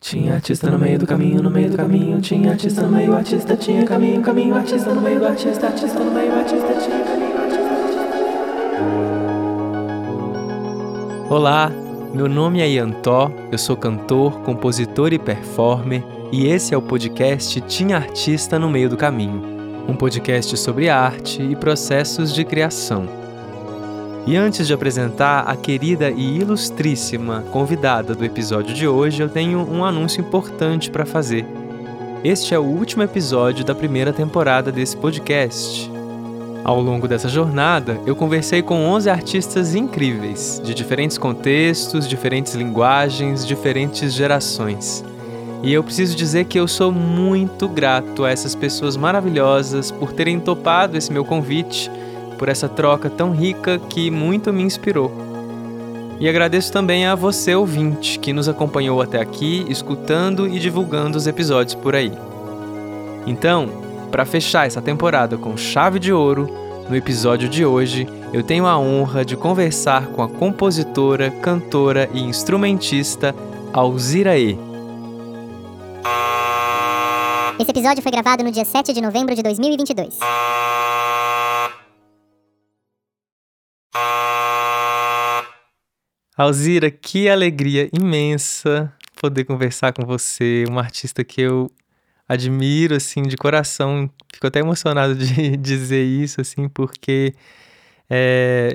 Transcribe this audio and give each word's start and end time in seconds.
Tinha 0.00 0.34
artista 0.34 0.70
no 0.70 0.78
meio 0.78 0.98
do 0.98 1.06
caminho, 1.06 1.42
no 1.42 1.50
meio 1.50 1.70
do 1.70 1.76
caminho, 1.76 2.20
tinha 2.20 2.52
artista 2.52 2.82
no 2.82 2.88
meio, 2.88 3.14
artista 3.14 3.56
tinha 3.56 3.84
caminho, 3.84 4.22
caminho, 4.22 4.54
artista 4.54 4.94
no 4.94 5.00
meio 5.00 5.18
do 5.18 5.26
artista, 5.26 5.66
artista 5.66 5.98
no 6.02 6.10
meio, 6.10 6.32
artista 6.32 6.74
tinha 6.74 7.04
caminho, 7.04 7.36
artista. 7.38 7.62
Olá, 11.28 11.70
meu 12.14 12.28
nome 12.28 12.60
é 12.60 12.68
Ian 12.68 12.90
Tó, 12.90 13.30
eu 13.50 13.58
sou 13.58 13.76
cantor, 13.76 14.40
compositor 14.40 15.12
e 15.12 15.18
performer, 15.18 16.02
e 16.32 16.46
esse 16.46 16.72
é 16.74 16.76
o 16.76 16.82
podcast 16.82 17.60
Tinha 17.62 17.96
Artista 17.96 18.58
no 18.58 18.70
Meio 18.70 18.88
do 18.88 18.96
Caminho, 18.96 19.42
um 19.86 19.94
podcast 19.94 20.56
sobre 20.56 20.88
arte 20.88 21.42
e 21.42 21.54
processos 21.54 22.34
de 22.34 22.42
criação. 22.44 23.21
E 24.24 24.36
antes 24.36 24.68
de 24.68 24.72
apresentar 24.72 25.40
a 25.40 25.56
querida 25.56 26.08
e 26.08 26.38
ilustríssima 26.38 27.44
convidada 27.50 28.14
do 28.14 28.24
episódio 28.24 28.72
de 28.72 28.86
hoje, 28.86 29.20
eu 29.20 29.28
tenho 29.28 29.58
um 29.58 29.84
anúncio 29.84 30.20
importante 30.20 30.90
para 30.90 31.04
fazer. 31.04 31.44
Este 32.22 32.54
é 32.54 32.58
o 32.58 32.62
último 32.62 33.02
episódio 33.02 33.64
da 33.64 33.74
primeira 33.74 34.12
temporada 34.12 34.70
desse 34.70 34.96
podcast. 34.96 35.90
Ao 36.62 36.80
longo 36.80 37.08
dessa 37.08 37.28
jornada, 37.28 37.98
eu 38.06 38.14
conversei 38.14 38.62
com 38.62 38.86
11 38.86 39.10
artistas 39.10 39.74
incríveis, 39.74 40.62
de 40.64 40.72
diferentes 40.72 41.18
contextos, 41.18 42.08
diferentes 42.08 42.54
linguagens, 42.54 43.44
diferentes 43.44 44.12
gerações. 44.12 45.04
E 45.64 45.72
eu 45.72 45.82
preciso 45.82 46.14
dizer 46.14 46.44
que 46.44 46.60
eu 46.60 46.68
sou 46.68 46.92
muito 46.92 47.68
grato 47.68 48.24
a 48.24 48.30
essas 48.30 48.54
pessoas 48.54 48.96
maravilhosas 48.96 49.90
por 49.90 50.12
terem 50.12 50.38
topado 50.38 50.96
esse 50.96 51.12
meu 51.12 51.24
convite 51.24 51.90
por 52.42 52.48
essa 52.48 52.68
troca 52.68 53.08
tão 53.08 53.30
rica 53.30 53.78
que 53.78 54.10
muito 54.10 54.52
me 54.52 54.64
inspirou. 54.64 55.12
E 56.18 56.28
agradeço 56.28 56.72
também 56.72 57.06
a 57.06 57.14
você, 57.14 57.54
ouvinte, 57.54 58.18
que 58.18 58.32
nos 58.32 58.48
acompanhou 58.48 59.00
até 59.00 59.20
aqui, 59.20 59.64
escutando 59.68 60.48
e 60.48 60.58
divulgando 60.58 61.16
os 61.16 61.28
episódios 61.28 61.76
por 61.76 61.94
aí. 61.94 62.10
Então, 63.28 63.68
para 64.10 64.24
fechar 64.24 64.66
essa 64.66 64.82
temporada 64.82 65.36
com 65.36 65.56
chave 65.56 66.00
de 66.00 66.12
ouro, 66.12 66.50
no 66.90 66.96
episódio 66.96 67.48
de 67.48 67.64
hoje 67.64 68.08
eu 68.32 68.42
tenho 68.42 68.66
a 68.66 68.76
honra 68.76 69.24
de 69.24 69.36
conversar 69.36 70.08
com 70.08 70.20
a 70.20 70.28
compositora, 70.28 71.30
cantora 71.30 72.10
e 72.12 72.22
instrumentista 72.22 73.32
Alzira 73.72 74.36
E. 74.36 74.58
Esse 77.56 77.70
episódio 77.70 78.02
foi 78.02 78.10
gravado 78.10 78.42
no 78.42 78.50
dia 78.50 78.64
7 78.64 78.92
de 78.92 79.00
novembro 79.00 79.32
de 79.32 79.44
2022. 79.44 80.18
Alzira, 86.36 86.90
que 86.90 87.28
alegria 87.28 87.90
imensa 87.92 88.92
poder 89.20 89.44
conversar 89.44 89.92
com 89.92 90.04
você, 90.06 90.64
uma 90.68 90.80
artista 90.80 91.22
que 91.22 91.42
eu 91.42 91.70
admiro 92.26 92.96
assim 92.96 93.22
de 93.22 93.36
coração. 93.36 94.10
Fico 94.32 94.46
até 94.46 94.60
emocionado 94.60 95.14
de 95.14 95.56
dizer 95.58 96.02
isso 96.02 96.40
assim, 96.40 96.68
porque 96.70 97.34
é, 98.08 98.72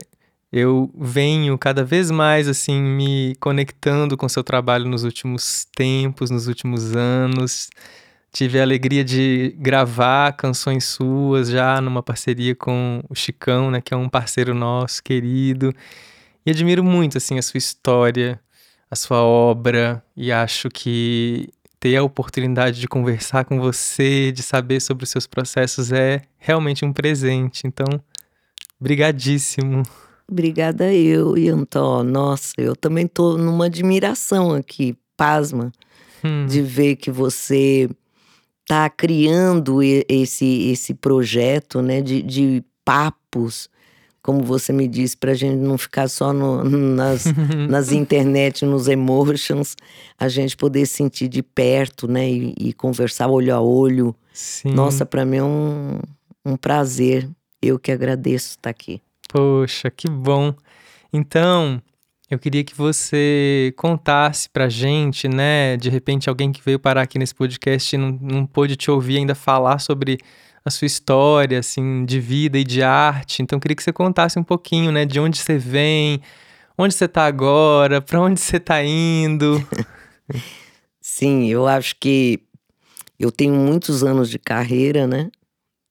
eu 0.52 0.92
venho 0.96 1.58
cada 1.58 1.84
vez 1.84 2.12
mais 2.12 2.48
assim 2.48 2.80
me 2.80 3.36
conectando 3.40 4.16
com 4.16 4.30
seu 4.30 4.44
trabalho 4.44 4.88
nos 4.88 5.04
últimos 5.04 5.66
tempos, 5.76 6.30
nos 6.30 6.48
últimos 6.48 6.96
anos. 6.96 7.70
Tive 8.32 8.60
a 8.60 8.62
alegria 8.62 9.04
de 9.04 9.56
gravar 9.58 10.34
canções 10.34 10.86
suas 10.86 11.50
já 11.50 11.82
numa 11.82 12.04
parceria 12.04 12.54
com 12.56 13.02
o 13.10 13.16
Chicão, 13.16 13.72
né, 13.72 13.82
que 13.82 13.94
é 13.96 13.98
um 13.98 14.08
parceiro 14.08 14.54
nosso 14.54 15.02
querido. 15.04 15.74
E 16.48 16.52
admiro 16.52 16.82
muito 16.82 17.18
assim 17.18 17.38
a 17.38 17.42
sua 17.42 17.58
história, 17.58 18.40
a 18.90 18.96
sua 18.96 19.22
obra 19.22 20.02
e 20.16 20.32
acho 20.32 20.70
que 20.70 21.50
ter 21.78 21.98
a 21.98 22.04
oportunidade 22.04 22.80
de 22.80 22.88
conversar 22.88 23.44
com 23.44 23.60
você, 23.60 24.32
de 24.32 24.42
saber 24.42 24.80
sobre 24.80 25.04
os 25.04 25.10
seus 25.10 25.28
processos 25.28 25.92
é 25.92 26.22
realmente 26.38 26.86
um 26.86 26.94
presente. 26.94 27.68
Então, 27.68 27.86
brigadíssimo. 28.80 29.84
Obrigada 30.26 30.94
eu, 30.94 31.38
Iantó. 31.38 32.02
Nossa, 32.02 32.54
eu 32.58 32.78
também 32.78 33.08
tô 33.08 33.38
numa 33.38 33.66
admiração 33.66 34.54
aqui, 34.54 34.96
pasma, 35.18 35.70
Hum, 36.24 36.46
de 36.46 36.62
ver 36.62 36.96
que 36.96 37.12
você 37.12 37.90
tá 38.66 38.90
criando 38.90 39.84
e- 39.84 40.06
esse, 40.08 40.70
esse 40.72 40.94
projeto, 40.94 41.82
né, 41.82 42.00
de, 42.02 42.22
de 42.22 42.64
papos, 42.86 43.70
como 44.28 44.44
você 44.44 44.74
me 44.74 44.90
disse, 44.90 45.16
pra 45.16 45.34
gente 45.34 45.56
não 45.56 45.78
ficar 45.78 46.10
só 46.10 46.34
no- 46.34 46.62
nas, 46.62 47.24
nas 47.70 47.94
internet, 47.94 48.66
nos 48.66 48.90
emotions, 48.90 49.78
a 50.20 50.28
gente 50.28 50.58
poder 50.58 50.86
sentir 50.86 51.30
de 51.30 51.42
perto, 51.42 52.10
né, 52.10 52.30
e, 52.30 52.54
e 52.60 52.74
conversar 52.74 53.30
olho 53.30 53.56
a 53.56 53.62
olho. 53.62 54.14
Sim. 54.34 54.74
Nossa, 54.74 55.06
para 55.06 55.24
mim 55.24 55.38
é 55.38 55.44
um, 55.44 56.00
um 56.46 56.58
prazer. 56.58 57.30
Eu 57.62 57.80
que 57.80 57.90
agradeço 57.90 58.50
estar 58.50 58.70
aqui. 58.70 59.02
Poxa, 59.30 59.90
que 59.90 60.10
bom. 60.10 60.54
Então, 61.14 61.82
eu 62.30 62.38
queria 62.38 62.66
que 62.66 62.76
você 62.76 63.74
contasse 63.78 64.50
pra 64.50 64.68
gente, 64.68 65.30
né? 65.30 65.78
De 65.78 65.90
repente, 65.90 66.28
alguém 66.28 66.52
que 66.52 66.62
veio 66.62 66.78
parar 66.80 67.04
aqui 67.04 67.18
nesse 67.18 67.34
podcast 67.34 67.96
e 67.96 67.98
não, 67.98 68.12
não 68.22 68.46
pôde 68.46 68.76
te 68.76 68.92
ouvir 68.92 69.20
ainda 69.20 69.34
falar 69.34 69.80
sobre 69.80 70.18
a 70.64 70.70
sua 70.70 70.86
história, 70.86 71.60
assim, 71.60 72.06
de 72.06 72.20
vida 72.20 72.58
e 72.58 72.64
de 72.64 72.84
arte. 72.84 73.42
Então, 73.42 73.58
eu 73.58 73.62
queria 73.62 73.76
que 73.76 73.84
você 73.84 73.94
contasse 73.94 74.38
um 74.38 74.44
pouquinho, 74.44 74.92
né? 74.92 75.06
De 75.06 75.20
onde 75.20 75.38
você 75.38 75.58
vem, 75.58 76.22
onde 76.78 76.94
você 76.94 77.08
tá 77.08 77.26
agora, 77.26 78.02
pra 78.02 78.22
onde 78.22 78.40
você 78.40 78.60
tá 78.60 78.84
indo. 78.84 79.66
Sim, 81.02 81.48
eu 81.48 81.68
acho 81.68 81.96
que 82.00 82.42
eu 83.20 83.32
tenho 83.32 83.54
muitos 83.56 84.04
anos 84.04 84.30
de 84.30 84.38
carreira, 84.38 85.08
né? 85.08 85.32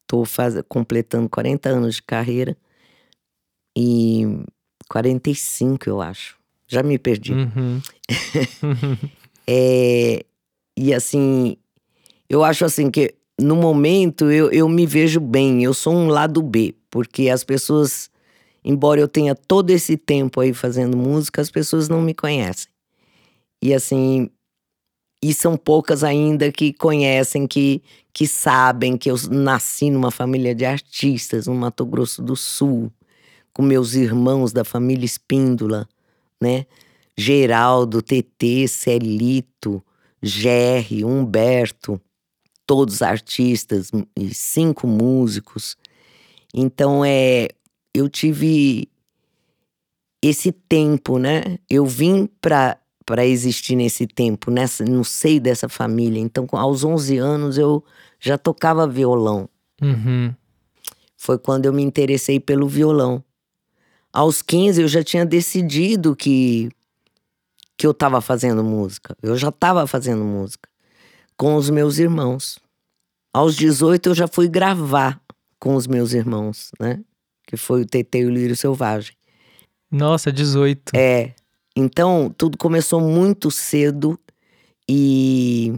Tô 0.06 0.25
faz... 0.25 0.55
completando 0.69 1.28
40 1.28 1.69
anos 1.71 1.97
de 1.97 2.03
carreira. 2.03 2.56
E 3.76 4.44
45, 4.88 5.88
eu 5.88 6.00
acho. 6.00 6.37
Já 6.66 6.82
me 6.82 6.99
perdi. 6.99 7.32
Uhum. 7.32 7.81
É, 9.49 10.25
e 10.76 10.93
assim, 10.93 11.56
eu 12.28 12.43
acho 12.43 12.65
assim 12.65 12.91
que 12.91 13.15
no 13.41 13.56
momento 13.56 14.30
eu, 14.30 14.50
eu 14.50 14.69
me 14.69 14.86
vejo 14.86 15.20
bem, 15.20 15.62
eu 15.62 15.74
sou 15.74 15.92
um 15.94 16.08
lado 16.08 16.42
B, 16.42 16.74
porque 16.91 17.28
as 17.28 17.44
pessoas, 17.44 18.10
embora 18.64 19.00
eu 19.00 19.08
tenha 19.08 19.34
todo 19.34 19.70
esse 19.70 19.97
tempo 19.97 20.41
aí 20.41 20.54
fazendo 20.54 20.97
música, 20.97 21.42
as 21.42 21.50
pessoas 21.50 21.88
não 21.88 22.00
me 22.00 22.14
conhecem. 22.14 22.70
E 23.62 23.75
assim, 23.75 24.30
e 25.22 25.34
são 25.34 25.56
poucas 25.56 26.04
ainda 26.04 26.50
que 26.52 26.72
conhecem, 26.72 27.46
que, 27.46 27.82
que 28.12 28.26
sabem 28.26 28.96
que 28.96 29.10
eu 29.10 29.16
nasci 29.30 29.91
numa 29.91 30.10
família 30.10 30.54
de 30.54 30.64
artistas 30.64 31.46
no 31.46 31.54
Mato 31.54 31.84
Grosso 31.84 32.22
do 32.22 32.36
Sul, 32.36 32.92
com 33.52 33.62
meus 33.62 33.94
irmãos 33.94 34.52
da 34.52 34.64
família 34.64 35.04
Espíndola, 35.04 35.88
né? 36.41 36.66
Geraldo, 37.16 38.02
TT, 38.02 38.69
Celito, 38.69 39.82
Gerry, 40.22 41.02
Humberto, 41.02 42.00
todos 42.66 43.03
artistas 43.03 43.91
e 44.16 44.34
cinco 44.34 44.87
músicos. 44.87 45.77
Então 46.53 47.04
é, 47.04 47.49
eu 47.94 48.09
tive 48.09 48.88
esse 50.21 50.50
tempo, 50.50 51.19
né? 51.19 51.59
Eu 51.71 51.87
vim 51.87 52.28
para 52.41 52.78
para 53.06 53.25
existir 53.25 53.76
nesse 53.76 54.05
tempo, 54.05 54.50
nessa, 54.50 54.84
no 54.84 55.05
seio 55.05 55.41
dessa 55.41 55.69
família. 55.69 56.19
Então, 56.19 56.44
aos 56.50 56.82
11 56.82 57.16
anos 57.19 57.56
eu 57.56 57.84
já 58.19 58.37
tocava 58.37 58.84
violão. 58.84 59.49
Uhum. 59.81 60.34
Foi 61.16 61.38
quando 61.38 61.66
eu 61.66 61.72
me 61.72 61.84
interessei 61.84 62.41
pelo 62.41 62.66
violão. 62.66 63.22
Aos 64.12 64.43
15 64.43 64.82
eu 64.82 64.88
já 64.88 65.05
tinha 65.05 65.25
decidido 65.25 66.16
que 66.16 66.69
que 67.78 67.87
eu 67.87 67.91
estava 67.91 68.21
fazendo 68.21 68.64
música. 68.64 69.17
Eu 69.23 69.37
já 69.37 69.50
estava 69.50 69.87
fazendo 69.87 70.25
música 70.25 70.69
com 71.37 71.55
os 71.56 71.69
meus 71.70 71.99
irmãos. 71.99 72.58
Aos 73.37 73.55
18 73.55 74.09
eu 74.11 74.15
já 74.15 74.27
fui 74.27 74.49
gravar 74.49 75.21
com 75.61 75.75
os 75.75 75.87
meus 75.87 76.12
irmãos, 76.15 76.71
né? 76.81 77.00
Que 77.47 77.56
foi 77.56 77.83
o 77.83 77.87
TT 77.87 78.21
e 78.21 78.25
o 78.25 78.31
Lírio 78.31 78.56
Selvagem. 78.56 79.15
Nossa, 79.91 80.33
18. 80.33 80.93
É. 80.97 81.35
Então, 81.77 82.35
tudo 82.37 82.56
começou 82.56 83.00
muito 83.00 83.50
cedo 83.50 84.19
e 84.88 85.75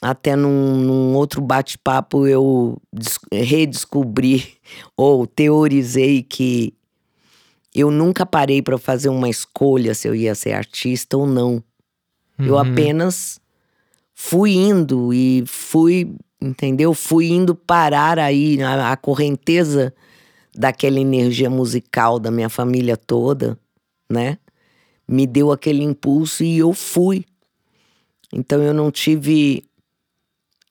até 0.00 0.36
num, 0.36 0.76
num 0.76 1.14
outro 1.14 1.40
bate-papo 1.40 2.26
eu 2.26 2.80
des- 2.92 3.18
redescobri 3.32 4.54
ou 4.96 5.26
teorizei 5.26 6.22
que 6.22 6.72
eu 7.74 7.90
nunca 7.90 8.24
parei 8.24 8.62
para 8.62 8.78
fazer 8.78 9.08
uma 9.08 9.28
escolha 9.28 9.92
se 9.92 10.06
eu 10.08 10.14
ia 10.14 10.34
ser 10.36 10.52
artista 10.52 11.16
ou 11.16 11.26
não. 11.26 11.62
Eu 12.38 12.54
Uhum. 12.54 12.60
apenas 12.60 13.40
fui 14.14 14.52
indo 14.54 15.12
e 15.12 15.42
fui, 15.46 16.14
entendeu? 16.40 16.94
Fui 16.94 17.28
indo 17.28 17.54
parar 17.54 18.18
aí 18.18 18.62
a, 18.62 18.92
a 18.92 18.96
correnteza 18.96 19.94
daquela 20.54 20.98
energia 20.98 21.50
musical 21.50 22.18
da 22.18 22.30
minha 22.30 22.48
família 22.48 22.96
toda, 22.96 23.58
né? 24.08 24.38
me 25.08 25.26
deu 25.26 25.52
aquele 25.52 25.82
impulso 25.82 26.42
e 26.42 26.58
eu 26.58 26.72
fui. 26.72 27.24
Então 28.32 28.62
eu 28.62 28.74
não 28.74 28.90
tive 28.90 29.64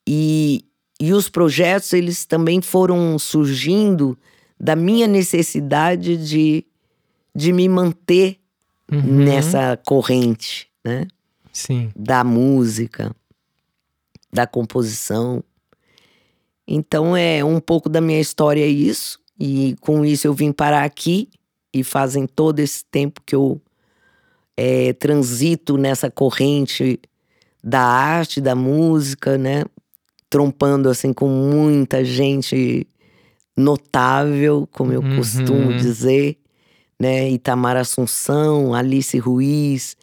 e, 0.08 0.66
e 1.00 1.14
os 1.14 1.30
projetos 1.30 1.94
eles 1.94 2.26
também 2.26 2.62
foram 2.62 3.18
surgindo 3.18 4.18
da 4.60 4.76
minha 4.76 5.08
necessidade 5.08 6.18
de, 6.18 6.66
de 7.34 7.54
me 7.54 7.68
manter 7.70 8.40
Uhum. 8.92 9.02
nessa 9.02 9.80
corrente, 9.84 10.68
né? 10.84 11.08
Sim. 11.52 11.92
Da 11.96 12.24
música, 12.24 13.16
da 14.32 14.46
composição. 14.46 15.44
Então 16.68 17.16
é 17.16 17.44
um 17.44 17.60
pouco 17.60 17.90
da 17.90 18.02
minha 18.02 18.20
história 18.20 18.66
isso. 18.66 19.20
E 19.40 19.76
com 19.82 20.04
isso 20.06 20.28
eu 20.28 20.34
vim 20.34 20.52
parar 20.52 20.84
aqui 20.84 21.30
e 21.74 21.84
fazem 21.84 22.26
todo 22.26 22.60
esse 22.60 22.84
tempo 22.86 23.22
que 23.26 23.36
eu 23.36 23.62
é, 24.58 24.94
transito 24.94 25.78
nessa 25.78 26.10
corrente 26.10 27.00
da 27.64 27.82
arte, 27.82 28.40
da 28.40 28.56
música, 28.56 29.38
né? 29.38 29.66
Trompando 30.30 30.90
assim 30.90 31.12
com 31.12 31.28
muita 31.28 32.04
gente 32.06 32.88
notável, 33.58 34.68
como 34.72 34.92
eu 34.94 35.02
Uhum. 35.02 35.16
costumo 35.18 35.74
dizer, 35.74 36.38
né? 37.00 37.30
Itamar 37.30 37.76
Assunção, 37.78 38.74
Alice 38.74 39.18
Ruiz, 39.18 39.96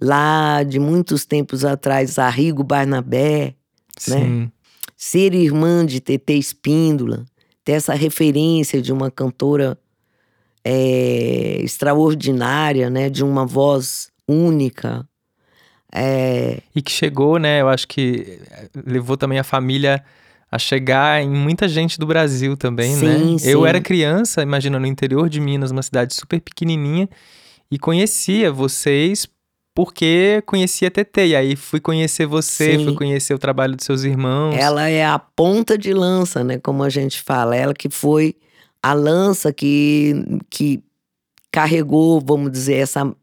lá 0.00 0.62
de 0.62 0.78
muitos 0.78 1.24
tempos 1.24 1.64
atrás, 1.64 2.18
Arrigo 2.18 2.62
Barnabé, 2.64 3.54
Sim. 3.96 4.50
Ser 5.00 5.32
irmã 5.32 5.86
de 5.86 5.98
Tetê 5.98 6.34
Espíndola, 6.34 7.24
ter 7.64 7.72
essa 7.72 7.94
referência 7.94 8.82
de 8.82 8.92
uma 8.92 9.10
cantora 9.10 9.78
é, 10.62 11.58
extraordinária, 11.62 12.90
né? 12.90 13.08
De 13.08 13.24
uma 13.24 13.46
voz 13.46 14.10
única. 14.28 15.08
É, 15.90 16.60
E 16.76 16.82
que 16.82 16.92
chegou, 16.92 17.38
né? 17.38 17.62
Eu 17.62 17.68
acho 17.70 17.88
que 17.88 18.40
eh, 18.50 18.68
levou 18.86 19.16
também 19.16 19.38
a 19.38 19.42
família 19.42 20.04
a 20.52 20.58
chegar 20.58 21.22
em 21.22 21.30
muita 21.30 21.66
gente 21.66 21.98
do 21.98 22.04
Brasil 22.04 22.54
também, 22.54 22.94
né? 22.94 23.18
Sim, 23.18 23.36
Eu 23.42 23.62
sim. 23.62 23.66
era 23.66 23.80
criança, 23.80 24.42
imagina, 24.42 24.78
no 24.78 24.86
interior 24.86 25.30
de 25.30 25.40
Minas, 25.40 25.70
uma 25.70 25.82
cidade 25.82 26.12
super 26.12 26.42
pequenininha, 26.42 27.08
e 27.70 27.78
conhecia 27.78 28.52
vocês 28.52 29.26
porque 29.74 30.42
conhecia 30.46 30.88
a 30.88 30.90
TT. 30.90 31.28
E 31.28 31.36
aí 31.36 31.56
fui 31.56 31.80
conhecer 31.80 32.26
você, 32.26 32.76
Sim. 32.78 32.84
fui 32.84 32.94
conhecer 32.94 33.34
o 33.34 33.38
trabalho 33.38 33.76
dos 33.76 33.86
seus 33.86 34.02
irmãos. 34.04 34.54
ela 34.56 34.88
é 34.88 35.04
a 35.04 35.18
ponta 35.18 35.78
de 35.78 35.92
lança, 35.92 36.42
né? 36.42 36.58
Como 36.58 36.82
a 36.82 36.88
gente 36.88 37.20
fala. 37.22 37.56
Ela 37.56 37.74
que 37.74 37.88
foi 37.88 38.34
a 38.82 38.92
lança 38.92 39.52
que, 39.52 40.14
que 40.48 40.82
carregou, 41.50 42.20
vamos 42.20 42.50
dizer, 42.50 42.76
essa, 42.76 43.14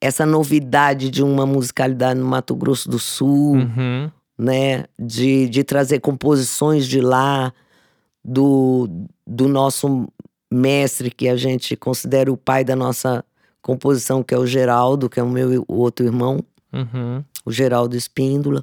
essa 0.00 0.24
novidade 0.24 1.10
de 1.10 1.22
uma 1.22 1.46
musicalidade 1.46 2.18
no 2.18 2.26
Mato 2.26 2.54
Grosso 2.54 2.88
do 2.88 2.98
Sul. 2.98 3.56
Uhum. 3.56 4.10
né? 4.38 4.84
De, 4.98 5.48
de 5.48 5.64
trazer 5.64 6.00
composições 6.00 6.86
de 6.86 7.00
lá, 7.00 7.52
do, 8.24 8.88
do 9.26 9.48
nosso 9.48 10.08
mestre, 10.50 11.10
que 11.10 11.28
a 11.28 11.36
gente 11.36 11.76
considera 11.76 12.32
o 12.32 12.36
pai 12.36 12.64
da 12.64 12.74
nossa 12.74 13.24
composição, 13.64 14.22
que 14.22 14.34
é 14.34 14.38
o 14.38 14.46
Geraldo, 14.46 15.08
que 15.08 15.18
é 15.18 15.22
o 15.22 15.28
meu 15.28 15.64
o 15.66 15.74
outro 15.78 16.04
irmão, 16.04 16.44
Uhum. 16.72 17.24
o 17.46 17.50
Geraldo 17.50 17.96
Espíndola, 17.96 18.62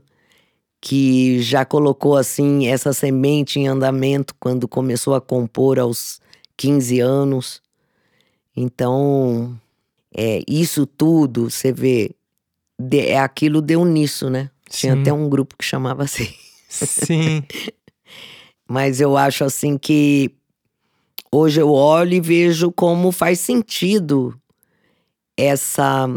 que 0.80 1.42
já 1.42 1.66
colocou 1.66 2.16
assim 2.16 2.68
essa 2.68 2.94
semente 2.94 3.60
em 3.60 3.68
andamento 3.68 4.36
quando 4.40 4.68
começou 4.68 5.16
a 5.16 5.22
compor 5.22 5.80
aos 5.80 6.20
15 6.56 7.00
anos. 7.00 7.62
Então, 8.56 9.58
é, 10.16 10.42
isso 10.48 10.86
tudo, 10.86 11.50
você 11.50 11.72
vê, 11.72 12.12
de- 12.80 13.08
é 13.08 13.20
aquilo 13.20 13.62
deu 13.62 13.84
nisso, 13.86 14.30
né? 14.30 14.50
Tinha 14.70 14.94
Sim. 14.96 15.02
até 15.02 15.12
um 15.14 15.28
grupo 15.30 15.56
que 15.58 15.66
chamava 15.66 16.04
assim. 16.04 16.28
Sim. 16.70 17.42
Mas 18.68 19.02
eu 19.02 19.18
acho 19.18 19.44
assim 19.44 19.78
que 19.78 20.32
hoje 21.32 21.62
eu 21.62 21.70
olho 21.72 22.14
e 22.14 22.20
vejo 22.22 22.72
como 22.72 23.12
faz 23.12 23.40
sentido 23.40 24.34
essa 25.38 26.08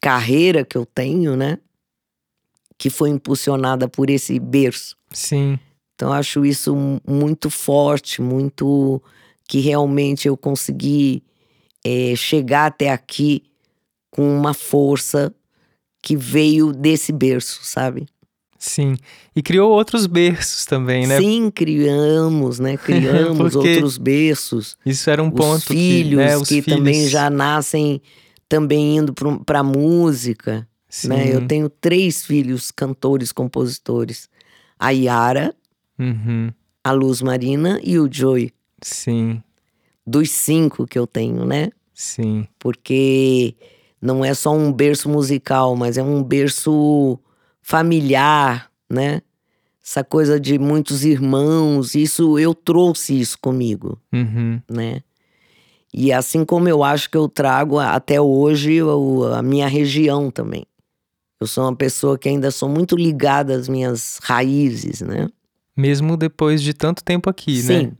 carreira 0.00 0.64
que 0.64 0.76
eu 0.76 0.84
tenho, 0.86 1.36
né? 1.36 1.58
Que 2.78 2.90
foi 2.90 3.08
impulsionada 3.10 3.88
por 3.88 4.10
esse 4.10 4.38
berço. 4.38 4.96
Sim. 5.12 5.58
Então 5.94 6.12
acho 6.12 6.44
isso 6.44 6.74
mu- 6.76 7.00
muito 7.06 7.48
forte, 7.48 8.20
muito 8.20 9.02
que 9.48 9.60
realmente 9.60 10.28
eu 10.28 10.36
consegui 10.36 11.22
eh, 11.84 12.14
chegar 12.16 12.66
até 12.66 12.90
aqui 12.90 13.42
com 14.10 14.36
uma 14.36 14.52
força 14.52 15.32
que 16.02 16.16
veio 16.16 16.72
desse 16.72 17.12
berço, 17.12 17.60
sabe? 17.62 18.06
Sim. 18.58 18.96
E 19.34 19.42
criou 19.42 19.70
outros 19.70 20.06
berços 20.06 20.64
também, 20.64 21.06
né? 21.06 21.18
Sim, 21.18 21.50
criamos, 21.50 22.58
né? 22.58 22.76
Criamos 22.84 23.54
outros 23.54 23.96
berços. 23.98 24.76
Isso 24.84 25.08
era 25.10 25.22
um 25.22 25.30
ponto 25.30 25.56
os 25.56 25.64
filhos 25.64 26.42
que, 26.48 26.60
que, 26.62 26.70
né, 26.70 26.76
também 26.76 26.94
filhos- 26.94 27.10
já 27.10 27.30
nascem 27.30 28.00
também 28.48 28.96
indo 28.98 29.12
para 29.44 29.62
música, 29.62 30.66
Sim. 30.88 31.08
né? 31.08 31.34
Eu 31.34 31.46
tenho 31.46 31.68
três 31.68 32.24
filhos 32.24 32.70
cantores, 32.70 33.32
compositores. 33.32 34.28
A 34.78 34.90
Yara, 34.90 35.54
Uhum. 35.98 36.52
a 36.84 36.92
Luz 36.92 37.22
Marina 37.22 37.80
e 37.82 37.98
o 37.98 38.08
Joey. 38.12 38.52
Sim. 38.82 39.42
Dos 40.06 40.30
cinco 40.30 40.86
que 40.86 40.98
eu 40.98 41.06
tenho, 41.06 41.44
né? 41.44 41.70
Sim. 41.94 42.46
Porque 42.58 43.56
não 44.00 44.24
é 44.24 44.34
só 44.34 44.52
um 44.54 44.70
berço 44.72 45.08
musical, 45.08 45.74
mas 45.74 45.96
é 45.98 46.02
um 46.02 46.22
berço 46.22 47.18
familiar, 47.62 48.70
né? 48.88 49.20
Essa 49.84 50.02
coisa 50.04 50.38
de 50.38 50.58
muitos 50.58 51.04
irmãos, 51.04 51.94
isso 51.94 52.38
eu 52.38 52.54
trouxe 52.54 53.18
isso 53.20 53.38
comigo, 53.40 54.00
Uhum. 54.12 54.60
né? 54.70 55.00
E 55.96 56.12
assim 56.12 56.44
como 56.44 56.68
eu 56.68 56.84
acho 56.84 57.08
que 57.08 57.16
eu 57.16 57.26
trago 57.26 57.78
até 57.78 58.20
hoje 58.20 58.80
a 59.34 59.40
minha 59.40 59.66
região 59.66 60.30
também. 60.30 60.66
Eu 61.40 61.46
sou 61.46 61.64
uma 61.64 61.74
pessoa 61.74 62.18
que 62.18 62.28
ainda 62.28 62.50
sou 62.50 62.68
muito 62.68 62.94
ligada 62.94 63.54
às 63.54 63.66
minhas 63.66 64.18
raízes, 64.22 65.00
né? 65.00 65.26
Mesmo 65.74 66.14
depois 66.14 66.62
de 66.62 66.74
tanto 66.74 67.02
tempo 67.02 67.30
aqui, 67.30 67.62
Sim. 67.62 67.86
né? 67.86 67.92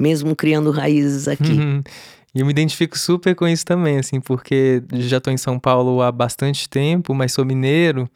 Mesmo 0.00 0.34
criando 0.34 0.70
raízes 0.70 1.28
aqui. 1.28 1.52
Uhum. 1.52 1.82
E 2.34 2.40
eu 2.40 2.44
me 2.44 2.52
identifico 2.52 2.98
super 2.98 3.34
com 3.34 3.48
isso 3.48 3.64
também, 3.64 3.96
assim, 3.96 4.20
porque 4.20 4.82
já 4.92 5.18
tô 5.18 5.30
em 5.30 5.38
São 5.38 5.58
Paulo 5.58 6.02
há 6.02 6.12
bastante 6.12 6.68
tempo, 6.68 7.14
mas 7.14 7.32
sou 7.32 7.46
mineiro. 7.46 8.06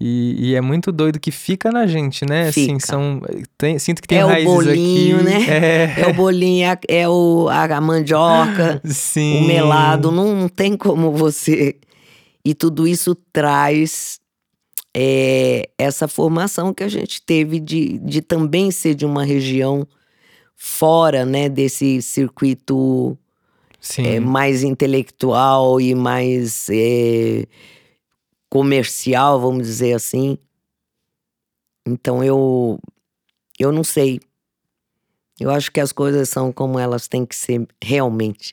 E, 0.00 0.50
e 0.50 0.54
é 0.54 0.60
muito 0.60 0.90
doido 0.90 1.20
que 1.20 1.30
fica 1.30 1.70
na 1.70 1.86
gente, 1.86 2.24
né? 2.24 2.48
Assim, 2.48 2.78
Fica. 2.78 2.86
são. 2.86 3.20
tem- 3.58 3.78
sinto 3.78 4.00
que 4.00 4.08
tem 4.08 4.18
É 4.18 4.24
o 4.24 4.28
raízes 4.28 4.50
bolinho, 4.52 5.16
aqui. 5.16 5.24
né? 5.24 5.38
É, 5.96 6.00
É 6.00 6.06
o 6.08 6.14
bolinho, 6.14 6.64
é 6.64 6.70
a- 6.70 6.78
é 6.88 7.08
o, 7.08 7.48
a 7.50 7.80
mandioca. 7.80 8.80
sim. 8.84 9.38
o 9.42 9.46
melado, 9.46 10.10
não, 10.10 10.34
não 10.34 10.48
tem 10.48 10.76
como 10.76 11.12
você. 11.12 11.76
E 12.44 12.54
tudo 12.54 12.88
isso 12.88 13.14
traz 13.32 14.18
é, 14.96 15.68
essa 15.78 16.08
formação 16.08 16.72
que 16.72 16.82
a 16.82 16.88
gente 16.88 17.20
teve 17.22 17.60
de, 17.60 17.98
de 17.98 18.20
também 18.22 18.70
ser 18.70 18.94
de 18.94 19.04
uma 19.06 19.24
região 19.24 19.86
fora 20.56 21.24
né, 21.26 21.48
desse 21.48 22.00
circuito 22.00 23.16
é, 23.98 24.20
mais 24.20 24.62
intelectual 24.62 25.80
e 25.80 25.94
mais 25.94 26.66
é, 26.70 27.44
comercial, 28.52 29.40
vamos 29.40 29.66
dizer 29.66 29.94
assim. 29.94 30.36
Então 31.88 32.22
eu, 32.22 32.78
eu 33.58 33.72
não 33.72 33.82
sei. 33.82 34.20
Eu 35.40 35.50
acho 35.50 35.72
que 35.72 35.80
as 35.80 35.90
coisas 35.90 36.28
são 36.28 36.52
como 36.52 36.78
elas 36.78 37.08
têm 37.08 37.24
que 37.24 37.34
ser 37.34 37.66
realmente. 37.82 38.52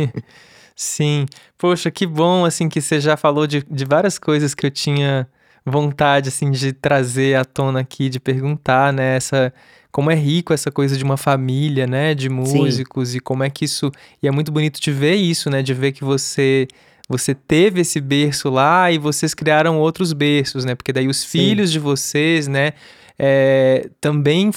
Sim. 0.74 1.26
Poxa, 1.58 1.90
que 1.90 2.06
bom, 2.06 2.46
assim, 2.46 2.70
que 2.70 2.80
você 2.80 3.02
já 3.02 3.18
falou 3.18 3.46
de, 3.46 3.62
de 3.70 3.84
várias 3.84 4.18
coisas 4.18 4.54
que 4.54 4.64
eu 4.64 4.70
tinha 4.70 5.28
vontade, 5.62 6.30
assim, 6.30 6.50
de 6.50 6.72
trazer 6.72 7.36
à 7.36 7.44
tona 7.44 7.80
aqui, 7.80 8.08
de 8.08 8.18
perguntar, 8.18 8.94
né? 8.94 9.16
Essa, 9.16 9.52
como 9.92 10.10
é 10.10 10.14
rico 10.14 10.54
essa 10.54 10.70
coisa 10.70 10.96
de 10.96 11.04
uma 11.04 11.18
família, 11.18 11.86
né? 11.86 12.14
De 12.14 12.30
músicos 12.30 13.14
e 13.14 13.20
como 13.20 13.44
é 13.44 13.50
que 13.50 13.66
isso... 13.66 13.92
E 14.22 14.26
é 14.26 14.30
muito 14.30 14.50
bonito 14.50 14.80
de 14.80 14.90
ver 14.90 15.16
isso, 15.16 15.50
né? 15.50 15.62
De 15.62 15.74
ver 15.74 15.92
que 15.92 16.02
você... 16.02 16.66
Você 17.08 17.34
teve 17.34 17.80
esse 17.80 18.00
berço 18.00 18.50
lá 18.50 18.90
e 18.92 18.98
vocês 18.98 19.32
criaram 19.34 19.78
outros 19.78 20.12
berços, 20.12 20.64
né? 20.64 20.74
Porque 20.74 20.92
daí 20.92 21.08
os 21.08 21.18
Sim. 21.18 21.28
filhos 21.28 21.72
de 21.72 21.78
vocês, 21.78 22.46
né? 22.46 22.72
é, 23.18 23.90
também 24.00 24.50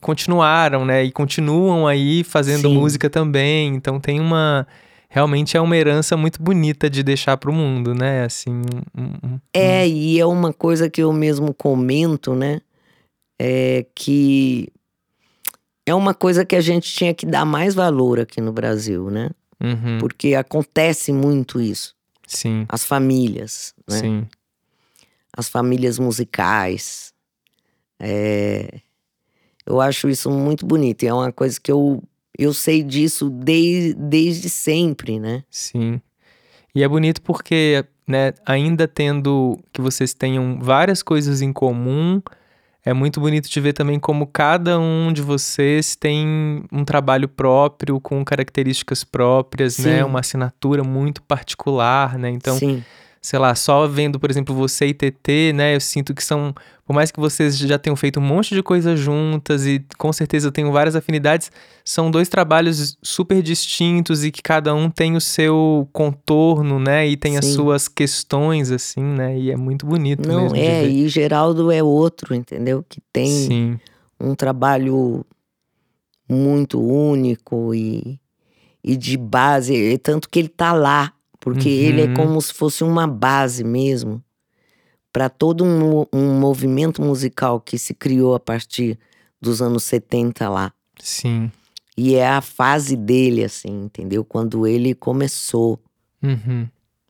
continuaram, 0.00 0.84
né? 0.84 1.04
E 1.04 1.12
continuam 1.12 1.86
aí 1.86 2.24
fazendo 2.24 2.68
Sim. 2.68 2.74
música 2.74 3.10
também. 3.10 3.74
Então 3.74 4.00
tem 4.00 4.20
uma 4.20 4.66
realmente 5.08 5.56
é 5.56 5.60
uma 5.60 5.76
herança 5.76 6.16
muito 6.16 6.42
bonita 6.42 6.90
de 6.90 7.02
deixar 7.02 7.36
para 7.36 7.50
o 7.50 7.54
mundo, 7.54 7.94
né? 7.94 8.24
Assim, 8.24 8.62
um- 8.96 9.28
um- 9.34 9.40
É, 9.52 9.86
e 9.86 10.18
é 10.18 10.26
uma 10.26 10.52
coisa 10.52 10.88
que 10.90 11.02
eu 11.02 11.12
mesmo 11.12 11.52
comento, 11.54 12.34
né? 12.34 12.60
É 13.38 13.84
que 13.94 14.68
é 15.86 15.94
uma 15.94 16.14
coisa 16.14 16.44
que 16.44 16.56
a 16.56 16.60
gente 16.60 16.90
tinha 16.92 17.12
que 17.14 17.26
dar 17.26 17.44
mais 17.44 17.74
valor 17.74 18.18
aqui 18.18 18.40
no 18.40 18.52
Brasil, 18.52 19.10
né? 19.10 19.30
Uhum, 19.62 19.98
Porque 19.98 20.34
acontece 20.34 21.12
muito 21.12 21.60
isso. 21.60 21.94
Sim, 22.26 22.64
as 22.68 22.84
famílias, 22.84 23.74
né? 23.88 23.98
sim. 23.98 24.26
as 25.36 25.48
famílias 25.48 25.98
musicais. 25.98 27.12
É, 28.00 28.80
eu 29.66 29.80
acho 29.80 30.08
isso 30.08 30.30
muito 30.30 30.66
bonito. 30.66 31.02
E 31.02 31.06
é 31.06 31.14
uma 31.14 31.32
coisa 31.32 31.60
que 31.60 31.70
eu, 31.70 32.02
eu 32.38 32.52
sei 32.54 32.82
disso 32.82 33.30
desde, 33.30 33.94
desde 33.94 34.48
sempre, 34.48 35.18
né? 35.18 35.44
Sim. 35.50 36.00
E 36.74 36.82
é 36.82 36.88
bonito 36.88 37.22
porque, 37.22 37.84
né, 38.06 38.32
ainda 38.44 38.88
tendo 38.88 39.58
que 39.72 39.80
vocês 39.80 40.12
tenham 40.12 40.58
várias 40.60 41.02
coisas 41.02 41.40
em 41.40 41.52
comum, 41.52 42.20
é 42.84 42.92
muito 42.92 43.18
bonito 43.18 43.48
de 43.48 43.60
ver 43.60 43.72
também 43.72 43.98
como 43.98 44.26
cada 44.26 44.78
um 44.78 45.10
de 45.12 45.22
vocês 45.22 45.96
tem 45.96 46.64
um 46.70 46.84
trabalho 46.84 47.26
próprio, 47.26 47.98
com 47.98 48.22
características 48.22 49.02
próprias, 49.02 49.78
né? 49.78 49.98
Sim. 49.98 50.04
Uma 50.04 50.20
assinatura 50.20 50.84
muito 50.84 51.22
particular, 51.22 52.18
né? 52.18 52.28
Então, 52.28 52.58
Sim, 52.58 52.84
sei 53.24 53.38
lá, 53.38 53.54
só 53.54 53.86
vendo, 53.86 54.20
por 54.20 54.30
exemplo, 54.30 54.54
você 54.54 54.88
e 54.88 54.92
TT, 54.92 55.54
né? 55.54 55.74
Eu 55.74 55.80
sinto 55.80 56.14
que 56.14 56.22
são, 56.22 56.54
por 56.84 56.92
mais 56.92 57.10
que 57.10 57.18
vocês 57.18 57.56
já 57.56 57.78
tenham 57.78 57.96
feito 57.96 58.20
um 58.20 58.22
monte 58.22 58.54
de 58.54 58.62
coisa 58.62 58.94
juntas 58.94 59.66
e 59.66 59.82
com 59.96 60.12
certeza 60.12 60.52
tenham 60.52 60.70
várias 60.70 60.94
afinidades, 60.94 61.50
são 61.82 62.10
dois 62.10 62.28
trabalhos 62.28 62.98
super 63.02 63.40
distintos 63.40 64.24
e 64.24 64.30
que 64.30 64.42
cada 64.42 64.74
um 64.74 64.90
tem 64.90 65.16
o 65.16 65.22
seu 65.22 65.88
contorno, 65.90 66.78
né? 66.78 67.08
E 67.08 67.16
tem 67.16 67.38
as 67.38 67.46
Sim. 67.46 67.54
suas 67.54 67.88
questões, 67.88 68.70
assim, 68.70 69.02
né? 69.02 69.38
E 69.38 69.50
é 69.50 69.56
muito 69.56 69.86
bonito 69.86 70.28
não 70.28 70.42
mesmo 70.42 70.58
é. 70.58 70.84
E 70.86 71.08
Geraldo 71.08 71.72
é 71.72 71.82
outro, 71.82 72.34
entendeu? 72.34 72.84
Que 72.86 73.00
tem 73.10 73.26
Sim, 73.26 73.80
um 74.20 74.34
trabalho 74.34 75.24
muito 76.28 76.78
único 76.78 77.74
e, 77.74 78.20
e 78.84 78.98
de 78.98 79.16
base, 79.16 79.96
tanto 79.96 80.28
que 80.28 80.40
ele 80.40 80.48
tá 80.48 80.74
lá, 80.74 81.13
porque 81.44 81.68
ele 81.68 82.00
é 82.00 82.06
Uhum. 82.06 82.14
como 82.14 82.40
se 82.40 82.54
fosse 82.54 82.82
uma 82.82 83.06
base 83.06 83.62
mesmo 83.62 84.24
para 85.12 85.28
todo 85.28 85.62
um, 85.62 86.06
um 86.10 86.40
movimento 86.40 87.02
musical 87.02 87.60
que 87.60 87.78
se 87.78 87.92
criou 87.92 88.34
a 88.34 88.40
partir 88.40 88.98
dos 89.38 89.60
anos 89.60 89.84
70 89.84 90.48
lá. 90.48 90.72
sim. 90.98 91.52
E 91.96 92.16
é 92.16 92.26
a 92.26 92.40
fase 92.40 92.96
dele, 92.96 93.44
assim, 93.44 93.84
entendeu? 93.84 94.24
Quando 94.24 94.66
ele 94.66 94.96
começou. 94.96 95.78
Uhum. 96.20 96.66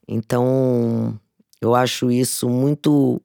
Então, 0.07 1.19
eu 1.59 1.75
acho 1.75 2.11
isso 2.11 2.50
muito 2.50 3.19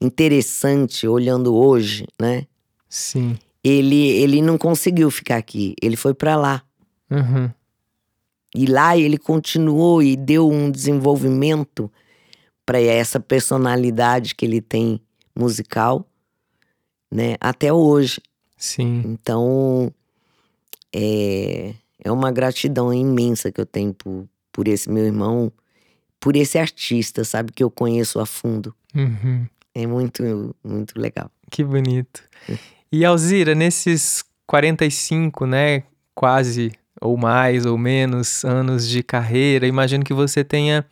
interessante 0.00 1.06
olhando 1.06 1.54
hoje, 1.54 2.08
né? 2.20 2.44
Sim. 2.88 3.38
Ele, 3.62 4.08
ele 4.08 4.42
não 4.42 4.58
conseguiu 4.58 5.08
ficar 5.10 5.36
aqui, 5.36 5.76
ele 5.80 5.94
foi 5.94 6.12
para 6.12 6.34
lá. 6.34 6.62
Uhum. 7.08 7.50
E 8.56 8.64
lá 8.64 8.96
ele 8.96 9.18
continuou 9.18 10.02
e 10.02 10.16
deu 10.16 10.50
um 10.50 10.70
desenvolvimento 10.70 11.92
para 12.64 12.80
essa 12.80 13.20
personalidade 13.20 14.34
que 14.34 14.46
ele 14.46 14.62
tem 14.62 14.98
musical, 15.38 16.08
né? 17.12 17.36
Até 17.38 17.70
hoje. 17.70 18.18
Sim. 18.56 19.02
Então, 19.04 19.92
é, 20.90 21.74
é 22.02 22.10
uma 22.10 22.32
gratidão 22.32 22.94
imensa 22.94 23.52
que 23.52 23.60
eu 23.60 23.66
tenho 23.66 23.92
por, 23.92 24.26
por 24.50 24.66
esse 24.66 24.90
meu 24.90 25.04
irmão, 25.04 25.52
por 26.18 26.34
esse 26.34 26.58
artista, 26.58 27.24
sabe? 27.24 27.52
Que 27.52 27.62
eu 27.62 27.70
conheço 27.70 28.18
a 28.18 28.24
fundo. 28.24 28.74
Uhum. 28.94 29.46
É 29.74 29.86
muito, 29.86 30.56
muito 30.64 30.98
legal. 30.98 31.30
Que 31.50 31.62
bonito. 31.62 32.22
E 32.90 33.04
Alzira, 33.04 33.54
nesses 33.54 34.24
45, 34.46 35.44
né, 35.44 35.82
quase 36.14 36.72
ou 37.00 37.16
mais 37.16 37.66
ou 37.66 37.76
menos 37.76 38.44
anos 38.44 38.88
de 38.88 39.02
carreira, 39.02 39.66
imagino 39.66 40.04
que 40.04 40.14
você 40.14 40.42
tenha 40.42 40.84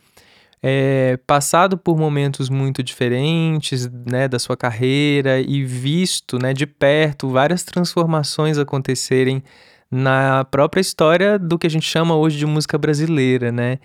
é, 0.63 1.19
passado 1.27 1.77
por 1.77 1.99
momentos 1.99 2.49
muito 2.49 2.83
diferentes, 2.83 3.87
né, 4.07 4.27
da 4.27 4.39
sua 4.39 4.57
carreira 4.57 5.39
e 5.39 5.63
visto, 5.63 6.39
né, 6.39 6.55
de 6.55 6.67
perto 6.67 7.29
várias 7.29 7.65
transformações 7.65 8.57
acontecerem 8.57 9.43
na 9.91 10.45
própria 10.51 10.81
história 10.81 11.39
do 11.39 11.59
que 11.59 11.67
a 11.67 11.71
gente 11.71 11.87
chama 11.87 12.17
hoje 12.17 12.39
de 12.39 12.47
música 12.47 12.79
brasileira, 12.79 13.53
né? 13.53 13.79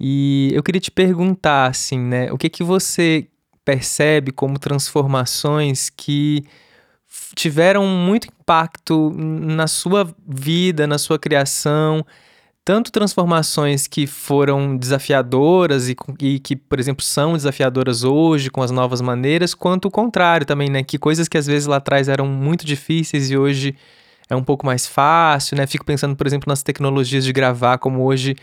E 0.00 0.50
eu 0.52 0.62
queria 0.62 0.80
te 0.80 0.90
perguntar, 0.90 1.66
assim, 1.66 1.98
né, 1.98 2.32
o 2.32 2.38
que 2.38 2.48
que 2.48 2.64
você 2.64 3.28
percebe 3.64 4.32
como 4.32 4.58
transformações 4.58 5.90
que 5.90 6.44
tiveram 7.34 7.86
muito 7.86 8.28
impacto 8.28 9.12
na 9.16 9.66
sua 9.66 10.08
vida, 10.26 10.86
na 10.86 10.98
sua 10.98 11.18
criação, 11.18 12.04
tanto 12.64 12.90
transformações 12.90 13.86
que 13.86 14.06
foram 14.06 14.76
desafiadoras 14.76 15.88
e, 15.88 15.96
e 16.20 16.40
que, 16.40 16.56
por 16.56 16.80
exemplo, 16.80 17.04
são 17.04 17.34
desafiadoras 17.34 18.02
hoje 18.02 18.50
com 18.50 18.62
as 18.62 18.70
novas 18.70 19.00
maneiras, 19.00 19.54
quanto 19.54 19.86
o 19.86 19.90
contrário 19.90 20.44
também, 20.44 20.68
né? 20.68 20.82
Que 20.82 20.98
coisas 20.98 21.28
que 21.28 21.38
às 21.38 21.46
vezes 21.46 21.66
lá 21.66 21.76
atrás 21.76 22.08
eram 22.08 22.26
muito 22.26 22.66
difíceis 22.66 23.30
e 23.30 23.36
hoje 23.36 23.76
é 24.28 24.34
um 24.34 24.42
pouco 24.42 24.66
mais 24.66 24.86
fácil, 24.86 25.56
né? 25.56 25.66
Fico 25.66 25.84
pensando, 25.84 26.16
por 26.16 26.26
exemplo, 26.26 26.48
nas 26.48 26.62
tecnologias 26.62 27.24
de 27.24 27.32
gravar, 27.32 27.78
como 27.78 28.02
hoje 28.02 28.34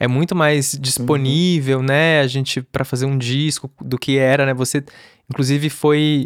é 0.00 0.08
muito 0.08 0.34
mais 0.34 0.76
disponível, 0.80 1.82
né? 1.82 2.20
A 2.20 2.26
gente 2.26 2.60
para 2.60 2.84
fazer 2.84 3.06
um 3.06 3.16
disco 3.16 3.70
do 3.80 3.98
que 3.98 4.18
era, 4.18 4.44
né? 4.44 4.54
Você 4.54 4.82
inclusive 5.30 5.70
foi 5.70 6.24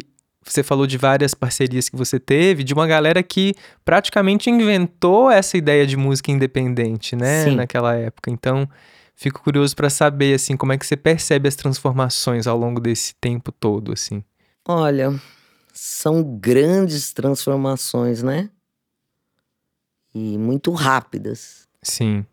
você 0.51 0.63
falou 0.63 0.87
de 0.87 0.97
várias 0.97 1.33
parcerias 1.33 1.89
que 1.89 1.95
você 1.95 2.19
teve, 2.19 2.63
de 2.63 2.73
uma 2.73 2.87
galera 2.87 3.21
que 3.21 3.53
praticamente 3.85 4.49
inventou 4.49 5.29
essa 5.29 5.57
ideia 5.57 5.85
de 5.85 5.95
música 5.95 6.31
independente, 6.31 7.15
né, 7.15 7.45
Sim. 7.45 7.55
naquela 7.55 7.95
época. 7.95 8.29
Então, 8.29 8.67
fico 9.15 9.41
curioso 9.41 9.75
para 9.75 9.89
saber 9.89 10.35
assim, 10.35 10.57
como 10.57 10.73
é 10.73 10.77
que 10.77 10.85
você 10.85 10.97
percebe 10.97 11.47
as 11.47 11.55
transformações 11.55 12.47
ao 12.47 12.57
longo 12.57 12.79
desse 12.79 13.15
tempo 13.15 13.51
todo, 13.51 13.91
assim. 13.93 14.23
Olha, 14.67 15.13
são 15.73 16.23
grandes 16.23 17.13
transformações, 17.13 18.21
né? 18.23 18.49
E 20.13 20.37
muito 20.37 20.71
rápidas. 20.71 21.67
Sim. 21.81 22.25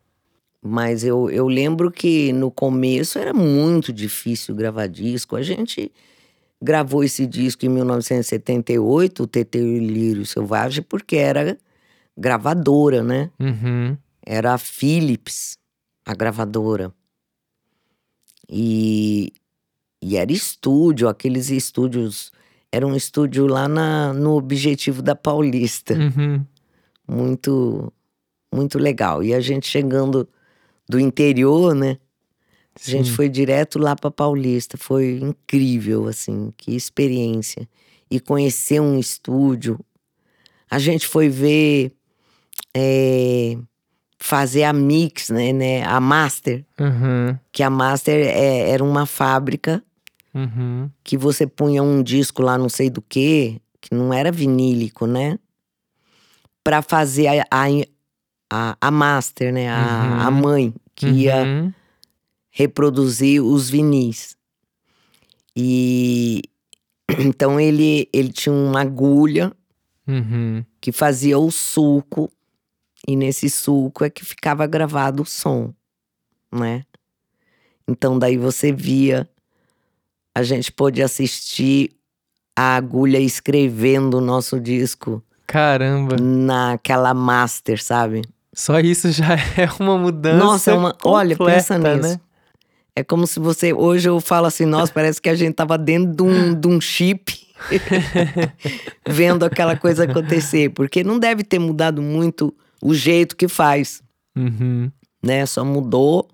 Mas 0.62 1.02
eu, 1.02 1.31
eu 1.31 1.49
lembro 1.49 1.90
que 1.90 2.33
no 2.33 2.50
começo 2.50 3.19
era 3.19 3.33
muito 3.33 3.93
difícil 3.93 4.55
gravar 4.55 4.87
disco. 4.87 5.35
A 5.35 5.43
gente 5.43 5.90
gravou 6.62 7.02
esse 7.02 7.26
disco 7.26 7.64
em 7.64 7.69
1978, 7.69 9.23
o 9.23 9.26
TT 9.26 9.59
e 9.59 9.79
o 9.79 9.79
Lírio 9.79 10.26
Selvagem, 10.26 10.83
porque 10.83 11.17
era 11.17 11.59
gravadora, 12.17 13.02
né? 13.02 13.31
Uhum. 13.40 13.97
Era 14.25 14.55
a 14.55 14.59
Philips, 14.59 15.57
a 16.05 16.14
gravadora. 16.14 16.93
E, 18.49 19.33
e 20.02 20.17
era 20.17 20.33
estúdio, 20.33 21.09
aqueles 21.09 21.50
estúdios. 21.50 22.33
Era 22.73 22.87
um 22.87 22.95
estúdio 22.95 23.47
lá 23.47 23.67
na, 23.69 24.12
no 24.12 24.37
Objetivo 24.37 25.02
da 25.02 25.14
Paulista 25.17 25.95
Uhum. 25.95 26.45
muito 27.09 27.93
muito 28.52 28.79
legal. 28.79 29.23
E 29.23 29.33
a 29.33 29.40
gente 29.40 29.69
chegando 29.69 30.29
do 30.88 30.99
interior, 30.99 31.75
né? 31.75 31.99
A 32.87 32.91
gente 32.91 33.11
Sim. 33.11 33.15
foi 33.17 33.29
direto 33.29 33.79
lá 33.79 33.95
para 33.95 34.11
Paulista, 34.11 34.77
foi 34.79 35.19
incrível 35.23 36.09
assim, 36.09 36.53
que 36.57 36.75
experiência. 36.75 37.69
E 38.11 38.19
conhecer 38.19 38.81
um 38.81 38.99
estúdio. 38.99 39.79
A 40.71 40.79
gente 40.79 41.07
foi 41.07 41.29
ver 41.29 41.93
é, 42.75 43.57
fazer 44.19 44.63
a 44.65 44.73
mix, 44.73 45.29
né, 45.29 45.53
né, 45.53 45.83
a 45.85 46.01
master, 46.01 46.65
Uhum. 46.79 47.37
que 47.53 47.63
a 47.63 47.69
master 47.71 48.15
é- 48.27 48.71
era 48.71 48.83
uma 48.85 49.05
fábrica 49.07 49.83
Uhum. 50.33 50.89
que 51.03 51.17
você 51.19 51.47
punha 51.47 51.83
um 51.83 52.03
disco 52.03 52.43
lá, 52.43 52.57
não 52.57 52.69
sei 52.69 52.89
do 52.89 53.03
que, 53.03 53.61
que 53.81 53.93
não 53.95 54.13
era 54.15 54.31
vinílico, 54.31 55.07
né? 55.07 55.39
Pra 56.63 56.81
fazer 56.83 57.27
a, 57.27 57.45
a, 57.51 57.67
a, 58.51 58.77
a 58.81 58.91
master, 58.91 59.53
né? 59.53 59.69
A, 59.69 60.27
a 60.27 60.31
Uhum. 60.31 60.41
mãe, 60.41 60.75
que 60.95 61.07
ia 61.09 61.43
Uhum. 61.45 61.73
Reproduzir 62.50 63.42
os 63.42 63.71
vinis. 63.71 64.37
E 65.57 66.42
então 67.19 67.59
ele, 67.61 68.09
ele 68.12 68.33
tinha 68.33 68.52
uma 68.54 68.83
agulha 68.83 69.52
Uhum. 70.09 70.64
que 70.80 70.90
fazia 70.90 71.38
o 71.38 71.52
sulco, 71.52 72.33
e 73.07 73.14
nesse 73.14 73.49
sulco 73.49 74.02
é 74.04 74.11
que 74.11 74.25
ficava 74.25 74.66
gravado 74.66 75.23
o 75.23 75.26
som, 75.26 75.73
né? 76.52 76.85
Então 77.87 78.19
daí 78.19 78.37
você 78.37 78.73
via, 78.73 79.28
a 80.35 80.42
gente 80.42 80.73
pôde 80.73 81.00
assistir 81.00 81.92
a 82.57 82.75
agulha 82.75 83.19
escrevendo 83.21 84.19
o 84.19 84.21
nosso 84.21 84.59
disco 84.59 85.23
Caramba, 85.47 86.16
naquela 86.21 87.14
master, 87.14 87.80
sabe? 87.83 88.23
só 88.52 88.80
isso 88.80 89.12
já 89.12 89.35
é 89.57 89.71
uma 89.78 89.97
mudança. 89.97 90.45
Nossa, 90.45 90.71
é 90.73 90.75
uma- 90.75 90.97
olha, 91.04 91.37
pensa 91.37 91.76
completa, 91.76 91.97
nisso. 91.97 92.09
Né? 92.14 92.21
É 92.95 93.03
como 93.05 93.27
se 93.27 93.39
você. 93.41 93.73
Hoje 93.73 94.09
eu 94.09 94.21
falo 94.21 94.47
assim, 94.47 94.65
nossa, 94.67 94.93
parece 94.93 95.21
que 95.21 95.29
a 95.29 95.35
gente 95.35 95.55
tava 95.55 95.79
dentro 95.79 96.13
de 96.15 96.23
um, 96.23 96.55
de 96.55 96.69
um 96.69 96.81
chip 96.81 97.33
vendo 99.09 99.45
aquela 99.45 99.77
coisa 99.77 100.05
acontecer. 100.05 100.71
Porque 100.71 101.03
não 101.05 101.19
deve 101.19 101.43
ter 101.45 101.59
mudado 101.59 102.03
muito 102.03 102.55
o 102.83 102.95
jeito 102.95 103.37
que 103.37 103.49
faz, 103.49 104.03
Uhum. 104.37 104.91
né? 105.23 105.45
Só 105.47 105.65
mudou 105.65 106.29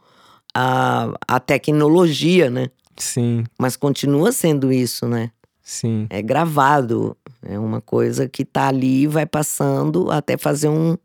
a, 0.54 1.12
a 1.26 1.40
tecnologia, 1.40 2.50
né? 2.50 2.68
Sim, 2.96 3.44
Mas 3.58 3.76
continua 3.76 4.32
sendo 4.32 4.72
isso, 4.72 5.06
né? 5.06 5.30
sim. 5.62 6.06
É 6.08 6.22
gravado. 6.22 7.16
É 7.42 7.58
uma 7.58 7.80
coisa 7.80 8.28
que 8.28 8.44
tá 8.44 8.68
ali 8.68 9.02
e 9.02 9.06
vai 9.06 9.26
passando 9.26 10.10
até 10.10 10.36
fazer 10.38 10.68
um, 10.68 10.96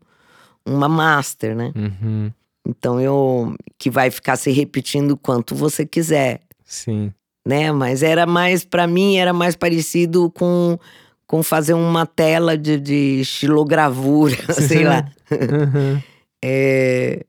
uma 0.64 0.88
master, 0.88 1.54
né? 1.54 1.72
Uhum. 1.76 2.30
Então 2.66 3.00
eu. 3.00 3.54
que 3.78 3.90
vai 3.90 4.10
ficar 4.10 4.36
se 4.36 4.50
repetindo 4.50 5.16
quanto 5.16 5.54
você 5.54 5.84
quiser, 5.84 6.40
Sim. 6.64 7.12
né? 7.46 7.72
Mas 7.72 8.02
era 8.02 8.26
mais, 8.26 8.64
para 8.64 8.86
mim, 8.86 9.16
era 9.16 9.32
mais 9.32 9.56
parecido 9.56 10.30
com, 10.30 10.78
com 11.26 11.42
fazer 11.42 11.74
uma 11.74 12.06
tela 12.06 12.56
de, 12.56 12.78
de 12.78 13.20
estilogravura, 13.20 14.36
sei 14.54 14.84
lá. 14.84 15.10
Uhum. 15.30 16.00
É, 16.44 17.24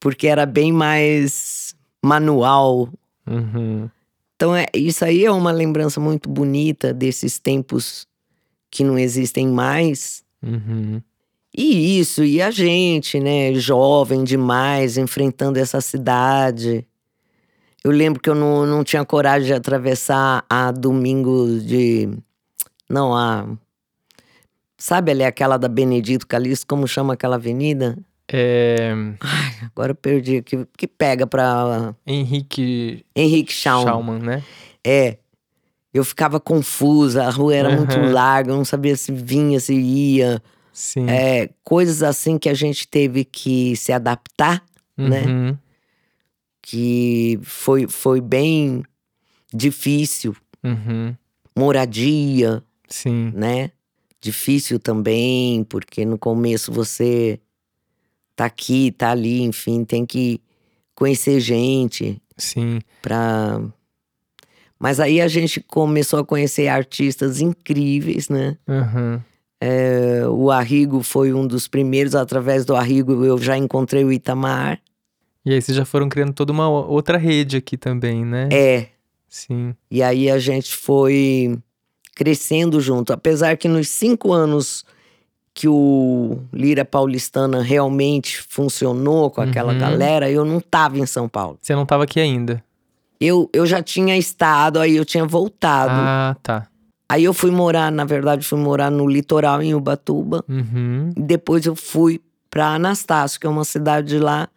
porque 0.00 0.26
era 0.26 0.44
bem 0.44 0.72
mais 0.72 1.76
manual. 2.04 2.88
Uhum. 3.24 3.88
Então, 4.34 4.54
é, 4.54 4.66
isso 4.74 5.04
aí 5.04 5.24
é 5.24 5.30
uma 5.30 5.52
lembrança 5.52 6.00
muito 6.00 6.28
bonita 6.28 6.92
desses 6.92 7.38
tempos 7.38 8.04
que 8.68 8.82
não 8.82 8.98
existem 8.98 9.46
mais. 9.46 10.24
Uhum. 10.42 11.00
E 11.60 11.98
isso, 11.98 12.22
e 12.22 12.40
a 12.40 12.52
gente, 12.52 13.18
né, 13.18 13.52
jovem 13.54 14.22
demais, 14.22 14.96
enfrentando 14.96 15.58
essa 15.58 15.80
cidade. 15.80 16.86
Eu 17.82 17.90
lembro 17.90 18.22
que 18.22 18.30
eu 18.30 18.34
não, 18.36 18.64
não 18.64 18.84
tinha 18.84 19.04
coragem 19.04 19.48
de 19.48 19.54
atravessar 19.54 20.44
a 20.48 20.70
domingo 20.70 21.58
de. 21.58 22.08
Não, 22.88 23.12
a. 23.12 23.44
Sabe 24.76 25.10
ali 25.10 25.24
aquela 25.24 25.56
da 25.56 25.66
Benedito 25.66 26.28
Calixto, 26.28 26.64
como 26.64 26.86
chama 26.86 27.14
aquela 27.14 27.34
avenida? 27.34 27.98
É, 28.30 28.92
Agora 29.74 29.90
eu 29.90 29.96
perdi, 29.96 30.42
que, 30.42 30.64
que 30.76 30.86
pega 30.86 31.26
pra 31.26 31.92
Henrique 32.06 33.04
Henrique 33.16 33.52
Schaum. 33.52 33.82
Schaumann, 33.82 34.20
né? 34.20 34.44
É. 34.86 35.18
Eu 35.92 36.04
ficava 36.04 36.38
confusa, 36.38 37.24
a 37.24 37.30
rua 37.30 37.56
era 37.56 37.70
muito 37.74 37.96
Aham. 37.96 38.12
larga, 38.12 38.52
eu 38.52 38.56
não 38.56 38.64
sabia 38.64 38.94
se 38.94 39.10
vinha, 39.10 39.58
se 39.58 39.74
ia. 39.74 40.40
Sim. 40.78 41.10
É, 41.10 41.50
coisas 41.64 42.04
assim 42.04 42.38
que 42.38 42.48
a 42.48 42.54
gente 42.54 42.86
teve 42.86 43.24
que 43.24 43.74
se 43.74 43.92
adaptar, 43.92 44.64
né? 44.96 45.26
Uhum. 45.26 45.58
que 46.62 47.36
foi, 47.42 47.88
foi 47.88 48.20
bem 48.20 48.84
difícil. 49.52 50.36
Uhum. 50.62 51.16
Moradia, 51.56 52.62
Sim. 52.88 53.32
né? 53.34 53.72
Difícil 54.20 54.78
também, 54.78 55.64
porque 55.64 56.04
no 56.04 56.16
começo 56.16 56.70
você 56.70 57.40
tá 58.36 58.44
aqui, 58.44 58.92
tá 58.92 59.10
ali, 59.10 59.42
enfim, 59.42 59.84
tem 59.84 60.06
que 60.06 60.40
conhecer 60.94 61.40
gente 61.40 62.22
Sim. 62.36 62.78
pra. 63.02 63.60
Mas 64.78 65.00
aí 65.00 65.20
a 65.20 65.26
gente 65.26 65.60
começou 65.60 66.20
a 66.20 66.24
conhecer 66.24 66.68
artistas 66.68 67.40
incríveis, 67.40 68.28
né? 68.28 68.56
Uhum. 68.68 69.20
É, 69.60 70.22
o 70.28 70.50
Arrigo 70.50 71.02
foi 71.02 71.32
um 71.32 71.46
dos 71.46 71.66
primeiros, 71.66 72.14
através 72.14 72.64
do 72.64 72.76
Arrigo 72.76 73.24
eu 73.24 73.38
já 73.38 73.56
encontrei 73.56 74.04
o 74.04 74.12
Itamar. 74.12 74.80
E 75.44 75.52
aí 75.52 75.60
vocês 75.62 75.76
já 75.76 75.84
foram 75.84 76.08
criando 76.08 76.32
toda 76.32 76.52
uma 76.52 76.68
outra 76.68 77.16
rede 77.18 77.56
aqui 77.56 77.76
também, 77.76 78.24
né? 78.24 78.48
É, 78.52 78.86
Sim. 79.28 79.74
E 79.90 80.02
aí 80.02 80.30
a 80.30 80.38
gente 80.38 80.74
foi 80.74 81.58
crescendo 82.14 82.80
junto. 82.80 83.12
Apesar 83.12 83.56
que 83.56 83.68
nos 83.68 83.88
cinco 83.88 84.32
anos 84.32 84.84
que 85.52 85.68
o 85.68 86.38
Lira 86.52 86.84
Paulistana 86.84 87.62
realmente 87.62 88.40
funcionou 88.48 89.30
com 89.30 89.40
aquela 89.40 89.72
Uhum. 89.72 89.78
galera, 89.78 90.30
eu 90.30 90.44
não 90.44 90.60
tava 90.60 90.98
em 90.98 91.06
São 91.06 91.28
Paulo. 91.28 91.58
Você 91.60 91.74
não 91.74 91.84
tava 91.84 92.04
aqui 92.04 92.20
ainda. 92.20 92.62
Eu, 93.20 93.50
eu 93.52 93.66
já 93.66 93.82
tinha 93.82 94.16
estado, 94.16 94.78
aí 94.78 94.96
eu 94.96 95.04
tinha 95.04 95.26
voltado. 95.26 95.90
Ah, 95.92 96.36
tá. 96.42 96.68
Aí 97.10 97.24
eu 97.24 97.32
fui 97.32 97.50
morar, 97.50 97.90
na 97.90 98.04
verdade, 98.04 98.46
fui 98.46 98.58
morar 98.58 98.90
no 98.90 99.06
litoral 99.06 99.62
em 99.62 99.74
Ubatuba. 99.74 100.44
Uhum. 100.48 101.10
Depois 101.16 101.64
eu 101.64 101.74
fui 101.74 102.20
pra 102.50 102.74
Anastácio, 102.74 103.40
que 103.40 103.46
é 103.46 103.50
uma 103.50 103.64
cidade 103.64 104.18
lá 104.18 104.48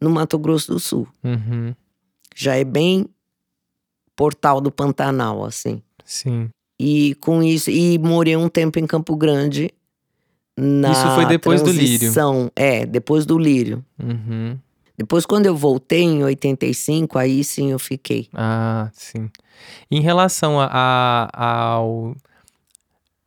no 0.00 0.10
Mato 0.10 0.38
Grosso 0.38 0.72
do 0.72 0.80
Sul. 0.80 1.06
Uhum. 1.22 1.74
Já 2.34 2.56
é 2.56 2.64
bem 2.64 3.06
Portal 4.16 4.60
do 4.60 4.72
Pantanal, 4.72 5.44
assim. 5.44 5.82
Sim. 6.04 6.48
E 6.78 7.14
com 7.20 7.42
isso, 7.42 7.70
e 7.70 7.98
morei 7.98 8.36
um 8.36 8.48
tempo 8.48 8.78
em 8.78 8.86
Campo 8.86 9.16
Grande. 9.16 9.70
Na 10.56 10.92
Isso 10.92 11.14
foi 11.14 11.26
depois 11.26 11.62
do 11.62 11.72
Lírio. 11.72 12.12
É, 12.54 12.86
depois 12.86 13.24
do 13.26 13.38
Lírio. 13.38 13.84
Uhum. 14.02 14.58
Depois, 14.96 15.26
quando 15.26 15.46
eu 15.46 15.56
voltei 15.56 16.02
em 16.02 16.22
85, 16.22 17.18
aí 17.18 17.42
sim 17.42 17.72
eu 17.72 17.78
fiquei. 17.78 18.28
Ah, 18.32 18.90
sim. 18.92 19.28
Em 19.90 20.00
relação 20.00 20.60
a, 20.60 20.68
a, 21.32 21.72
ao, 21.72 22.14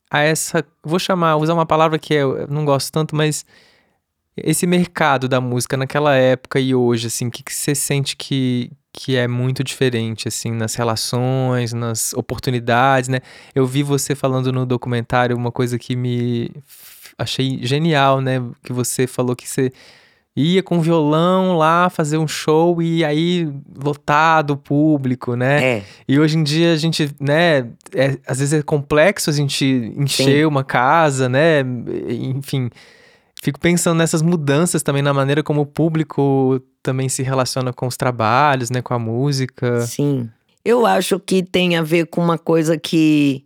a 0.09 0.21
essa. 0.21 0.65
Vou 0.83 0.99
chamar, 0.99 1.35
usar 1.35 1.53
uma 1.53 1.65
palavra 1.65 1.99
que 1.99 2.13
eu 2.13 2.47
não 2.47 2.63
gosto 2.63 2.91
tanto, 2.91 3.15
mas 3.15 3.45
esse 4.37 4.65
mercado 4.67 5.27
da 5.27 5.41
música 5.41 5.75
naquela 5.75 6.15
época 6.15 6.59
e 6.59 6.73
hoje, 6.73 7.07
assim, 7.07 7.27
o 7.27 7.31
que, 7.31 7.43
que 7.43 7.53
você 7.53 7.75
sente 7.75 8.15
que, 8.15 8.71
que 8.93 9.15
é 9.15 9.27
muito 9.27 9.63
diferente, 9.63 10.27
assim, 10.27 10.51
nas 10.51 10.75
relações, 10.75 11.73
nas 11.73 12.13
oportunidades, 12.13 13.09
né? 13.09 13.19
Eu 13.53 13.65
vi 13.65 13.83
você 13.83 14.15
falando 14.15 14.53
no 14.53 14.65
documentário 14.65 15.35
uma 15.35 15.51
coisa 15.51 15.77
que 15.77 15.95
me 15.95 16.51
achei 17.17 17.59
genial, 17.63 18.21
né? 18.21 18.41
Que 18.63 18.71
você 18.71 19.07
falou 19.07 19.35
que 19.35 19.49
você 19.49 19.71
ia 20.43 20.61
com 20.63 20.79
violão 20.81 21.57
lá 21.57 21.89
fazer 21.89 22.17
um 22.17 22.27
show 22.27 22.81
e 22.81 23.03
aí 23.03 23.51
lotado 23.83 24.51
o 24.51 24.57
público, 24.57 25.35
né? 25.35 25.63
É, 25.77 25.83
E 26.07 26.19
hoje 26.19 26.37
em 26.37 26.43
dia 26.43 26.73
a 26.73 26.75
gente, 26.77 27.09
né, 27.19 27.67
é- 27.93 28.17
às 28.27 28.39
vezes 28.39 28.53
é 28.53 28.61
complexo 28.61 29.29
a 29.29 29.33
gente 29.33 29.65
encher 29.97 30.45
uma 30.47 30.63
casa, 30.63 31.27
né? 31.27 31.61
Enfim, 32.07 32.69
fico 33.41 33.59
pensando 33.59 33.97
nessas 33.97 34.21
mudanças 34.21 34.83
também 34.83 35.01
na 35.01 35.13
maneira 35.13 35.41
como 35.41 35.61
o 35.61 35.65
público 35.65 36.61
também 36.83 37.09
se 37.09 37.23
relaciona 37.23 37.73
com 37.73 37.87
os 37.87 37.97
trabalhos, 37.97 38.69
né, 38.69 38.81
com 38.81 38.93
a 38.93 38.99
música. 38.99 39.81
sim. 39.81 40.29
Eu 40.65 40.85
acho 40.85 41.17
que 41.17 41.41
tem 41.41 41.77
a 41.77 41.81
ver 41.81 42.07
com 42.07 42.21
uma 42.21 42.37
coisa 42.37 42.77
que 42.77 43.45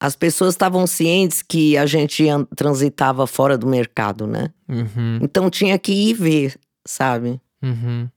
as 0.00 0.14
pessoas 0.14 0.54
estavam 0.54 0.86
cientes 0.86 1.42
que 1.42 1.76
a 1.76 1.84
gente 1.86 2.28
an- 2.28 2.46
transitava 2.56 3.26
fora 3.26 3.58
do 3.58 3.66
mercado, 3.66 4.26
né? 4.26 4.50
Uhum, 4.68 5.18
Então 5.22 5.50
tinha 5.50 5.78
que 5.78 5.92
ir 5.92 6.14
ver, 6.14 6.54
sabe? 6.86 7.40
uhum, 7.62 8.08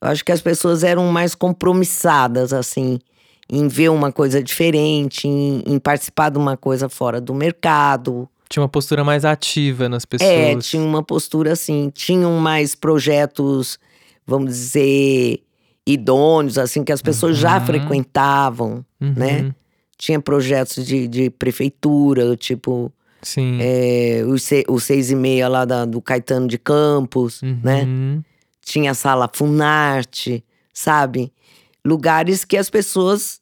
Eu 0.00 0.08
acho 0.08 0.24
que 0.24 0.32
as 0.32 0.40
pessoas 0.40 0.82
eram 0.82 1.06
mais 1.12 1.34
compromissadas, 1.34 2.52
assim, 2.52 2.98
em 3.48 3.68
ver 3.68 3.90
uma 3.90 4.10
coisa 4.10 4.42
diferente, 4.42 5.28
em, 5.28 5.62
em 5.66 5.78
participar 5.78 6.30
de 6.30 6.38
uma 6.38 6.56
coisa 6.56 6.88
fora 6.88 7.20
do 7.20 7.34
mercado. 7.34 8.28
Tinha 8.48 8.62
uma 8.62 8.68
postura 8.68 9.04
mais 9.04 9.24
ativa 9.24 9.88
nas 9.88 10.04
pessoas. 10.04 10.28
É, 10.30 10.56
tinha 10.56 10.82
uma 10.82 11.02
postura 11.02 11.52
assim, 11.52 11.90
tinham 11.94 12.32
mais 12.38 12.74
projetos, 12.74 13.78
vamos 14.26 14.50
dizer, 14.54 15.40
idôneos, 15.86 16.58
assim, 16.58 16.82
que 16.84 16.92
as 16.92 17.00
pessoas 17.02 17.36
já 17.36 17.58
Uhum. 17.60 17.66
frequentavam. 17.66 18.84
Uhum, 19.00 19.12
né? 19.16 19.54
Tinha 20.02 20.20
projetos 20.20 20.84
de, 20.84 21.06
de 21.06 21.30
prefeitura, 21.30 22.36
tipo 22.36 22.92
Sim. 23.22 23.58
é, 23.60 24.24
o, 24.26 24.36
se, 24.36 24.64
o 24.68 24.80
seis 24.80 25.12
e 25.12 25.14
meia 25.14 25.46
lá 25.46 25.64
da- 25.64 25.84
do 25.84 26.02
Caetano 26.02 26.48
de 26.48 26.58
Campos, 26.58 27.40
né? 27.40 27.84
Uhum, 27.84 28.20
Tinha 28.64 28.90
a 28.90 28.94
sala 28.94 29.30
Funarte, 29.32 30.44
sabe? 30.74 31.32
Lugares 31.84 32.44
que 32.44 32.56
as 32.56 32.68
pessoas 32.68 33.40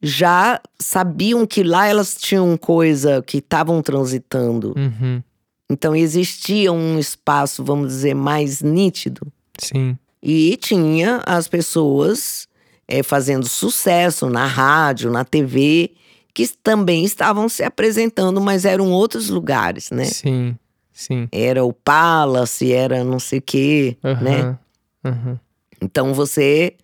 já 0.00 0.60
sabiam 0.78 1.44
que 1.44 1.64
lá 1.64 1.88
elas 1.88 2.14
tinham 2.14 2.56
coisa 2.56 3.20
que 3.20 3.38
estavam 3.38 3.82
transitando. 3.82 4.72
uhum, 4.76 5.20
Então 5.68 5.96
existia 5.96 6.70
um 6.72 7.00
espaço, 7.00 7.64
vamos 7.64 7.88
dizer, 7.88 8.14
mais 8.14 8.62
nítido. 8.62 9.26
Sim. 9.58 9.98
E 10.22 10.56
tinha 10.56 11.20
as 11.26 11.48
pessoas 11.48 12.46
eh, 12.90 13.02
fazendo 13.02 13.48
sucesso 13.48 14.28
na 14.28 14.44
rádio, 14.44 15.10
na 15.10 15.24
TV, 15.24 15.92
que 16.34 16.46
também 16.62 17.04
estavam 17.04 17.48
se 17.48 17.62
apresentando, 17.62 18.40
mas 18.40 18.64
eram 18.64 18.90
outros 18.90 19.28
lugares, 19.30 19.90
né? 19.90 20.04
Sim. 20.04 20.56
Sim. 20.92 21.28
Era 21.32 21.64
o 21.64 21.72
Palace, 21.72 22.70
era 22.72 23.02
não 23.02 23.18
sei 23.18 23.38
o 23.38 23.42
quê, 23.42 23.96
né? 24.20 24.40
Aham, 24.40 24.58
aham, 25.04 25.40
Então 25.80 26.12
você 26.12 26.74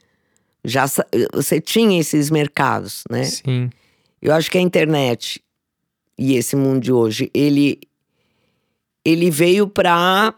já 0.64 0.86
você 1.34 1.60
tinha 1.60 2.00
esses 2.00 2.30
mercados, 2.30 3.04
né? 3.10 3.24
Sim. 3.24 3.68
Eu 4.22 4.32
acho 4.32 4.50
que 4.50 4.56
a 4.56 4.60
internet 4.60 5.42
e 6.18 6.34
esse 6.34 6.56
mundo 6.56 6.80
de 6.80 6.92
hoje, 6.92 7.30
ele 7.34 7.78
ele 9.04 9.30
veio 9.30 9.68
para 9.68 10.34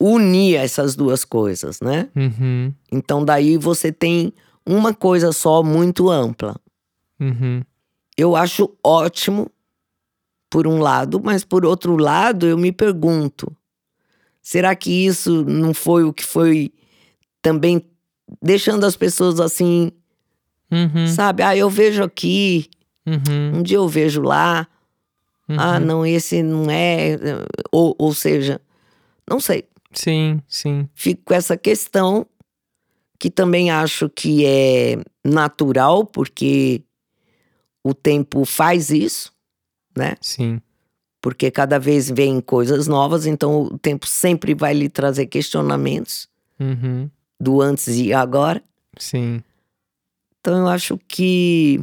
unir 0.00 0.56
essas 0.56 0.96
duas 0.96 1.24
coisas, 1.24 1.80
né? 1.80 2.08
Uhum, 2.16 2.72
Então 2.90 3.24
daí 3.24 3.56
você 3.58 3.92
tem 3.92 4.32
uma 4.68 4.92
coisa 4.92 5.32
só 5.32 5.62
muito 5.62 6.10
ampla. 6.10 6.54
uhum, 7.18 7.62
Eu 8.16 8.36
acho 8.36 8.70
ótimo 8.84 9.50
por 10.50 10.66
um 10.66 10.78
lado, 10.80 11.20
mas 11.22 11.44
por 11.44 11.64
outro 11.64 11.96
lado 11.96 12.46
eu 12.46 12.58
me 12.58 12.70
pergunto: 12.70 13.50
será 14.42 14.76
que 14.76 14.90
isso 15.06 15.44
não 15.44 15.72
foi 15.72 16.04
o 16.04 16.12
que 16.12 16.24
foi 16.24 16.72
também 17.40 17.82
deixando 18.42 18.84
as 18.84 18.96
pessoas 18.96 19.40
assim, 19.40 19.90
Uhum, 20.70 21.06
sabe? 21.06 21.42
Ah, 21.42 21.56
eu 21.56 21.70
vejo 21.70 22.02
aqui, 22.04 22.68
uhum, 23.06 23.56
um 23.58 23.62
dia 23.62 23.78
eu 23.78 23.88
vejo 23.88 24.20
lá. 24.20 24.68
Ah, 25.48 25.78
uhum. 25.78 25.80
não, 25.86 26.06
esse 26.06 26.42
não 26.42 26.70
é. 26.70 27.16
Ou, 27.72 27.96
ou 27.98 28.12
seja, 28.12 28.60
não 29.26 29.40
sei. 29.40 29.64
Sim, 29.94 30.42
sim. 30.46 30.86
Fico 30.94 31.22
com 31.24 31.32
essa 31.32 31.56
questão, 31.56 32.26
que 33.18 33.30
também 33.30 33.70
acho 33.70 34.08
que 34.08 34.44
é 34.46 34.96
natural, 35.24 36.04
porque 36.06 36.82
o 37.84 37.92
tempo 37.94 38.44
faz 38.44 38.90
isso, 38.90 39.32
né? 39.96 40.16
Sim. 40.20 40.60
Porque 41.20 41.50
cada 41.50 41.78
vez 41.78 42.08
vem 42.10 42.40
coisas 42.40 42.86
novas, 42.86 43.26
então 43.26 43.62
o 43.62 43.78
tempo 43.78 44.06
sempre 44.06 44.54
vai 44.54 44.72
lhe 44.74 44.88
trazer 44.88 45.26
questionamentos 45.26 46.28
Uhum, 46.60 47.08
do 47.40 47.60
antes 47.60 47.86
e 47.88 48.12
agora. 48.12 48.62
sim. 48.98 49.42
Então 50.40 50.56
eu 50.58 50.68
acho 50.68 50.98
que. 51.08 51.80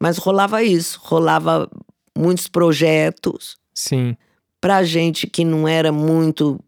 Mas 0.00 0.16
rolava 0.18 0.62
isso, 0.62 0.98
rolava 1.02 1.68
muitos 2.16 2.46
projetos 2.48 3.56
Sim. 3.74 4.16
pra 4.60 4.82
gente 4.84 5.26
que 5.26 5.44
não 5.44 5.66
era 5.66 5.90
muito 5.92 6.58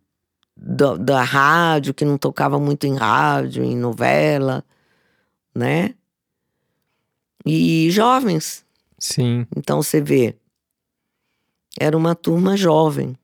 da, 0.63 0.97
da 0.97 1.23
rádio, 1.23 1.95
que 1.95 2.05
não 2.05 2.19
tocava 2.19 2.61
muito 2.61 2.87
em 2.87 2.95
rádio, 2.95 3.65
em 3.65 3.77
novela, 3.77 4.63
né? 5.55 5.95
E 7.47 7.91
jovens. 7.91 8.65
Sim. 8.99 9.47
Então 9.57 9.83
você 9.83 10.01
vê, 10.01 10.37
era 11.79 11.97
uma 11.97 12.15
turma 12.15 12.57
jovem. 12.57 13.17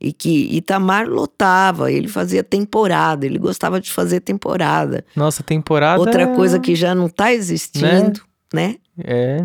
E 0.00 0.12
que 0.12 0.54
Itamar 0.54 1.08
lotava, 1.08 1.90
ele 1.90 2.06
fazia 2.06 2.44
temporada, 2.44 3.26
ele 3.26 3.36
gostava 3.36 3.80
de 3.80 3.90
fazer 3.90 4.20
temporada. 4.20 5.04
Nossa, 5.16 5.42
temporada. 5.42 5.98
Outra 5.98 6.28
coisa 6.36 6.60
que 6.60 6.76
já 6.76 6.94
não 6.94 7.08
tá 7.08 7.32
existindo, 7.32 8.22
né? 8.54 8.76
É. 8.96 9.44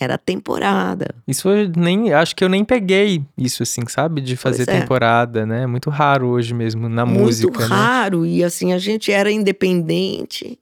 Era 0.00 0.16
temporada. 0.16 1.14
Isso 1.28 1.46
eu 1.50 1.68
nem. 1.76 2.10
Acho 2.14 2.34
que 2.34 2.42
eu 2.42 2.48
nem 2.48 2.64
peguei 2.64 3.22
isso, 3.36 3.62
assim, 3.62 3.82
sabe? 3.86 4.22
De 4.22 4.34
fazer 4.34 4.62
é. 4.62 4.80
temporada, 4.80 5.44
né? 5.44 5.66
Muito 5.66 5.90
raro 5.90 6.28
hoje 6.28 6.54
mesmo 6.54 6.88
na 6.88 7.04
Muito 7.04 7.20
música, 7.20 7.68
né? 7.68 7.74
raro. 7.76 8.24
E 8.24 8.42
assim, 8.42 8.72
a 8.72 8.78
gente 8.78 9.12
era 9.12 9.30
independente, 9.30 10.58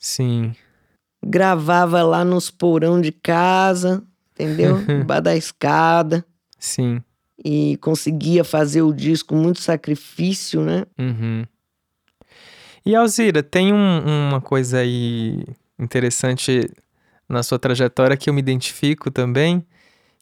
Sim. 0.00 0.52
gravava 1.24 2.02
lá 2.02 2.24
nos 2.24 2.50
porão 2.50 3.00
de 3.00 3.12
casa, 3.12 4.02
entendeu? 4.32 4.82
Embaixo 4.90 5.22
da 5.22 5.36
escada. 5.36 6.24
Sim. 6.58 7.00
E 7.44 7.76
conseguia 7.80 8.42
fazer 8.42 8.82
o 8.82 8.92
disco 8.92 9.28
com 9.28 9.36
muito 9.40 9.60
sacrifício, 9.60 10.60
né? 10.62 10.84
Uhum. 10.98 11.44
E 12.84 12.96
Alzira, 12.96 13.44
tem 13.44 13.72
um- 13.72 14.28
uma 14.28 14.40
coisa 14.40 14.78
aí 14.78 15.44
interessante 15.78 16.68
na 17.32 17.42
sua 17.42 17.58
trajetória 17.58 18.16
que 18.16 18.28
eu 18.28 18.34
me 18.34 18.40
identifico 18.40 19.10
também, 19.10 19.64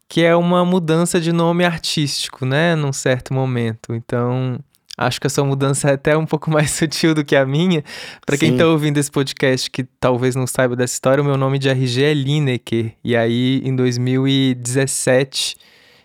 que 0.08 0.22
é 0.22 0.34
uma 0.34 0.64
mudança 0.64 1.20
de 1.20 1.32
nome 1.32 1.64
artístico, 1.64 2.46
né? 2.46 2.74
Num 2.74 2.92
certo 2.92 3.34
momento. 3.34 3.94
Então, 3.94 4.58
acho 4.96 5.20
que 5.20 5.26
a 5.26 5.30
sua 5.30 5.44
mudança 5.44 5.90
é 5.90 5.94
até 5.94 6.16
um 6.16 6.26
pouco 6.26 6.50
mais 6.52 6.70
sutil 6.70 7.14
do 7.14 7.24
que 7.24 7.36
a 7.36 7.44
minha. 7.44 7.84
Para 8.24 8.36
quem 8.36 8.52
Sim. 8.52 8.56
tá 8.58 8.66
ouvindo 8.66 8.98
esse 8.98 9.10
podcast 9.10 9.70
que 9.70 9.84
talvez 9.98 10.34
não 10.34 10.46
saiba 10.46 10.74
dessa 10.76 10.94
história, 10.94 11.22
o 11.22 11.24
meu 11.24 11.36
nome 11.36 11.58
de 11.58 11.68
RG 11.68 12.02
é 12.02 12.14
Lineker. 12.14 12.92
E 13.04 13.16
aí, 13.16 13.60
em 13.64 13.74
2017, 13.74 15.56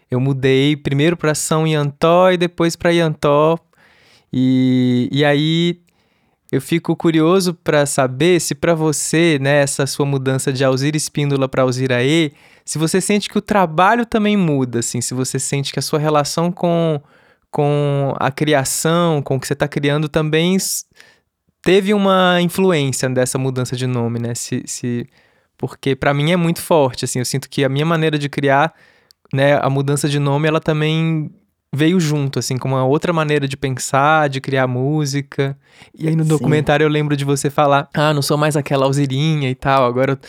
eu 0.09 0.19
mudei 0.19 0.75
primeiro 0.75 1.15
para 1.17 1.35
São 1.35 1.65
Iantó 1.65 2.31
e 2.31 2.37
depois 2.37 2.75
para 2.75 2.91
Iantó. 2.91 3.57
E, 4.31 5.07
e 5.11 5.23
aí 5.23 5.79
eu 6.55 6.61
fico 6.61 6.95
curioso 6.95 7.53
para 7.53 7.85
saber 7.85 8.39
se 8.39 8.55
para 8.55 8.73
você, 8.73 9.37
né, 9.41 9.61
essa 9.61 9.85
sua 9.85 10.05
mudança 10.05 10.53
de 10.53 10.63
Alzira 10.63 10.95
Espíndola 10.95 11.49
para 11.49 11.63
Alziraê, 11.63 12.31
se 12.63 12.77
você 12.77 13.01
sente 13.01 13.29
que 13.29 13.37
o 13.37 13.41
trabalho 13.41 14.05
também 14.05 14.37
muda, 14.37 14.79
assim, 14.79 15.01
se 15.01 15.13
você 15.13 15.37
sente 15.37 15.73
que 15.73 15.79
a 15.79 15.81
sua 15.81 15.99
relação 15.99 16.53
com, 16.53 17.01
com 17.51 18.13
a 18.17 18.31
criação, 18.31 19.21
com 19.21 19.35
o 19.35 19.39
que 19.39 19.47
você 19.47 19.53
está 19.53 19.67
criando 19.67 20.07
também 20.07 20.55
teve 21.61 21.93
uma 21.93 22.39
influência 22.41 23.09
dessa 23.09 23.37
mudança 23.37 23.75
de 23.75 23.85
nome, 23.85 24.19
né? 24.19 24.33
Se, 24.33 24.63
se, 24.65 25.05
porque 25.57 25.93
para 25.93 26.13
mim 26.13 26.31
é 26.31 26.37
muito 26.37 26.61
forte, 26.61 27.03
assim, 27.03 27.19
eu 27.19 27.25
sinto 27.25 27.49
que 27.49 27.65
a 27.65 27.69
minha 27.69 27.85
maneira 27.85 28.17
de 28.17 28.29
criar, 28.29 28.73
né, 29.33 29.59
a 29.61 29.69
mudança 29.69 30.07
de 30.07 30.19
nome, 30.19 30.47
ela 30.47 30.61
também 30.61 31.29
veio 31.75 31.99
junto, 31.99 32.39
assim, 32.39 32.57
com 32.57 32.69
uma 32.69 32.85
outra 32.85 33.11
maneira 33.13 33.47
de 33.47 33.57
pensar, 33.57 34.29
de 34.29 34.39
criar 34.41 34.67
música. 34.67 35.57
E 35.93 36.07
aí 36.07 36.15
no 36.15 36.23
Sim. 36.23 36.29
documentário 36.29 36.83
eu 36.83 36.89
lembro 36.89 37.15
de 37.15 37.25
você 37.25 37.49
falar: 37.49 37.89
ah, 37.93 38.13
não 38.13 38.21
sou 38.21 38.37
mais 38.37 38.55
aquela 38.55 38.85
Alzirinha 38.85 39.49
e 39.49 39.55
tal, 39.55 39.85
agora 39.85 40.13
eu 40.13 40.19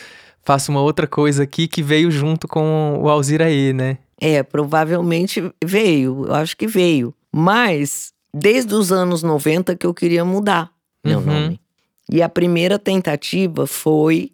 faço 0.43 0.71
uma 0.71 0.81
outra 0.81 1.07
coisa 1.07 1.43
aqui 1.43 1.67
que 1.67 1.81
veio 1.81 2.11
junto 2.11 2.47
com 2.47 2.99
o 3.01 3.09
Alziraê, 3.09 3.73
né? 3.73 3.97
É, 4.19 4.41
provavelmente 4.43 5.51
veio, 5.63 6.25
eu 6.27 6.33
acho 6.35 6.57
que 6.57 6.67
veio. 6.67 7.13
Mas 7.31 8.11
desde 8.33 8.73
os 8.73 8.91
anos 8.91 9.23
90 9.23 9.75
que 9.75 9.85
eu 9.85 9.93
queria 9.93 10.25
mudar 10.25 10.71
meu 11.03 11.19
Uhum. 11.19 11.25
nome. 11.25 11.61
E 12.09 12.21
a 12.21 12.29
primeira 12.29 12.79
tentativa 12.79 13.67
foi 13.67 14.31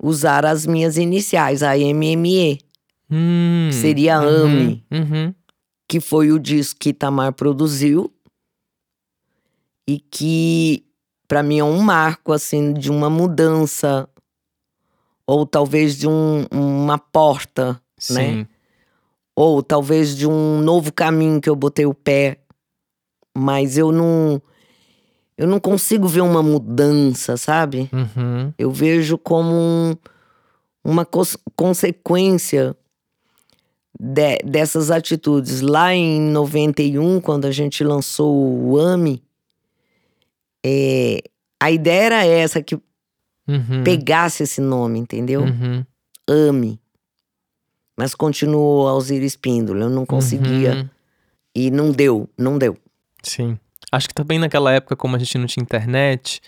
usar 0.00 0.46
as 0.46 0.64
minhas 0.66 0.96
iniciais, 0.96 1.62
a 1.62 1.76
MME, 1.76 2.58
Hum, 3.10 3.70
Seria 3.72 4.20
uhum, 4.20 4.44
AME. 4.44 4.84
Uhum, 4.90 5.34
que 5.88 6.00
foi 6.00 6.30
o 6.30 6.38
disco 6.38 6.78
que 6.78 6.90
Itamar 6.90 7.32
produziu 7.32 8.12
e 9.88 9.98
que 9.98 10.84
para 11.26 11.42
mim 11.42 11.58
é 11.58 11.64
um 11.64 11.78
marco 11.80 12.32
assim 12.32 12.72
de 12.74 12.90
uma 12.90 13.08
mudança 13.08 14.08
ou 15.26 15.46
talvez 15.46 15.96
de 15.96 16.06
um- 16.08 16.46
uma 16.52 16.98
porta, 16.98 17.72
né? 17.72 17.80
sim. 17.98 18.46
ou 19.40 19.62
talvez 19.62 20.16
de 20.16 20.26
um 20.26 20.60
novo 20.60 20.92
caminho 20.92 21.40
que 21.40 21.48
eu 21.48 21.54
botei 21.54 21.86
o 21.86 21.94
pé, 21.94 22.40
mas 23.36 23.78
eu 23.78 23.92
não 23.92 24.42
eu 25.36 25.46
não 25.46 25.60
consigo 25.60 26.08
ver 26.08 26.22
uma 26.22 26.42
mudança, 26.42 27.36
sabe? 27.36 27.88
Uhum, 27.92 28.52
Eu 28.58 28.72
vejo 28.72 29.16
como 29.16 29.54
um- 29.54 29.94
uma 30.84 31.06
cons- 31.06 31.36
consequência 31.54 32.76
de- 33.98 34.38
dessas 34.44 34.90
atitudes. 34.90 35.60
Lá 35.60 35.94
em 35.94 36.20
91, 36.20 37.20
quando 37.20 37.46
a 37.46 37.50
gente 37.52 37.82
lançou 37.84 38.34
o 38.36 38.78
AMI, 38.78 39.22
é, 40.64 41.22
a 41.60 41.70
ideia 41.70 42.02
era 42.04 42.24
essa, 42.26 42.62
que 42.62 42.74
uhum, 43.46 43.82
pegasse 43.84 44.42
esse 44.42 44.60
nome, 44.60 44.98
entendeu? 44.98 45.42
uhum, 45.42 45.84
AMI. 46.28 46.78
Mas 47.96 48.14
continuou 48.14 48.86
Alzira 48.86 49.24
Espíndola, 49.24 49.84
eu 49.84 49.90
não 49.90 50.06
conseguia. 50.06 50.74
uhum. 50.74 50.88
E 51.54 51.70
não 51.70 51.90
deu, 51.90 52.28
não 52.38 52.56
deu. 52.56 52.76
Sim. 53.22 53.58
Acho 53.90 54.06
que 54.06 54.14
também 54.14 54.38
naquela 54.38 54.72
época, 54.72 54.94
como 54.94 55.16
a 55.16 55.18
gente 55.18 55.36
não 55.38 55.46
tinha 55.46 55.62
internet, 55.62 56.40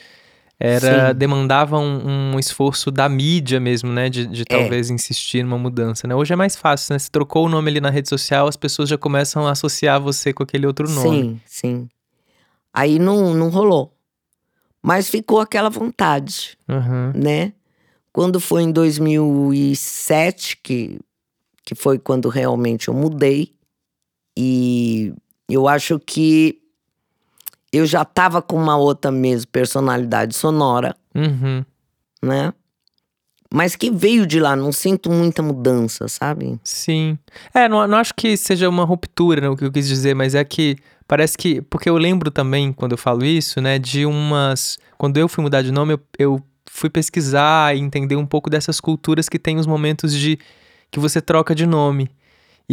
era 0.63 1.09
Sim. 1.09 1.15
demandava 1.19 1.79
um, 1.79 2.35
um 2.35 2.39
esforço 2.39 2.91
da 2.91 3.09
mídia 3.09 3.59
mesmo, 3.59 3.91
né? 3.91 4.11
De, 4.11 4.27
de 4.27 4.43
É. 4.43 4.45
talvez 4.45 4.91
insistir 4.91 5.43
numa 5.43 5.57
mudança, 5.57 6.07
né? 6.07 6.15
Hoje 6.15 6.35
é 6.35 6.37
mais 6.37 6.55
fácil, 6.55 6.93
né? 6.93 6.99
Se 6.99 7.11
trocou 7.11 7.47
o 7.47 7.49
nome 7.49 7.71
ali 7.71 7.81
na 7.81 7.89
rede 7.89 8.11
social, 8.11 8.47
as 8.47 8.57
pessoas 8.57 8.89
já 8.91 8.99
começam 8.99 9.47
a 9.47 9.53
associar 9.53 9.99
você 9.99 10.35
com 10.35 10.43
aquele 10.43 10.67
outro 10.67 10.87
nome. 10.91 11.23
Sim, 11.23 11.41
sim. 11.47 11.89
Aí 12.75 12.99
não, 12.99 13.33
não 13.33 13.49
rolou. 13.49 13.97
Mas 14.83 15.09
ficou 15.09 15.41
aquela 15.41 15.71
vontade. 15.71 16.59
Uhum. 16.69 17.13
né? 17.15 17.53
Quando 18.13 18.39
foi 18.41 18.63
em 18.63 18.73
2007, 18.73 20.59
que, 20.63 20.99
que 21.65 21.75
foi 21.75 21.99
quando 21.99 22.29
realmente 22.29 22.89
eu 22.89 22.95
mudei, 22.95 23.55
e 24.37 25.13
eu 25.49 25.69
acho 25.69 25.99
que 25.99 26.59
eu 27.73 27.87
já 27.87 28.05
tava 28.05 28.41
com 28.43 28.57
uma 28.57 28.77
outra 28.77 29.11
mesmo 29.11 29.49
personalidade 29.51 30.35
sonora, 30.35 30.95
Uhum. 31.15 31.65
né? 32.23 32.53
Mas 33.53 33.75
que 33.75 33.91
veio 33.91 34.27
de 34.27 34.39
lá, 34.39 34.55
não 34.55 34.71
sinto 34.71 35.11
muita 35.11 35.43
mudança, 35.43 36.07
sabe? 36.07 36.61
Sim. 36.63 37.19
É, 37.53 37.69
não, 37.69 37.85
não 37.89 37.99
acho 37.99 38.15
que 38.15 38.37
seja 38.37 38.69
uma 38.69 38.85
ruptura, 38.85 39.41
né, 39.41 39.49
o 39.49 39.57
que 39.57 39.65
eu 39.65 39.73
quis 39.73 39.89
dizer, 39.89 40.15
mas 40.15 40.37
é 40.37 40.45
que 40.45 40.77
parece 41.09 41.37
que. 41.37 41.61
Porque 41.63 41.89
eu 41.91 41.97
lembro 41.97 42.31
também, 42.31 42.73
quando 42.73 42.93
eu 42.93 42.99
falo 42.99 43.25
isso, 43.25 43.61
né, 43.61 43.77
de 43.79 44.07
umas. 44.07 44.79
Quando 44.97 45.17
eu 45.17 45.29
fui 45.29 45.43
mudar 45.43 45.63
de 45.63 45.73
nome, 45.73 45.95
eu, 45.95 46.01
eu 46.17 46.43
fui 46.71 46.89
pesquisar 46.89 47.75
e 47.77 47.81
entender 47.81 48.15
um 48.15 48.25
pouco 48.27 48.49
dessas 48.49 48.79
culturas 48.81 49.29
que 49.29 49.39
tem 49.39 49.59
os 49.59 49.67
momentos 49.67 50.15
de. 50.15 50.39
que 50.89 51.01
você 51.01 51.21
troca 51.21 51.53
de 51.53 51.67
nome. 51.67 52.09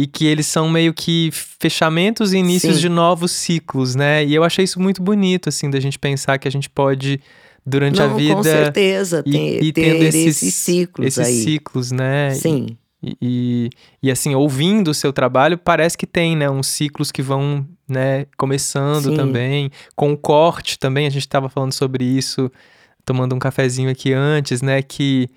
E 0.00 0.06
que 0.06 0.24
eles 0.26 0.46
são 0.46 0.68
meio 0.68 0.94
que 0.94 1.28
fechamentos 1.32 2.32
e 2.32 2.38
inícios 2.38 2.76
Sim. 2.76 2.80
de 2.82 2.88
novos 2.88 3.32
ciclos, 3.32 3.96
né? 3.96 4.24
E 4.24 4.32
eu 4.32 4.44
achei 4.44 4.64
isso 4.64 4.78
muito 4.80 5.02
bonito, 5.02 5.48
assim, 5.48 5.68
da 5.68 5.80
gente 5.80 5.98
pensar 5.98 6.38
que 6.38 6.46
a 6.46 6.50
gente 6.50 6.70
pode, 6.70 7.20
durante 7.66 8.00
a 8.00 8.06
não, 8.06 8.16
vida. 8.16 8.36
com 8.36 8.42
certeza, 8.44 9.24
e- 9.26 9.32
ter, 9.32 9.62
e 9.64 9.72
ter 9.72 9.96
esses, 10.04 10.36
esses- 10.42 10.54
ciclos 10.54 11.06
esses 11.08 11.26
aí. 11.26 11.42
ciclos, 11.42 11.90
né? 11.90 12.30
Sim. 12.34 12.76
E, 13.02 13.16
e, 13.20 13.70
e, 14.04 14.10
assim, 14.10 14.36
ouvindo 14.36 14.88
o 14.92 14.94
seu 14.94 15.12
trabalho, 15.12 15.58
parece 15.58 15.98
que 15.98 16.06
tem, 16.06 16.36
né? 16.36 16.48
Uns 16.48 16.68
ciclos 16.68 17.10
que 17.10 17.20
vão, 17.22 17.66
né, 17.88 18.26
começando 18.36 19.10
Sim. 19.10 19.16
também. 19.16 19.68
Com 19.96 20.12
o 20.12 20.16
corte 20.16 20.78
também, 20.78 21.06
a 21.08 21.10
gente 21.10 21.22
estava 21.26 21.48
falando 21.48 21.72
sobre 21.72 22.04
isso, 22.04 22.48
tomando 23.04 23.34
um 23.34 23.38
cafezinho 23.40 23.90
aqui 23.90 24.12
antes, 24.12 24.62
né? 24.62 24.80
Que 24.80 25.28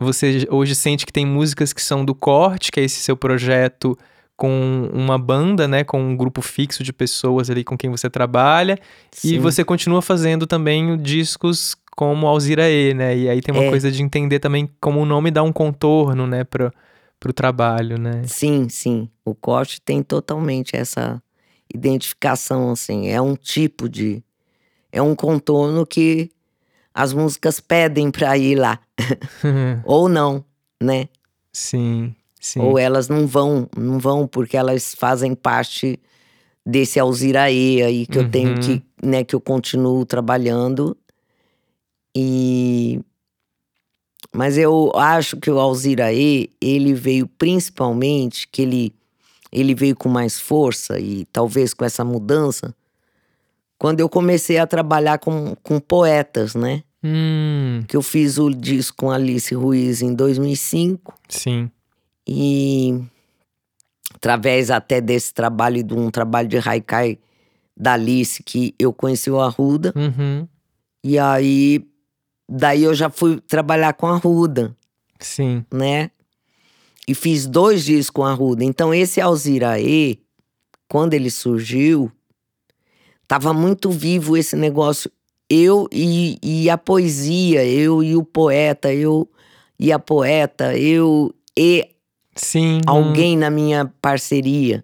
você 0.00 0.46
hoje 0.50 0.74
sente 0.74 1.06
que 1.06 1.12
tem 1.12 1.24
músicas 1.26 1.72
que 1.72 1.82
são 1.82 2.04
do 2.04 2.14
corte, 2.14 2.70
que 2.72 2.80
é 2.80 2.84
esse 2.84 3.00
seu 3.00 3.16
projeto 3.16 3.96
com 4.36 4.90
uma 4.92 5.16
banda, 5.16 5.68
né? 5.68 5.84
Com 5.84 6.00
um 6.02 6.16
grupo 6.16 6.42
fixo 6.42 6.82
de 6.82 6.92
pessoas 6.92 7.48
ali 7.50 7.62
com 7.62 7.76
quem 7.78 7.88
você 7.90 8.10
trabalha. 8.10 8.76
E 9.22 9.28
Sim. 9.28 9.38
você 9.38 9.64
continua 9.64 10.02
fazendo 10.02 10.46
também 10.46 10.96
discos 10.96 11.76
como 11.96 12.26
Alzira 12.26 12.68
E, 12.68 12.92
né? 12.92 13.16
E 13.16 13.28
aí 13.28 13.40
tem 13.40 13.54
uma 13.54 13.62
É. 13.64 13.70
coisa 13.70 13.90
de 13.92 14.02
entender 14.02 14.40
também 14.40 14.68
como 14.80 15.00
o 15.00 15.06
nome 15.06 15.30
dá 15.30 15.42
um 15.44 15.52
contorno, 15.52 16.26
né? 16.26 16.42
Pra, 16.42 16.72
pro 17.20 17.32
trabalho, 17.32 17.96
né? 17.96 18.22
Sim, 18.26 18.68
sim. 18.68 19.08
O 19.24 19.34
corte 19.36 19.80
tem 19.80 20.02
totalmente 20.02 20.74
essa 20.74 21.22
identificação, 21.72 22.70
assim. 22.70 23.08
É 23.08 23.20
um 23.20 23.36
tipo 23.36 23.88
de. 23.88 24.22
É 24.92 25.00
um 25.02 25.14
contorno 25.14 25.86
que 25.86 26.30
as 26.94 27.12
músicas 27.12 27.58
pedem 27.60 28.10
pra 28.10 28.38
ir 28.38 28.54
lá. 28.56 28.78
Ou 29.84 30.08
não, 30.08 30.44
né? 30.82 31.08
sim, 31.52 32.14
sim. 32.40 32.60
Ou 32.60 32.78
elas 32.78 33.08
não 33.08 33.26
vão, 33.26 33.68
não 33.76 33.98
vão 33.98 34.26
porque 34.26 34.56
elas 34.56 34.94
fazem 34.94 35.34
parte 35.34 35.98
desse 36.64 36.98
Alziraê 37.00 37.82
aí 37.82 38.06
que 38.06 38.18
eu 38.18 38.30
tenho 38.30 38.50
Uhum. 38.50 38.60
que, 38.60 38.82
né, 39.02 39.24
que 39.24 39.34
eu 39.34 39.40
continuo 39.40 40.04
trabalhando. 40.06 40.96
E 42.16 43.00
mas 44.34 44.56
eu 44.58 44.90
acho 44.96 45.36
que 45.36 45.50
o 45.50 45.58
Alziraê, 45.60 46.48
ele 46.60 46.94
veio 46.94 47.26
principalmente 47.26 48.48
que 48.48 48.62
ele 48.62 48.94
ele 49.52 49.72
veio 49.74 49.94
com 49.94 50.08
mais 50.08 50.40
força 50.40 50.98
e 50.98 51.24
talvez 51.26 51.72
com 51.72 51.84
essa 51.84 52.04
mudança 52.04 52.74
quando 53.84 54.00
eu 54.00 54.08
comecei 54.08 54.56
a 54.56 54.66
trabalhar 54.66 55.18
com, 55.18 55.54
com 55.62 55.78
poetas, 55.78 56.54
né? 56.54 56.82
Hum, 57.04 57.84
Que 57.86 57.98
eu 57.98 58.00
fiz 58.00 58.38
o 58.38 58.48
disco 58.48 58.96
com 58.96 59.10
Alice 59.10 59.54
Ruiz 59.54 60.00
em 60.00 60.14
2005 60.14 61.12
sim. 61.28 61.70
e 62.26 62.98
através 64.14 64.70
até 64.70 65.02
desse 65.02 65.34
trabalho 65.34 65.76
e 65.76 65.82
de 65.82 65.92
um 65.92 66.10
trabalho 66.10 66.48
de 66.48 66.56
haikai 66.66 67.18
da 67.76 67.92
Alice 67.92 68.42
que 68.42 68.74
eu 68.78 68.90
conheci 68.90 69.30
o 69.30 69.38
Arruda 69.38 69.92
Uhum, 69.94 70.48
e 71.04 71.18
aí 71.18 71.86
daí 72.48 72.84
eu 72.84 72.94
já 72.94 73.10
fui 73.10 73.38
trabalhar 73.38 73.92
com 73.92 74.06
a 74.06 74.14
Arruda, 74.14 74.74
sim. 75.20 75.62
né? 75.70 76.10
E 77.06 77.14
fiz 77.14 77.46
dois 77.46 77.84
discos 77.84 78.08
com 78.08 78.24
a 78.24 78.30
Arruda. 78.30 78.64
Então 78.64 78.94
esse 78.94 79.20
Alziraê, 79.20 80.16
quando 80.88 81.12
ele 81.12 81.30
surgiu, 81.30 82.10
tava 83.26 83.52
muito 83.52 83.90
vivo 83.90 84.36
esse 84.36 84.56
negócio 84.56 85.10
eu 85.48 85.86
e, 85.92 86.38
e 86.42 86.70
a 86.70 86.78
poesia, 86.78 87.64
eu 87.66 88.02
e 88.02 88.16
o 88.16 88.22
poeta, 88.24 88.92
eu 88.92 89.28
e 89.78 89.92
a 89.92 89.98
poeta, 89.98 90.76
eu 90.76 91.34
e 91.56 91.88
Sim. 92.34 92.80
alguém 92.86 93.36
na 93.36 93.50
minha 93.50 93.92
parceria. 94.00 94.82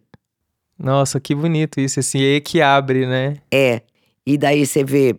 Nossa, 0.79 1.19
que 1.21 1.35
bonito 1.35 1.81
isso, 1.81 2.01
assim, 2.01 2.19
e 2.21 2.41
que 2.41 2.61
abre, 2.61 3.07
né? 3.07 3.39
É. 3.51 3.83
E 4.27 4.37
daí 4.39 4.67
você 4.67 4.85
vê. 4.85 5.17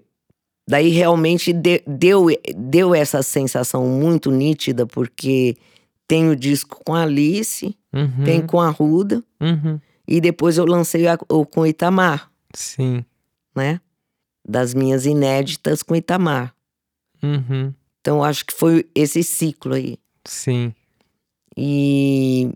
Daí 0.67 0.89
realmente 0.89 1.51
de- 1.51 1.83
deu, 1.85 2.27
deu 2.55 2.95
essa 2.95 3.21
sensação 3.21 3.85
muito 3.87 4.31
nítida, 4.31 4.85
porque 4.85 5.55
tem 6.07 6.29
o 6.29 6.35
disco 6.35 6.79
com 6.85 6.93
a 6.93 7.01
Alice, 7.03 7.75
Uhum, 7.93 8.23
tem 8.23 8.41
com 8.41 8.59
a 8.61 8.69
Ruda, 8.69 9.21
uhum, 9.41 9.79
e 10.07 10.21
depois 10.21 10.57
eu 10.57 10.65
lancei 10.65 11.07
a- 11.07 11.17
o 11.29 11.45
com 11.45 11.65
Itamar, 11.67 12.31
sim. 12.53 13.03
Né? 13.55 13.79
Das 14.47 14.73
minhas 14.73 15.05
inéditas 15.05 15.83
com 15.83 15.95
Itamar. 15.95 16.53
Uhum, 17.23 17.73
Então 17.99 18.23
acho 18.23 18.45
que 18.45 18.53
foi 18.53 18.89
esse 18.95 19.23
ciclo 19.23 19.73
aí. 19.75 19.97
sim. 20.25 20.73
E, 21.55 22.49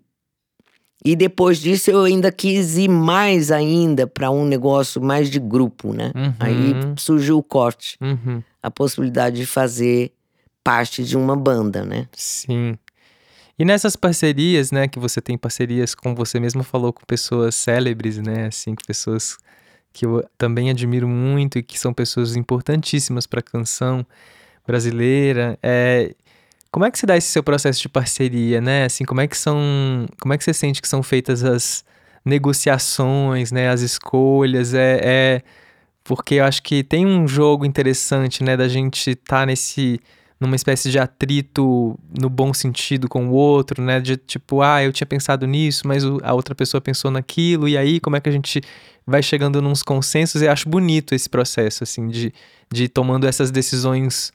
e 1.04 1.16
depois 1.16 1.60
disso 1.60 1.92
eu 1.92 2.04
ainda 2.04 2.32
quis 2.32 2.78
ir 2.78 2.88
mais 2.90 3.52
ainda 3.52 4.08
para 4.08 4.32
um 4.32 4.46
negócio 4.46 5.02
mais 5.02 5.30
de 5.30 5.40
grupo, 5.40 5.94
né? 5.94 6.12
Aí 6.40 6.74
Uhum. 6.74 6.96
surgiu 6.98 7.38
o 7.38 7.44
corte, 7.44 7.98
Uhum, 8.02 8.42
a 8.64 8.72
possibilidade 8.72 9.36
de 9.38 9.46
fazer 9.46 10.12
parte 10.64 11.04
de 11.04 11.16
uma 11.16 11.36
banda, 11.36 11.86
né? 11.86 12.08
sim. 12.14 12.78
E 13.58 13.64
nessas 13.64 13.96
parcerias, 13.96 14.70
né, 14.72 14.86
que 14.88 15.00
você 15.00 15.22
tem 15.22 15.38
parcerias, 15.38 15.96
como 15.96 16.14
você 16.16 16.40
mesma 16.42 16.62
falou, 16.64 16.92
com 16.92 17.06
pessoas 17.06 17.56
célebres, 17.56 18.18
né, 18.18 18.48
assim, 18.48 18.76
que 18.76 18.84
pessoas 18.86 19.38
que 19.96 20.06
eu 20.06 20.28
também 20.38 20.70
admiro 20.70 21.08
muito 21.08 21.58
e 21.58 21.64
que 21.64 21.80
são 21.80 21.94
pessoas 21.94 22.36
importantíssimas 22.36 23.26
para 23.26 23.40
a 23.40 23.44
canção 23.44 24.06
brasileira. 24.68 25.58
É, 25.64 26.14
como 26.70 26.86
é 26.86 26.92
que 26.92 27.00
se 27.00 27.06
dá 27.06 27.16
esse 27.16 27.30
seu 27.30 27.42
processo 27.42 27.82
de 27.82 27.88
parceria, 27.88 28.60
né? 28.60 28.84
Assim, 28.84 29.06
como 29.06 29.22
é 29.22 29.28
que 29.28 29.38
são, 29.38 30.06
como 30.20 30.34
é 30.34 30.38
que 30.38 30.44
você 30.44 30.54
sente 30.54 30.82
que 30.82 30.88
são 30.90 31.02
feitas 31.02 31.46
as 31.46 31.86
negociações, 32.26 33.54
né, 33.54 33.70
as 33.70 33.80
escolhas? 33.80 34.74
É, 34.74 35.00
é 35.02 35.42
porque 36.04 36.36
eu 36.36 36.44
acho 36.44 36.62
que 36.62 36.84
tem 36.84 37.06
um 37.06 37.26
jogo 37.26 37.66
interessante, 37.66 38.44
né, 38.44 38.58
da 38.58 38.68
gente 38.68 39.12
estar 39.12 39.48
nesse 39.48 40.02
numa 40.40 40.56
espécie 40.56 40.90
de 40.90 41.00
atrito 41.00 41.98
no 42.20 42.30
bom 42.30 42.54
sentido 42.54 43.08
com 43.08 43.28
o 43.28 43.32
outro, 43.32 43.82
né? 43.82 44.00
De 44.00 44.18
tipo, 44.18 44.62
ah, 44.62 44.84
eu 44.84 44.92
tinha 44.92 45.08
pensado 45.08 45.48
nisso, 45.48 45.88
mas 45.88 46.04
a 46.24 46.34
outra 46.34 46.54
pessoa 46.54 46.82
pensou 46.82 47.10
naquilo, 47.10 47.68
e 47.68 47.78
aí 47.78 48.00
como 48.00 48.16
é 48.16 48.20
que 48.20 48.30
a 48.30 48.32
gente 48.32 48.62
vai 49.06 49.24
chegando 49.24 49.62
nos 49.62 49.82
consensos? 49.82 50.42
Eu 50.42 50.52
acho 50.52 50.68
bonito 50.68 51.16
esse 51.16 51.30
processo, 51.30 51.84
assim, 51.84 52.08
de, 52.08 52.34
de 52.72 52.90
tomando 52.90 53.28
essas 53.28 53.52
decisões 53.52 54.34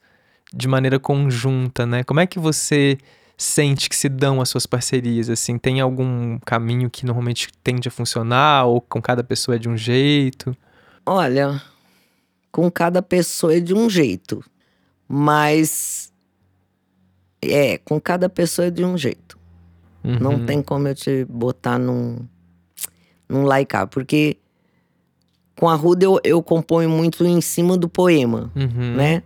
de 0.52 0.66
maneira 0.66 0.98
conjunta, 0.98 1.86
né? 1.86 2.02
Como 2.02 2.20
é 2.20 2.26
que 2.26 2.38
você 2.38 2.98
sente 3.36 3.88
que 3.88 3.96
se 3.96 4.08
dão 4.08 4.40
as 4.40 4.48
suas 4.48 4.66
parcerias, 4.66 5.30
assim? 5.30 5.58
Tem 5.58 5.80
algum 5.80 6.38
caminho 6.40 6.90
que 6.90 7.06
normalmente 7.06 7.48
tende 7.62 7.88
a 7.88 7.90
funcionar, 7.90 8.64
ou 8.64 8.80
com 8.80 9.00
cada 9.00 9.22
pessoa 9.22 9.56
é 9.56 9.58
de 9.58 9.68
um 9.68 9.76
jeito? 9.76 10.56
Olha, 11.04 11.60
com 12.50 12.70
cada 12.70 13.02
pessoa 13.02 13.54
é 13.56 13.60
de 13.60 13.74
um 13.74 13.88
jeito, 13.88 14.44
mas 15.12 16.12
é, 17.42 17.78
com 17.78 18.00
cada 18.00 18.28
pessoa 18.28 18.66
é 18.68 18.70
de 18.70 18.84
um 18.84 18.96
jeito. 18.96 19.36
Não 20.04 20.34
Uhum, 20.34 20.46
tem 20.46 20.62
como 20.62 20.86
eu 20.86 20.94
te 20.94 21.24
botar 21.24 21.78
num, 21.78 22.18
num 23.28 23.42
laicar, 23.42 23.88
porque 23.88 24.36
com 25.58 25.68
a 25.68 25.74
Ruda 25.74 26.04
eu, 26.04 26.20
eu 26.22 26.40
componho 26.42 26.88
muito 26.88 27.24
em 27.26 27.40
cima 27.40 27.76
do 27.76 27.88
poema, 27.88 28.52
uhum, 28.54 28.94
né? 28.96 29.22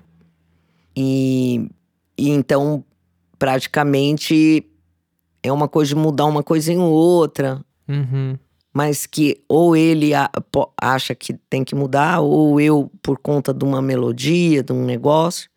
E, 0.97 1.69
e 2.17 2.31
então, 2.31 2.83
praticamente, 3.39 4.67
é 5.43 5.53
uma 5.53 5.69
coisa 5.69 5.91
de 5.91 6.01
mudar 6.01 6.25
uma 6.25 6.43
coisa 6.43 6.73
em 6.73 6.79
outra, 6.79 7.63
Uhum, 7.87 8.39
mas 8.73 9.05
que 9.05 9.43
ou 9.47 9.77
ele 9.77 10.15
a- 10.15 10.31
acha 10.81 11.15
que 11.15 11.35
tem 11.51 11.63
que 11.63 11.75
mudar, 11.75 12.21
ou 12.21 12.59
eu, 12.59 12.91
por 13.03 13.19
conta 13.19 13.53
de 13.53 13.63
uma 13.65 13.83
melodia, 13.83 14.63
de 14.63 14.73
um 14.73 14.85
negócio, 14.85 15.51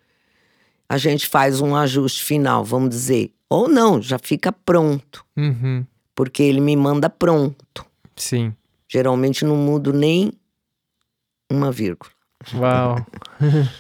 a 0.90 0.98
gente 0.98 1.28
faz 1.28 1.60
um 1.62 1.76
ajuste 1.76 2.24
final, 2.24 2.64
vamos 2.64 2.90
dizer. 2.90 3.32
Ou 3.50 3.68
não, 3.68 4.02
já 4.02 4.18
fica 4.20 4.52
pronto, 4.52 5.26
uhum, 5.38 5.86
porque 6.16 6.44
ele 6.44 6.60
me 6.62 6.76
manda 6.76 7.10
pronto. 7.10 7.86
sim. 8.16 8.54
Geralmente 8.90 9.44
não 9.44 9.58
mudo 9.58 9.92
nem 9.92 10.32
uma 11.52 11.72
vírgula. 11.72 12.12
Uau. 12.54 13.06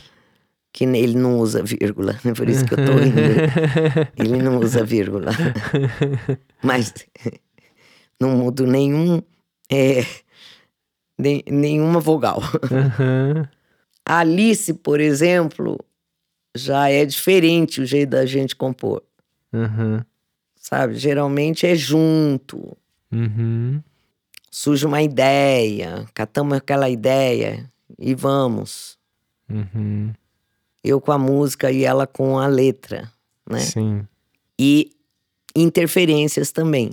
Que 0.73 0.83
ele 0.83 1.17
não 1.17 1.39
usa 1.39 1.63
vírgula, 1.63 2.19
é 2.23 2.33
por 2.35 2.47
isso 2.47 2.63
que 2.63 2.73
eu 2.75 2.85
tô 2.85 2.91
rindo. 2.97 3.19
Ele 4.15 4.37
não 4.43 4.59
usa 4.59 4.83
vírgula. 4.83 5.31
Mas 6.61 6.93
não 8.21 8.37
mudo 8.37 8.67
nenhum. 8.67 9.19
é, 9.71 10.05
nem- 11.17 11.43
nenhuma 11.49 11.99
vogal. 11.99 12.39
Uhum, 12.69 13.43
Alice, 14.05 14.71
por 14.71 14.99
exemplo, 14.99 15.79
já 16.57 16.89
é 16.89 17.05
diferente 17.05 17.81
o 17.81 17.85
jeito 17.85 18.09
da 18.11 18.25
gente 18.25 18.55
compor. 18.55 19.01
uhum, 19.53 20.01
Sabe? 20.59 20.95
Geralmente 20.95 21.65
é 21.65 21.75
junto. 21.75 22.75
uhum, 23.11 23.81
Surge 24.51 24.85
uma 24.85 25.01
ideia, 25.01 26.05
catamos 26.13 26.57
aquela 26.57 26.89
ideia 26.89 27.69
e 27.99 28.13
vamos. 28.15 28.97
uhum, 29.49 30.11
Eu 30.83 30.99
com 30.99 31.11
a 31.11 31.17
música 31.17 31.71
e 31.71 31.83
ela 31.85 32.05
com 32.07 32.37
a 32.39 32.47
letra, 32.47 33.11
né? 33.49 33.59
sim. 33.59 34.05
E 34.59 34.91
interferências 35.55 36.51
também. 36.51 36.91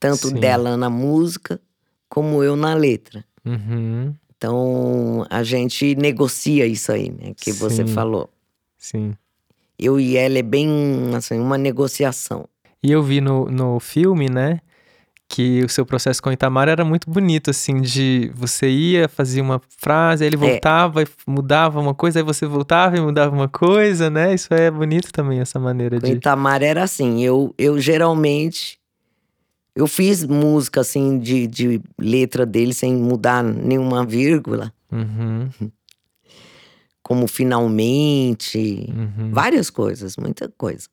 Tanto 0.00 0.28
Sim. 0.28 0.34
dela 0.40 0.76
na 0.76 0.88
música 0.88 1.60
como 2.08 2.42
eu 2.44 2.54
na 2.54 2.72
letra. 2.74 3.24
Uhum, 3.44 4.14
Então 4.36 5.26
a 5.28 5.42
gente 5.42 5.94
negocia 5.96 6.64
isso 6.66 6.92
aí, 6.92 7.10
né? 7.10 7.34
Que 7.36 7.50
você 7.52 7.84
Sim. 7.86 7.92
falou. 7.92 8.30
Sim. 8.90 9.14
Eu 9.78 10.00
e 10.00 10.16
ela 10.16 10.38
é 10.38 10.42
bem 10.42 10.68
assim, 11.14 11.38
uma 11.38 11.56
negociação. 11.56 12.48
E 12.82 12.90
eu 12.90 13.02
vi 13.02 13.20
no, 13.20 13.46
no 13.46 13.78
filme, 13.80 14.28
né, 14.28 14.60
que 15.28 15.62
o 15.62 15.68
seu 15.68 15.84
processo 15.84 16.22
com 16.22 16.30
o 16.30 16.32
Itamar 16.32 16.68
era 16.68 16.84
muito 16.84 17.10
bonito, 17.10 17.50
assim, 17.50 17.80
de 17.80 18.30
você 18.34 18.68
ia, 18.68 19.08
fazia 19.08 19.42
uma 19.42 19.60
frase, 19.68 20.24
aí 20.24 20.28
ele 20.28 20.36
É. 20.36 20.38
voltava 20.38 21.02
e 21.02 21.06
mudava 21.26 21.78
uma 21.78 21.94
coisa, 21.94 22.18
aí 22.18 22.22
você 22.22 22.46
voltava 22.46 22.96
e 22.96 23.00
mudava 23.00 23.34
uma 23.34 23.48
coisa, 23.48 24.08
né? 24.08 24.34
Isso 24.34 24.52
é 24.54 24.70
bonito 24.70 25.12
também, 25.12 25.40
essa 25.40 25.60
maneira 25.60 26.00
Com 26.00 26.06
de. 26.06 26.12
Itamar 26.14 26.62
era 26.62 26.82
assim, 26.82 27.22
eu, 27.22 27.54
eu 27.58 27.78
geralmente. 27.78 28.78
Eu 29.76 29.86
fiz 29.86 30.24
música 30.24 30.80
assim 30.80 31.18
de, 31.20 31.46
de 31.46 31.80
letra 31.96 32.44
dele 32.44 32.74
sem 32.74 32.96
mudar 32.96 33.44
nenhuma 33.44 34.04
vírgula, 34.04 34.72
Uhum, 34.90 35.50
como 37.08 37.26
finalmente, 37.26 38.86
uhum, 38.90 39.32
várias 39.32 39.70
coisas, 39.70 40.14
muita 40.18 40.46
coisa. 40.58 40.86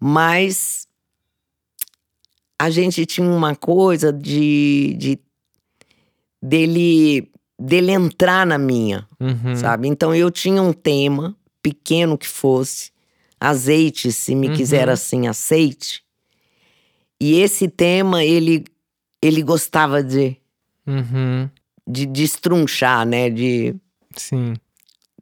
Mas 0.00 0.88
a 2.58 2.68
gente 2.68 3.06
tinha 3.06 3.30
uma 3.30 3.54
coisa 3.54 4.12
de, 4.12 4.96
de 4.98 5.20
dele 6.42 7.30
dele 7.56 7.92
entrar 7.92 8.44
na 8.44 8.58
minha, 8.58 9.06
uhum, 9.20 9.54
sabe? 9.54 9.86
Então 9.86 10.12
eu 10.12 10.28
tinha 10.28 10.60
um 10.60 10.72
tema, 10.72 11.36
pequeno 11.62 12.18
que 12.18 12.26
fosse, 12.26 12.90
azeite, 13.38 14.10
se 14.10 14.34
me 14.34 14.48
Uhum. 14.48 14.54
quiser 14.54 14.88
assim, 14.88 15.28
aceite. 15.28 16.02
E 17.20 17.34
esse 17.38 17.68
tema 17.68 18.24
ele 18.24 18.64
ele 19.22 19.40
gostava 19.40 20.02
de 20.02 20.36
uhum, 20.84 21.48
de 21.86 22.06
destrunchar, 22.06 23.06
né, 23.06 23.30
de 23.30 23.76
sim, 24.16 24.54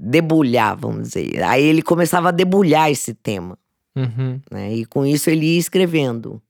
debulhar, 0.01 0.77
vamos 0.77 1.09
dizer. 1.09 1.43
Aí 1.43 1.63
ele 1.63 1.83
começava 1.83 2.29
a 2.29 2.33
debulhar 2.33 2.91
esse 2.91 3.13
tema, 3.13 3.59
uhum, 3.95 4.41
né? 4.51 4.75
E 4.75 4.85
com 4.87 5.05
isso 5.05 5.29
ele 5.29 5.47
ia 5.47 5.59
escrevendo. 5.59 6.41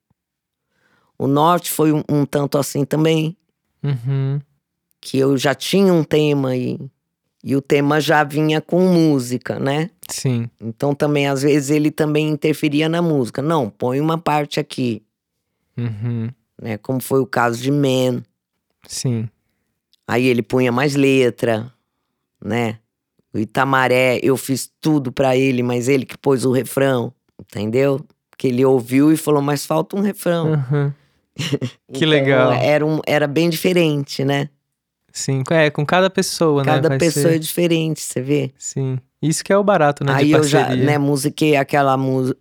O 1.18 1.26
norte 1.26 1.70
foi 1.70 1.92
um, 1.92 2.02
um 2.08 2.24
tanto 2.24 2.56
assim 2.56 2.84
também, 2.84 3.36
uhum, 3.82 4.40
que 5.00 5.18
eu 5.18 5.36
já 5.36 5.54
tinha 5.54 5.92
um 5.92 6.04
tema 6.04 6.56
e 6.56 6.78
e 7.42 7.56
o 7.56 7.62
tema 7.62 8.00
já 8.00 8.22
vinha 8.22 8.60
com 8.60 8.80
música, 8.80 9.58
né? 9.58 9.88
sim, 10.10 10.50
Então 10.60 10.94
também 10.94 11.26
às 11.26 11.42
vezes 11.42 11.70
ele 11.70 11.90
também 11.90 12.28
interferia 12.28 12.88
na 12.88 13.00
música. 13.00 13.40
Não, 13.40 13.70
põe 13.70 13.98
uma 14.00 14.18
parte 14.18 14.60
aqui, 14.60 15.02
uhum, 15.76 16.28
né? 16.60 16.76
Como 16.78 17.00
foi 17.00 17.20
o 17.20 17.26
caso 17.26 17.60
de 17.62 17.70
Man. 17.70 18.22
sim, 18.86 19.28
Aí 20.06 20.26
ele 20.26 20.42
punha 20.42 20.70
mais 20.70 20.94
letra, 20.94 21.72
né? 22.44 22.78
O 23.32 23.38
Itamaré, 23.38 24.18
eu 24.22 24.36
fiz 24.36 24.70
tudo 24.80 25.12
pra 25.12 25.36
ele, 25.36 25.62
mas 25.62 25.88
ele 25.88 26.04
que 26.04 26.18
pôs 26.18 26.44
o 26.44 26.50
refrão, 26.52 27.12
entendeu? 27.40 28.00
Que 28.36 28.48
ele 28.48 28.64
ouviu 28.64 29.12
e 29.12 29.16
falou, 29.16 29.40
mas 29.42 29.64
falta 29.66 29.96
um 29.96 30.00
refrão. 30.00 30.52
uhum, 30.52 30.92
que 31.92 32.04
Então, 32.04 32.08
legal. 32.08 32.52
Era, 32.52 32.84
um, 32.84 33.00
era 33.06 33.26
bem 33.26 33.48
diferente, 33.50 34.24
né? 34.24 34.48
sim. 35.12 35.42
É, 35.50 35.70
com 35.70 35.84
cada 35.84 36.08
pessoa, 36.10 36.62
né? 36.64 36.72
Cada 36.72 36.98
pessoa 36.98 37.24
ser- 37.30 37.34
é 37.36 37.38
diferente, 37.38 38.00
você 38.00 38.20
vê? 38.22 38.52
Sim. 38.58 38.98
Isso 39.22 39.44
que 39.44 39.52
é 39.52 39.56
o 39.56 39.62
barato, 39.62 40.02
né? 40.04 40.12
Aí 40.14 40.32
eu 40.32 40.42
já, 40.44 40.74
né, 40.74 40.96
musiquei 40.96 41.54
aquela 41.56 41.96
música 41.96 42.38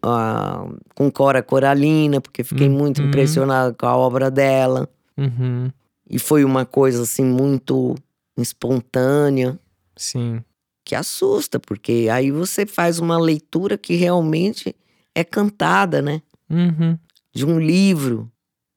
com 0.96 1.12
Cora 1.12 1.44
Coralina, 1.44 2.22
porque 2.22 2.44
fiquei 2.44 2.70
muito 2.70 3.02
Uhum. 3.02 3.08
impressionado 3.08 3.76
com 3.76 3.86
a 3.86 3.96
obra 3.98 4.32
dela. 4.32 4.88
Uhum, 5.18 5.70
E 6.10 6.18
foi 6.18 6.46
uma 6.46 6.66
coisa 6.66 7.04
assim 7.04 7.26
muito 7.26 7.96
espontânea, 8.38 9.60
sim. 9.96 10.42
Que 10.90 10.96
assusta, 10.96 11.60
porque 11.60 12.08
aí 12.12 12.32
você 12.32 12.66
faz 12.66 12.98
uma 12.98 13.20
leitura 13.20 13.78
que 13.78 13.94
realmente 13.96 14.76
é 15.14 15.24
cantada, 15.24 16.02
né? 16.02 16.20
Uhum, 16.50 16.98
De 17.32 17.46
um 17.46 17.60
livro. 17.60 18.28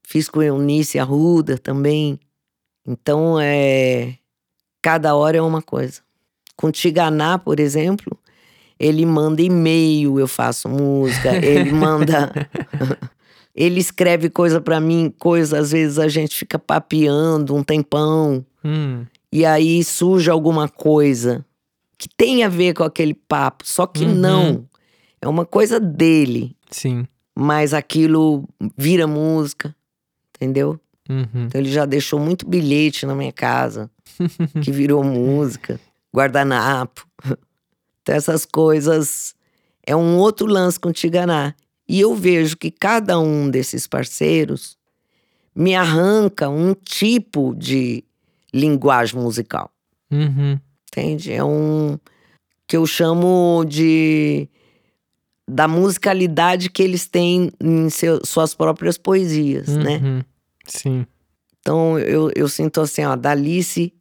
Fiz 0.06 0.28
com 0.28 0.42
Eunice 0.42 0.98
Arruda 0.98 1.56
também. 1.56 2.20
Então 2.86 3.40
é. 3.40 4.18
Cada 4.82 5.14
hora 5.14 5.38
é 5.38 5.40
uma 5.40 5.62
coisa. 5.62 6.02
Com 6.54 6.70
Tiganá, 6.70 7.38
por 7.38 7.58
exemplo, 7.58 8.14
ele 8.78 9.06
manda 9.06 9.40
e-mail, 9.40 10.20
eu 10.20 10.28
faço 10.28 10.68
música, 10.68 11.34
ele 11.42 11.72
manda. 11.72 12.30
ele 13.54 13.80
escreve 13.80 14.28
coisa 14.28 14.60
pra 14.60 14.80
mim, 14.80 15.10
coisa, 15.18 15.58
às 15.60 15.70
vezes 15.72 15.98
a 15.98 16.08
gente 16.08 16.36
fica 16.36 16.58
papeando 16.58 17.54
um 17.54 17.62
tempão. 17.64 18.44
hum, 18.62 19.06
E 19.32 19.46
aí 19.46 19.82
surge 19.82 20.28
alguma 20.28 20.68
coisa 20.68 21.42
que 22.02 22.08
tem 22.16 22.42
a 22.42 22.48
ver 22.48 22.74
com 22.74 22.82
aquele 22.82 23.14
papo, 23.14 23.64
só 23.64 23.86
que 23.86 24.04
Uhum. 24.04 24.14
não. 24.14 24.68
É 25.20 25.28
uma 25.28 25.46
coisa 25.46 25.78
dele, 25.78 26.56
sim. 26.68 27.06
mas 27.32 27.72
aquilo 27.72 28.44
vira 28.76 29.06
música, 29.06 29.72
entendeu? 30.34 30.80
Uhum, 31.08 31.44
Então 31.46 31.60
ele 31.60 31.70
já 31.70 31.84
deixou 31.86 32.18
muito 32.18 32.44
bilhete 32.48 33.06
na 33.06 33.14
minha 33.14 33.30
casa, 33.32 33.88
que 34.64 34.72
virou 34.72 35.02
música, 35.04 35.78
guardanapo. 36.12 37.06
Então 38.02 38.16
essas 38.16 38.44
coisas 38.44 39.32
é 39.86 39.94
um 39.94 40.16
outro 40.18 40.46
lance 40.48 40.80
com 40.80 40.88
o 40.88 40.92
Tiganá. 40.92 41.54
E 41.88 42.00
eu 42.00 42.16
vejo 42.16 42.56
que 42.56 42.70
cada 42.72 43.20
um 43.20 43.48
desses 43.48 43.86
parceiros 43.86 44.76
me 45.54 45.76
arranca 45.76 46.48
um 46.48 46.74
tipo 46.74 47.54
de 47.54 48.02
linguagem 48.52 49.20
musical. 49.20 49.70
uhum, 50.10 50.58
Entende? 50.92 51.32
É 51.32 51.42
um 51.42 51.98
que 52.68 52.76
eu 52.76 52.86
chamo 52.86 53.64
de 53.66 54.46
da 55.48 55.66
musicalidade 55.66 56.68
que 56.70 56.82
eles 56.82 57.06
têm 57.08 57.50
em 57.60 57.88
seu- 57.90 58.20
suas 58.24 58.54
próprias 58.54 58.96
poesias, 58.98 59.68
né? 59.68 59.96
uhum, 59.98 60.22
Sim. 60.66 61.06
Então 61.60 61.98
eu, 61.98 62.30
eu 62.36 62.46
sinto 62.48 62.80
assim, 62.80 63.04
ó, 63.04 63.16
da 63.16 63.30
Alice 63.30 63.92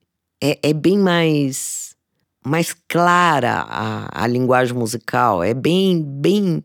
é, 0.43 0.59
é 0.61 0.73
bem 0.73 0.97
mais 0.97 1.95
mais 2.45 2.75
clara 2.89 3.65
a, 3.67 4.23
a 4.23 4.27
linguagem 4.27 4.75
musical, 4.75 5.41
é 5.43 5.53
bem 5.53 6.03
bem 6.03 6.63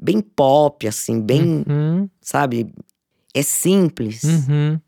bem 0.00 0.20
pop 0.20 0.86
assim, 0.86 1.20
bem, 1.20 1.64
Uhum, 1.68 2.08
sabe? 2.20 2.72
É 3.34 3.42
simples. 3.42 4.22
uhum, 4.24 4.78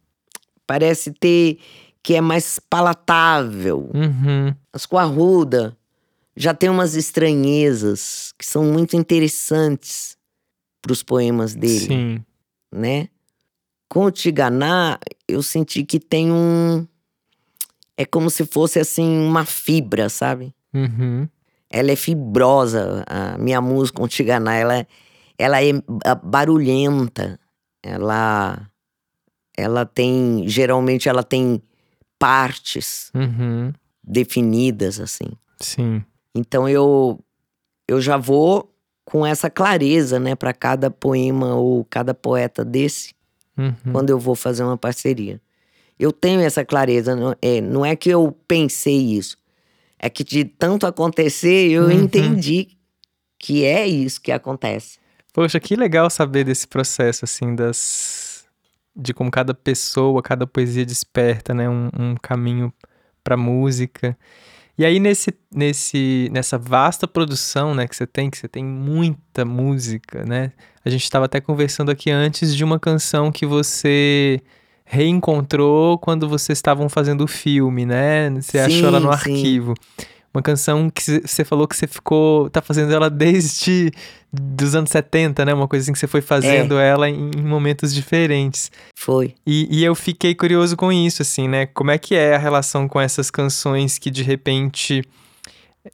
Parece 0.67 1.13
ter 1.13 1.59
que 2.05 2.15
é 2.15 2.21
mais 2.21 2.59
palatável. 2.61 3.91
uhum, 3.95 4.55
As 4.73 4.85
com 4.85 4.99
a 4.99 5.03
Arruda 5.03 5.75
já 6.37 6.53
tem 6.53 6.69
umas 6.69 6.95
estranhezas 6.95 8.33
que 8.39 8.45
são 8.45 8.63
muito 8.65 8.95
interessantes 8.95 10.17
para 10.83 10.93
os 10.93 11.03
poemas 11.03 11.55
dele, 11.55 11.79
Sim. 11.87 12.25
né? 12.71 13.09
Com 13.89 14.05
o 14.05 14.11
Tiganá, 14.11 14.99
eu 15.27 15.43
senti 15.43 15.83
que 15.83 15.99
tem 15.99 16.31
um. 16.31 16.87
É 17.97 18.05
como 18.05 18.29
se 18.29 18.45
fosse 18.45 18.79
assim 18.79 19.07
uma 19.27 19.45
fibra, 19.47 20.09
sabe? 20.09 20.55
Uhum, 20.75 21.27
Ela 21.71 21.93
é 21.93 21.97
fibrosa, 21.97 23.03
a 23.07 23.39
minha 23.39 23.61
música 23.61 23.99
com 23.99 24.05
o 24.05 24.09
Tiganá, 24.09 24.55
ela, 24.57 24.77
é- 24.79 24.87
ela 25.39 25.63
é 25.65 25.71
ah, 26.05 26.15
barulhenta, 26.17 27.39
ela, 27.83 28.69
ela 29.57 29.87
tem, 29.87 30.47
geralmente 30.49 31.09
ela 31.09 31.23
tem 31.23 31.63
partes 32.25 33.11
uhum, 33.15 33.71
definidas, 34.03 34.99
assim. 34.99 35.27
sim. 35.61 36.03
Então 36.35 36.67
eu 36.67 37.21
eu 37.87 38.01
já 38.01 38.17
vou 38.17 38.75
com 39.05 39.27
essa 39.27 39.51
clareza, 39.51 40.19
né, 40.19 40.35
para 40.35 40.55
cada 40.55 40.91
poema 40.91 41.55
ou 41.55 41.85
cada 41.85 42.15
poeta 42.15 42.65
desse, 42.65 43.13
Uhum, 43.59 43.93
quando 43.93 44.09
eu 44.11 44.19
vou 44.19 44.35
fazer 44.35 44.65
uma 44.65 44.77
parceria. 44.79 45.39
Eu 45.99 46.11
tenho 46.11 46.41
essa 46.41 46.65
clareza, 46.65 47.15
não 47.15 47.37
é, 47.43 47.61
não 47.61 47.85
é 47.87 47.95
que 47.95 48.09
eu 48.09 48.33
pensei 48.49 48.97
isso, 49.19 49.37
é 49.99 50.09
que 50.09 50.25
de 50.25 50.45
tanto 50.47 50.87
acontecer 50.87 51.71
eu 51.71 51.85
Uhum. 51.85 51.93
entendi 51.93 52.69
que 53.39 53.65
é 53.65 53.87
isso 53.87 54.21
que 54.21 54.33
acontece. 54.33 54.99
Poxa, 55.33 55.61
que 55.61 55.77
legal 55.77 56.09
saber 56.09 56.45
desse 56.45 56.67
processo, 56.67 57.25
assim, 57.27 57.55
das. 57.55 58.24
De 58.97 59.13
como 59.13 59.31
cada 59.31 59.53
pessoa, 59.55 60.23
cada 60.23 60.47
poesia 60.47 60.85
desperta, 60.85 61.53
né? 61.53 61.69
Um, 61.69 61.89
um 61.99 62.15
caminho 62.21 62.73
pra 63.23 63.37
música. 63.37 64.17
E 64.77 64.85
aí, 64.85 64.99
nesse, 64.99 65.33
nesse, 65.55 66.29
nessa 66.33 66.59
vasta 66.59 67.07
produção, 67.07 67.75
né, 67.75 67.87
que 67.87 67.95
você 67.95 68.07
tem, 68.09 68.29
que 68.29 68.37
você 68.37 68.49
tem 68.49 68.65
muita 68.65 69.45
música, 69.45 70.25
né? 70.25 70.51
A 70.85 70.91
gente 70.91 71.05
estava 71.05 71.27
até 71.27 71.41
conversando 71.41 71.91
aqui 71.93 72.11
antes 72.11 72.55
de 72.55 72.65
uma 72.65 72.79
canção 72.79 73.31
que 73.31 73.47
você 73.47 74.43
reencontrou 74.85 75.97
quando 75.99 76.29
vocês 76.29 76.59
estavam 76.59 76.89
fazendo 76.89 77.23
o 77.23 77.29
filme, 77.29 77.87
né? 77.87 78.31
Você 78.31 78.59
achou 78.59 78.89
ela 78.89 79.01
no 79.01 79.13
Sim, 79.13 79.19
sim. 79.19 79.33
arquivo. 79.33 79.75
Uma 80.35 80.43
canção 80.43 80.91
que 80.91 81.01
cê- 81.01 81.23
você 81.25 81.45
falou 81.45 81.69
que 81.69 81.77
você 81.77 81.87
ficou. 81.87 82.51
tá 82.51 82.61
fazendo 82.61 82.93
ela 82.93 83.09
desde 83.09 83.93
dos 84.33 84.75
anos 84.75 84.91
70, 84.91 85.45
né? 85.45 85.55
Uma 85.55 85.69
coisa 85.69 85.85
assim 85.85 85.93
que 85.93 85.99
você 85.99 86.09
foi 86.09 86.21
fazendo 86.21 86.75
ela 86.77 87.09
em, 87.09 87.31
em 87.37 87.43
momentos 87.43 87.95
diferentes. 87.95 88.71
Foi. 88.99 89.35
E, 89.47 89.69
e 89.71 89.85
eu 89.85 89.95
fiquei 89.95 90.35
curioso 90.35 90.77
com 90.77 90.91
isso, 90.91 91.23
assim, 91.23 91.47
né? 91.47 91.67
Como 91.67 91.91
é 91.93 91.99
que 91.99 92.17
é 92.17 92.35
a 92.35 92.39
relação 92.39 92.89
com 92.89 93.01
essas 93.01 93.31
canções 93.31 93.97
que 93.97 94.11
de 94.11 94.23
repente 94.25 95.03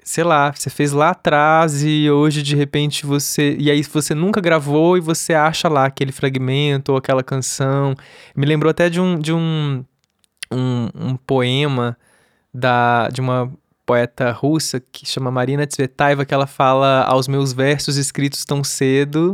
sei 0.05 0.22
lá, 0.22 0.53
você 0.53 0.70
fez 0.70 0.93
lá 0.93 1.11
atrás 1.11 1.82
e 1.82 2.09
hoje 2.11 2.43
de 2.43 2.55
repente 2.55 3.05
você. 3.05 3.57
E 3.59 3.70
aí 3.70 3.82
você 3.82 4.14
nunca 4.14 4.41
gravou 4.41 4.97
e 4.97 5.01
você 5.01 5.34
acha 5.34 5.68
lá 5.68 5.84
aquele 5.84 6.12
fragmento 6.12 6.93
ou 6.93 6.99
aquela 6.99 7.22
canção. 7.24 7.95
Me 8.36 8.47
lembrou 8.47 8.70
até 8.70 8.88
de 8.88 9.01
um, 9.01 9.18
de 9.18 9.32
um, 9.32 9.84
um, 10.51 10.88
um 10.95 11.16
poema 11.16 11.97
da, 12.55 13.09
de 13.09 13.20
uma 13.20 13.53
poeta 13.91 14.30
russa 14.30 14.78
que 14.78 15.05
chama 15.05 15.32
Marina 15.32 15.66
Tsvetaeva, 15.66 16.24
que 16.24 16.32
ela 16.32 16.47
fala 16.47 17.03
aos 17.03 17.26
meus 17.26 17.53
versos 17.53 17.97
escritos 17.97 18.45
tão 18.45 18.62
cedo. 18.62 19.32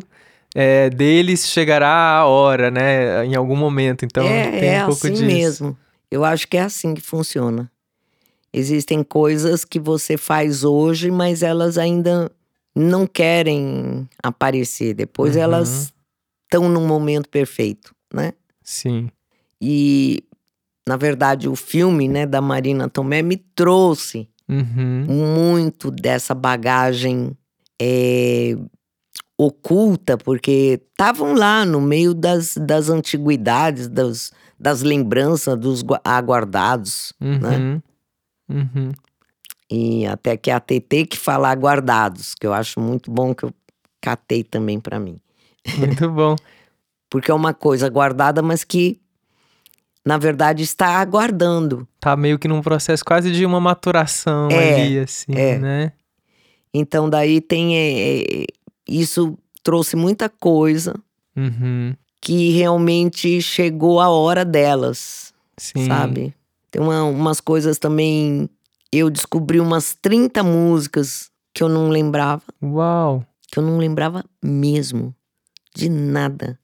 É, 0.55 0.89
deles 0.89 1.47
chegará 1.47 2.17
a 2.17 2.25
hora, 2.25 2.71
né? 2.71 3.23
Em 3.27 3.35
algum 3.35 3.55
momento. 3.55 4.07
Então 4.07 4.27
é, 4.27 4.59
tem 4.59 4.69
é 4.71 4.83
um 4.83 4.87
pouco 4.87 5.07
assim 5.07 5.15
disso. 5.15 5.27
mesmo. 5.27 5.79
Eu 6.11 6.25
acho 6.25 6.49
que 6.49 6.57
é 6.57 6.63
assim 6.63 6.95
que 6.95 7.03
funciona. 7.03 7.71
Existem 8.51 9.03
coisas 9.03 9.63
que 9.63 9.79
você 9.79 10.17
faz 10.17 10.65
hoje, 10.65 11.11
mas 11.11 11.43
elas 11.43 11.77
ainda 11.77 12.33
não 12.75 13.07
querem 13.07 14.09
aparecer. 14.23 14.95
Depois 14.95 15.37
Uhum. 15.37 15.43
elas 15.43 15.93
estão 16.45 16.67
num 16.67 16.87
momento 16.87 17.29
perfeito, 17.29 17.95
né? 18.11 18.33
Sim. 18.63 19.11
E, 19.61 20.25
na 20.89 20.97
verdade, 20.97 21.47
o 21.47 21.55
filme 21.55 22.09
né, 22.09 22.25
da 22.25 22.41
Marina 22.41 22.89
Tomé 22.89 23.21
me 23.21 23.37
trouxe 23.37 24.27
Uhum. 24.49 25.07
muito 25.09 25.91
dessa 25.91 26.35
bagagem 26.35 27.37
é, 27.81 28.57
oculta, 29.39 30.17
porque 30.17 30.81
estavam 30.91 31.35
lá 31.35 31.65
no 31.65 31.81
meio 31.81 32.15
das, 32.15 32.55
das 32.57 32.89
antiguidades, 32.89 33.89
das, 33.89 34.33
das 34.59 34.83
lembranças 34.83 35.59
dos 35.59 35.83
gua- 35.83 36.01
aguardados, 36.05 37.13
né? 37.21 37.57
Uhum. 37.59 37.83
Uhum. 38.49 38.93
E 39.71 40.07
até 40.07 40.37
que 40.37 40.51
a 40.51 40.61
TT 40.61 41.07
que 41.07 41.17
fala 41.19 41.51
aguardados, 41.51 42.35
que 42.35 42.47
eu 42.47 42.53
acho 42.55 42.81
muito 42.81 43.11
bom 43.11 43.35
que 43.35 43.45
eu 43.45 43.53
catei 44.01 44.45
também 44.45 44.79
pra 44.79 44.99
mim. 45.01 45.21
Muito 45.77 46.09
bom. 46.11 46.37
Porque 47.11 47.31
é 47.31 47.35
uma 47.35 47.53
coisa 47.53 47.89
guardada, 47.89 48.43
mas 48.43 48.65
que, 48.65 49.01
na 50.07 50.17
verdade, 50.17 50.63
está 50.63 51.01
aguardando. 51.01 51.87
Tá 51.99 52.17
meio 52.17 52.39
que 52.39 52.47
num 52.47 52.63
processo 52.63 53.05
quase 53.05 53.33
de 53.33 53.45
uma 53.45 53.59
maturação 53.61 54.49
É, 54.51 54.83
ali, 54.85 54.99
assim, 55.01 55.33
é. 55.35 55.59
né? 55.59 55.93
Então, 56.73 57.11
daí 57.11 57.41
tem. 57.41 57.77
é, 57.77 58.45
isso 58.89 59.37
trouxe 59.63 59.97
muita 59.97 60.29
coisa 60.29 60.95
Uhum. 61.37 61.93
que 62.23 62.51
realmente 62.53 63.43
chegou 63.43 63.99
a 64.01 64.09
hora 64.09 64.45
delas, 64.45 65.33
Sim. 65.59 65.87
sabe? 65.87 66.33
Tem 66.71 66.81
uma- 66.81 67.03
umas 67.05 67.41
coisas 67.41 67.79
também. 67.79 68.49
Eu 68.93 69.11
descobri 69.11 69.59
umas 69.59 69.95
30 69.95 70.43
músicas 70.45 71.31
que 71.53 71.63
eu 71.65 71.69
não 71.69 71.89
lembrava, 71.89 72.43
Uau. 72.63 73.25
que 73.51 73.59
eu 73.59 73.63
não 73.63 73.79
lembrava 73.79 74.25
mesmo. 74.43 75.13
De 75.75 75.89
nada. 75.89 76.59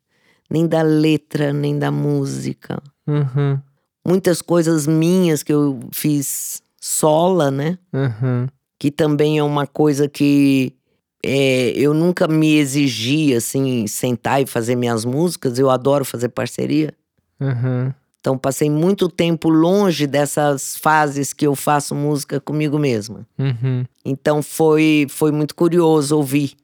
Nem 0.48 0.66
da 0.66 0.82
letra, 0.82 1.52
nem 1.52 1.78
da 1.78 1.90
música. 1.90 2.80
Uhum. 3.06 3.58
Muitas 4.06 4.42
coisas 4.42 4.86
minhas 4.86 5.42
que 5.42 5.52
eu 5.52 5.80
fiz 5.92 6.62
sola, 6.80 7.50
né? 7.50 7.78
Uhum. 7.92 8.48
que 8.78 8.90
também 8.90 9.38
é 9.38 9.42
uma 9.44 9.64
coisa 9.64 10.08
que 10.08 10.74
é, 11.24 11.70
eu 11.76 11.94
nunca 11.94 12.26
me 12.26 12.56
exigi, 12.56 13.32
assim, 13.32 13.86
sentar 13.86 14.42
e 14.42 14.46
fazer 14.46 14.74
minhas 14.74 15.04
músicas. 15.04 15.56
Eu 15.56 15.70
adoro 15.70 16.04
fazer 16.04 16.30
parceria. 16.30 16.92
Uhum. 17.40 17.92
Então, 18.18 18.36
passei 18.36 18.68
muito 18.68 19.08
tempo 19.08 19.48
longe 19.48 20.06
dessas 20.06 20.76
fases 20.76 21.32
que 21.32 21.46
eu 21.46 21.54
faço 21.54 21.94
música 21.94 22.40
comigo 22.40 22.78
mesma. 22.78 23.26
Uhum. 23.38 23.84
Então, 24.04 24.42
foi, 24.42 25.06
foi 25.08 25.30
muito 25.30 25.54
curioso 25.54 26.16
ouvir 26.16 26.54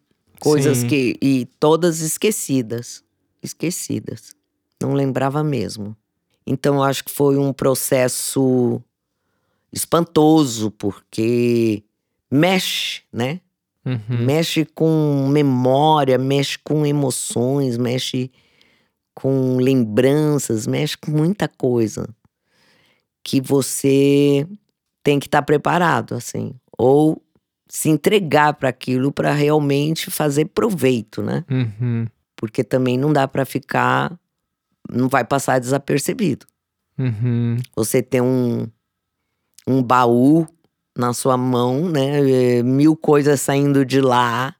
coisas 0.41 0.78
Sim. 0.78 0.89
que. 0.89 1.16
E 1.22 1.47
todas 1.61 2.01
esquecidas. 2.01 3.03
Esquecidas. 3.41 4.32
Não 4.82 4.93
lembrava 4.93 5.45
mesmo. 5.45 5.97
Então, 6.49 6.76
eu 6.76 6.82
acho 6.82 7.05
que 7.05 7.11
foi 7.11 7.36
um 7.36 7.53
processo 7.53 8.80
espantoso, 9.72 10.70
porque 10.70 11.82
mexe, 12.30 13.03
né? 13.12 13.40
Uhum. 13.84 14.24
Mexe 14.24 14.64
com 14.64 15.28
memória, 15.30 16.18
mexe 16.18 16.59
com 16.59 16.84
emoções, 16.84 17.76
mexe 17.76 18.30
com 19.14 19.57
lembranças, 19.57 20.66
mexe 20.66 20.96
com 20.96 21.11
muita 21.11 21.49
coisa 21.49 22.09
que 23.22 23.40
você 23.40 24.46
tem 25.03 25.18
que 25.18 25.26
estar 25.26 25.42
preparado, 25.42 26.14
assim, 26.14 26.55
ou 26.78 27.22
se 27.68 27.88
entregar 27.88 28.55
para 28.55 28.68
aquilo 28.68 29.12
para 29.12 29.32
realmente 29.32 30.11
fazer 30.11 30.46
proveito, 30.46 31.22
né? 31.22 31.44
Uhum. 31.51 32.07
Porque 32.36 32.64
também 32.64 32.96
não 32.96 33.12
dá 33.12 33.28
para 33.28 33.44
ficar, 33.44 34.18
não 34.93 35.09
vai 35.09 35.24
passar 35.24 35.59
desapercebido. 35.59 36.47
Uhum. 36.99 37.57
Você 37.76 38.03
tem 38.03 38.20
um, 38.20 38.66
um 39.66 39.82
baú 39.82 40.47
na 40.97 41.12
sua 41.12 41.36
mão, 41.36 41.89
né? 41.89 42.59
é, 42.59 42.62
Mil 42.62 42.97
coisas 42.97 43.41
saindo 43.41 43.84
de 43.84 44.01
lá. 44.01 44.55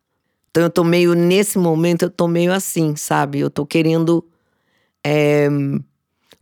Então 0.51 0.63
eu 0.63 0.71
tô 0.71 0.85
meio, 0.85 1.15
nesse 1.15 1.59
momento, 1.59 2.03
eu 2.03 2.11
tô 2.11 2.29
meio 2.29 2.53
assim, 2.53 2.95
sabe? 2.97 3.41
Eu 3.41 3.51
tô 3.51 3.67
querendo 3.67 4.25
é, 5.05 5.49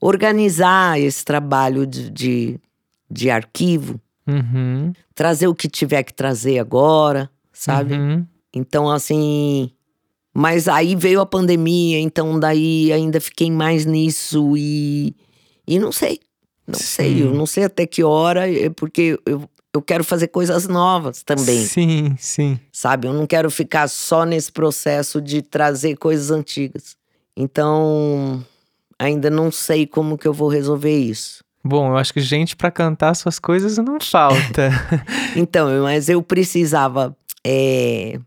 organizar 0.01 1.01
esse 1.01 1.25
trabalho 1.25 1.87
de, 1.87 2.11
de, 2.11 2.61
de 3.11 3.31
arquivo, 3.31 4.01
Uhum. 4.29 4.93
trazer 5.15 5.47
o 5.47 5.55
que 5.55 5.69
tiver 5.69 6.03
que 6.03 6.13
trazer 6.13 6.59
agora, 6.59 7.31
sabe? 7.53 7.95
Uhum. 7.95 8.27
Então, 8.53 8.91
assim. 8.91 9.71
Mas 10.39 10.69
aí 10.69 10.95
veio 10.95 11.23
a 11.23 11.27
pandemia, 11.27 11.99
então 11.99 12.39
daí 12.39 12.93
ainda 12.93 13.19
fiquei 13.21 13.51
mais 13.51 13.87
nisso 13.87 14.55
e. 14.55 15.17
E 15.67 15.79
não 15.79 15.91
sei. 15.91 16.21
Não 16.67 16.79
sei. 16.79 17.23
Eu 17.23 17.31
Sim. 17.31 17.37
não 17.39 17.47
sei 17.47 17.65
até 17.65 17.87
que 17.87 18.05
hora, 18.05 18.47
é 18.51 18.69
porque 18.69 19.19
eu, 19.25 19.49
eu 19.73 19.81
quero 19.81 20.05
fazer 20.05 20.29
coisas 20.29 20.69
novas 20.69 21.23
também, 21.23 21.65
Sim, 21.65 22.15
sim. 22.19 22.59
sabe? 22.71 23.09
Eu 23.09 23.15
não 23.15 23.27
quero 23.27 23.51
ficar 23.51 23.89
só 23.89 24.25
nesse 24.25 24.53
processo 24.53 25.23
de 25.23 25.41
trazer 25.41 25.97
coisas 25.97 26.31
antigas. 26.31 26.97
Então, 27.35 28.45
ainda 28.99 29.31
não 29.31 29.51
sei 29.51 29.87
como 29.87 30.19
que 30.19 30.29
eu 30.29 30.33
vou 30.35 30.49
resolver 30.49 30.99
isso. 30.99 31.43
Bom, 31.65 31.89
eu 31.89 31.97
acho 31.97 32.13
que 32.13 32.21
gente 32.21 32.55
pra 32.57 32.71
cantar 32.71 33.15
suas 33.15 33.39
coisas 33.39 33.79
não 33.79 33.99
falta. 34.01 34.71
Então, 35.35 35.83
mas 35.83 36.09
eu 36.09 36.23
precisava. 36.23 37.17
é, 37.45 38.19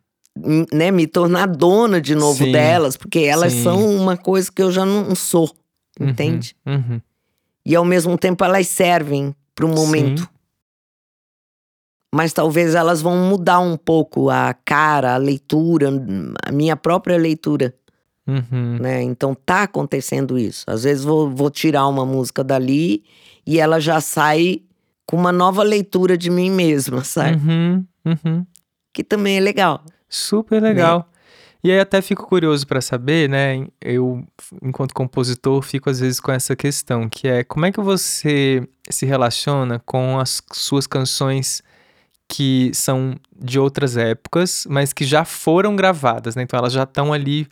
né, 0.74 0.92
me 0.92 1.06
tornar 1.08 1.48
dona 1.48 2.00
de 2.02 2.16
novo 2.16 2.44
Sim, 2.44 2.52
delas, 2.52 2.96
porque 2.98 3.20
elas 3.20 3.54
sim. 3.54 3.64
são 3.64 3.96
uma 3.96 4.16
coisa 4.18 4.52
que 4.52 4.62
eu 4.62 4.72
já 4.72 4.86
não 4.86 5.14
sou, 5.16 5.52
entende? 6.00 6.56
Uhum. 6.66 7.02
E 7.66 7.76
ao 7.76 7.86
mesmo 7.86 8.18
tempo 8.18 8.44
elas 8.44 8.68
servem 8.68 9.36
para 9.54 9.66
o 9.66 9.70
momento. 9.70 10.22
Sim. 10.22 10.28
Mas 12.14 12.34
talvez 12.34 12.74
elas 12.74 13.02
vão 13.02 13.16
mudar 13.30 13.60
um 13.60 13.78
pouco 13.78 14.30
a 14.30 14.54
cara, 14.66 15.14
a 15.14 15.18
leitura, 15.18 15.90
a 16.44 16.52
minha 16.52 16.76
própria 16.76 17.18
leitura, 17.18 17.74
Uhum. 18.28 18.78
né? 18.80 19.02
Então 19.02 19.34
tá 19.34 19.64
acontecendo 19.64 20.38
isso. 20.38 20.64
Às 20.68 20.84
vezes 20.84 21.04
vou, 21.04 21.30
vou 21.30 21.50
tirar 21.50 21.88
uma 21.88 22.06
música 22.06 22.44
dali 22.44 23.04
e 23.46 23.60
ela 23.60 23.80
já 23.80 24.00
sai 24.00 24.62
com 25.06 25.18
uma 25.18 25.32
nova 25.32 25.64
leitura 25.64 26.16
de 26.16 26.30
mim 26.30 26.52
mesma, 26.52 27.04
sabe? 27.04 27.38
Uhum. 27.38 27.86
Uhum. 28.06 28.46
Que 28.94 29.04
também 29.04 29.38
é 29.38 29.40
legal. 29.40 29.84
Super 30.10 30.62
legal. 30.62 31.07
E 31.64 31.72
aí 31.72 31.80
até 31.80 32.01
fico 32.01 32.26
curioso 32.26 32.66
pra 32.66 32.80
saber, 32.80 33.30
né? 33.30 33.68
Eu, 33.82 34.26
enquanto 34.64 34.93
compositor, 34.93 35.62
fico 35.62 35.89
às 35.89 35.99
vezes 35.99 36.20
com 36.20 36.32
essa 36.32 36.55
questão, 36.55 37.10
que 37.10 37.28
é 37.28 37.43
como 37.43 37.66
é 37.66 37.72
que 37.72 37.82
você 37.82 38.68
se 38.89 39.05
relaciona 39.05 39.82
com 39.86 40.18
as 40.18 40.41
suas 40.53 40.88
canções 40.88 41.62
que 42.30 42.72
são 42.74 43.16
de 43.36 43.60
outras 43.60 43.97
épocas, 43.97 44.66
mas 44.70 44.93
que 44.93 45.03
já 45.03 45.26
foram 45.26 45.76
gravadas, 45.76 46.36
né? 46.36 46.43
Então 46.43 46.57
elas 46.57 46.72
já 46.72 46.84
estão 46.84 47.12
ali 47.12 47.47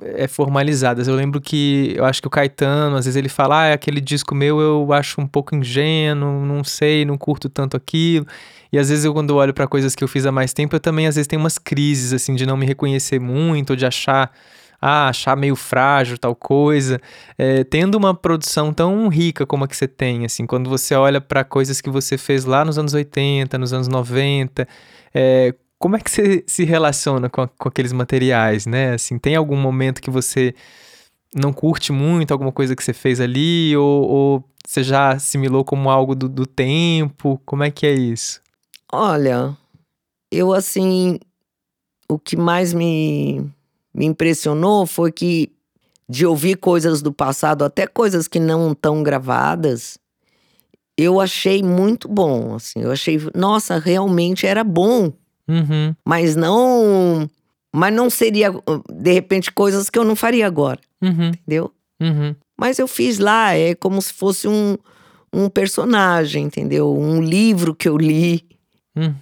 é, 0.00 0.26
formalizadas. 0.26 1.06
Eu 1.06 1.14
lembro 1.14 1.40
que 1.40 1.92
eu 1.96 2.04
acho 2.04 2.20
que 2.20 2.26
o 2.26 2.30
Caetano, 2.30 2.96
às 2.96 3.04
vezes 3.04 3.16
ele 3.16 3.28
fala, 3.28 3.68
ah, 3.70 3.72
aquele 3.74 4.00
disco 4.00 4.34
meu 4.34 4.60
eu 4.60 4.92
acho 4.92 5.20
um 5.20 5.26
pouco 5.26 5.54
ingênuo, 5.54 6.44
não 6.44 6.64
sei, 6.64 7.04
não 7.04 7.16
curto 7.16 7.48
tanto 7.48 7.76
aquilo. 7.76 8.26
E 8.72 8.78
às 8.78 8.88
vezes 8.88 9.04
eu, 9.04 9.12
quando 9.14 9.34
olho 9.36 9.54
pra 9.54 9.66
coisas 9.66 9.94
que 9.94 10.02
eu 10.04 10.08
fiz 10.08 10.26
há 10.26 10.32
mais 10.32 10.52
tempo, 10.52 10.74
eu 10.76 10.80
também 10.80 11.06
às 11.06 11.14
vezes 11.16 11.26
tenho 11.26 11.40
umas 11.40 11.58
crises, 11.58 12.12
assim, 12.12 12.34
de 12.34 12.44
não 12.46 12.56
me 12.56 12.66
reconhecer 12.66 13.18
muito, 13.20 13.70
ou 13.70 13.76
de 13.76 13.86
achar, 13.86 14.30
ah, 14.80 15.08
achar 15.08 15.36
meio 15.36 15.56
frágil 15.56 16.18
tal 16.18 16.34
coisa. 16.34 17.00
É, 17.36 17.64
tendo 17.64 17.96
uma 17.96 18.14
produção 18.14 18.72
tão 18.72 19.08
rica 19.08 19.46
como 19.46 19.64
a 19.64 19.68
que 19.68 19.76
você 19.76 19.88
tem, 19.88 20.24
assim, 20.24 20.46
quando 20.46 20.68
você 20.68 20.94
olha 20.94 21.20
pra 21.20 21.44
coisas 21.44 21.80
que 21.80 21.90
você 21.90 22.18
fez 22.18 22.44
lá 22.44 22.64
nos 22.64 22.78
anos 22.78 22.94
80, 22.94 23.56
nos 23.58 23.72
anos 23.72 23.88
90, 23.88 24.66
é, 25.14 25.54
como 25.78 25.96
é 25.96 26.00
que 26.00 26.10
você 26.10 26.42
se 26.46 26.64
relaciona 26.64 27.28
com, 27.30 27.42
a- 27.42 27.48
com 27.48 27.68
aqueles 27.68 27.92
materiais, 27.92 28.66
né? 28.66 28.94
Assim, 28.94 29.18
tem 29.18 29.36
algum 29.36 29.56
momento 29.56 30.00
que 30.02 30.10
você 30.10 30.54
não 31.34 31.52
curte 31.52 31.92
muito 31.92 32.32
alguma 32.32 32.50
coisa 32.52 32.74
que 32.74 32.82
você 32.82 32.92
fez 32.92 33.20
ali, 33.20 33.76
ou, 33.76 34.02
ou 34.08 34.44
você 34.66 34.82
já 34.82 35.10
assimilou 35.12 35.64
como 35.64 35.90
algo 35.90 36.14
do, 36.14 36.28
do 36.28 36.46
tempo? 36.46 37.40
Como 37.44 37.62
é 37.62 37.70
que 37.70 37.86
é 37.86 37.92
isso? 37.94 38.40
Olha, 38.92 39.56
eu 40.30 40.52
assim, 40.52 41.18
o 42.08 42.18
que 42.18 42.36
mais 42.36 42.72
me, 42.72 43.44
me 43.94 44.06
impressionou 44.06 44.86
foi 44.86 45.12
que 45.12 45.52
de 46.08 46.24
ouvir 46.24 46.56
coisas 46.56 47.02
do 47.02 47.12
passado, 47.12 47.64
até 47.64 47.86
coisas 47.86 48.26
que 48.26 48.40
não 48.40 48.72
estão 48.72 49.02
gravadas, 49.02 49.98
eu 50.96 51.20
achei 51.20 51.62
muito 51.62 52.08
bom, 52.08 52.54
assim, 52.54 52.80
eu 52.80 52.90
achei, 52.90 53.20
nossa, 53.34 53.78
realmente 53.78 54.46
era 54.46 54.64
bom, 54.64 55.12
Uhum. 55.46 55.94
mas 56.04 56.34
não, 56.36 57.28
mas 57.74 57.92
não 57.94 58.10
seria 58.10 58.50
de 58.92 59.12
repente 59.12 59.50
coisas 59.50 59.88
que 59.88 59.98
eu 59.98 60.04
não 60.04 60.16
faria 60.16 60.46
agora, 60.46 60.78
Uhum. 61.02 61.28
entendeu? 61.28 61.72
Uhum. 62.00 62.34
Mas 62.58 62.78
eu 62.78 62.88
fiz 62.88 63.18
lá, 63.18 63.54
é 63.54 63.74
como 63.74 64.00
se 64.02 64.12
fosse 64.12 64.48
um, 64.48 64.76
um 65.32 65.48
personagem, 65.48 66.44
entendeu? 66.46 66.92
Um 66.92 67.22
livro 67.22 67.74
que 67.74 67.88
eu 67.88 67.96
li, 67.96 68.44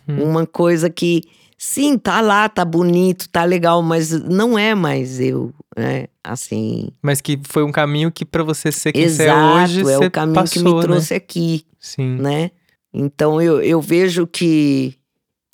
Uhum. 0.09 0.25
uma 0.25 0.47
coisa 0.47 0.89
que, 0.91 1.23
sim, 1.59 1.99
tá 1.99 2.21
lá, 2.21 2.49
tá 2.49 2.65
bonito, 2.65 3.29
tá 3.29 3.45
legal, 3.45 3.83
mas 3.83 4.11
não 4.11 4.59
é 4.59 4.75
mais 4.75 5.21
eu, 5.21 5.53
né? 5.77 6.07
Assim. 6.25 6.89
Mas 7.03 7.21
que 7.21 7.39
foi 7.45 7.63
um 7.63 7.71
caminho 7.73 8.11
que 8.11 8.25
pra 8.25 8.43
você 8.43 8.73
ser 8.73 8.93
quem 8.93 9.09
você 9.09 9.23
é 9.23 9.27
Exato, 9.27 9.63
hoje, 9.65 9.81
é 9.81 9.85
você 9.85 10.07
o 10.07 10.11
caminho 10.11 10.35
passou, 10.35 10.63
que 10.63 10.69
me 10.69 10.75
né? 10.75 10.83
trouxe 10.83 11.15
aqui, 11.15 11.65
Sim. 11.79 12.17
né? 12.17 12.51
Então 12.93 13.41
eu, 13.43 13.61
eu 13.63 13.81
vejo 13.81 14.27
que 14.27 14.97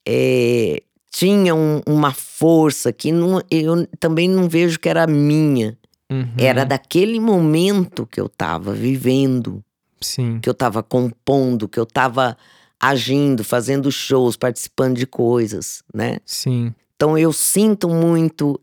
é, 0.07 0.83
tinha 1.11 1.55
um- 1.55 1.81
uma 1.87 2.13
força 2.13 2.93
que 2.93 3.13
não, 3.13 3.41
eu 3.51 3.87
também 4.01 4.29
não 4.29 4.49
vejo 4.49 4.79
que 4.79 4.89
era 4.89 5.07
minha. 5.07 5.77
Uhum. 6.11 6.27
Era 6.39 6.65
daquele 6.65 7.19
momento 7.21 8.07
que 8.07 8.21
eu 8.21 8.29
tava 8.29 8.73
vivendo. 8.73 9.63
Sim. 10.01 10.41
que 10.43 10.49
eu 10.49 10.53
estava 10.53 10.83
compondo, 10.83 11.69
que 11.69 11.79
eu 11.79 11.85
estava 11.85 12.37
agindo, 12.83 13.45
fazendo 13.45 13.93
shows, 13.93 14.37
participando 14.37 14.97
de 14.97 15.07
coisas, 15.07 15.85
né? 15.95 16.19
Sim. 16.27 16.75
Então 16.97 17.17
eu 17.17 17.33
sinto 17.33 17.89
muito 17.89 18.61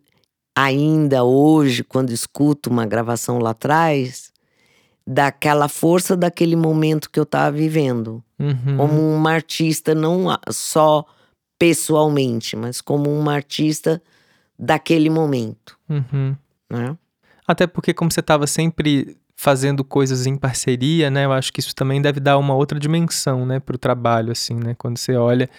ainda 0.58 1.24
hoje, 1.24 1.84
quando 1.86 2.12
escuto 2.12 2.70
uma 2.70 2.86
gravação 2.86 3.40
lá 3.40 3.52
atrás, 3.52 4.30
daquela 5.08 5.70
força 5.70 6.18
daquele 6.18 6.56
momento 6.58 7.10
que 7.10 7.18
eu 7.20 7.24
estava 7.24 7.56
vivendo. 7.56 8.22
Uhum. 8.38 8.76
Como 8.78 9.16
uma 9.16 9.32
artista, 9.32 9.96
não 9.96 10.26
só 10.50 11.06
pessoalmente, 11.58 12.56
mas 12.56 12.82
como 12.82 13.10
uma 13.18 13.34
artista 13.34 14.02
daquele 14.58 15.10
momento, 15.10 15.78
Uhum. 15.90 16.36
né? 16.70 16.98
Até 17.48 17.66
porque, 17.66 17.94
como 17.94 18.12
você 18.12 18.20
estava 18.20 18.46
sempre 18.46 19.18
fazendo 19.42 19.86
coisas 19.86 20.26
em 20.26 20.36
parceria, 20.36 21.10
né? 21.10 21.24
Eu 21.24 21.32
acho 21.32 21.54
que 21.54 21.62
isso 21.62 21.74
também 21.74 22.02
deve 22.02 22.20
dar 22.20 22.38
uma 22.38 22.54
outra 22.54 22.78
dimensão, 22.78 23.46
né, 23.46 23.58
pro 23.58 23.78
trabalho, 23.78 24.34
assim, 24.34 24.54
né? 24.54 24.76
Quando 24.78 24.98
você 24.98 25.16
olha, 25.16 25.50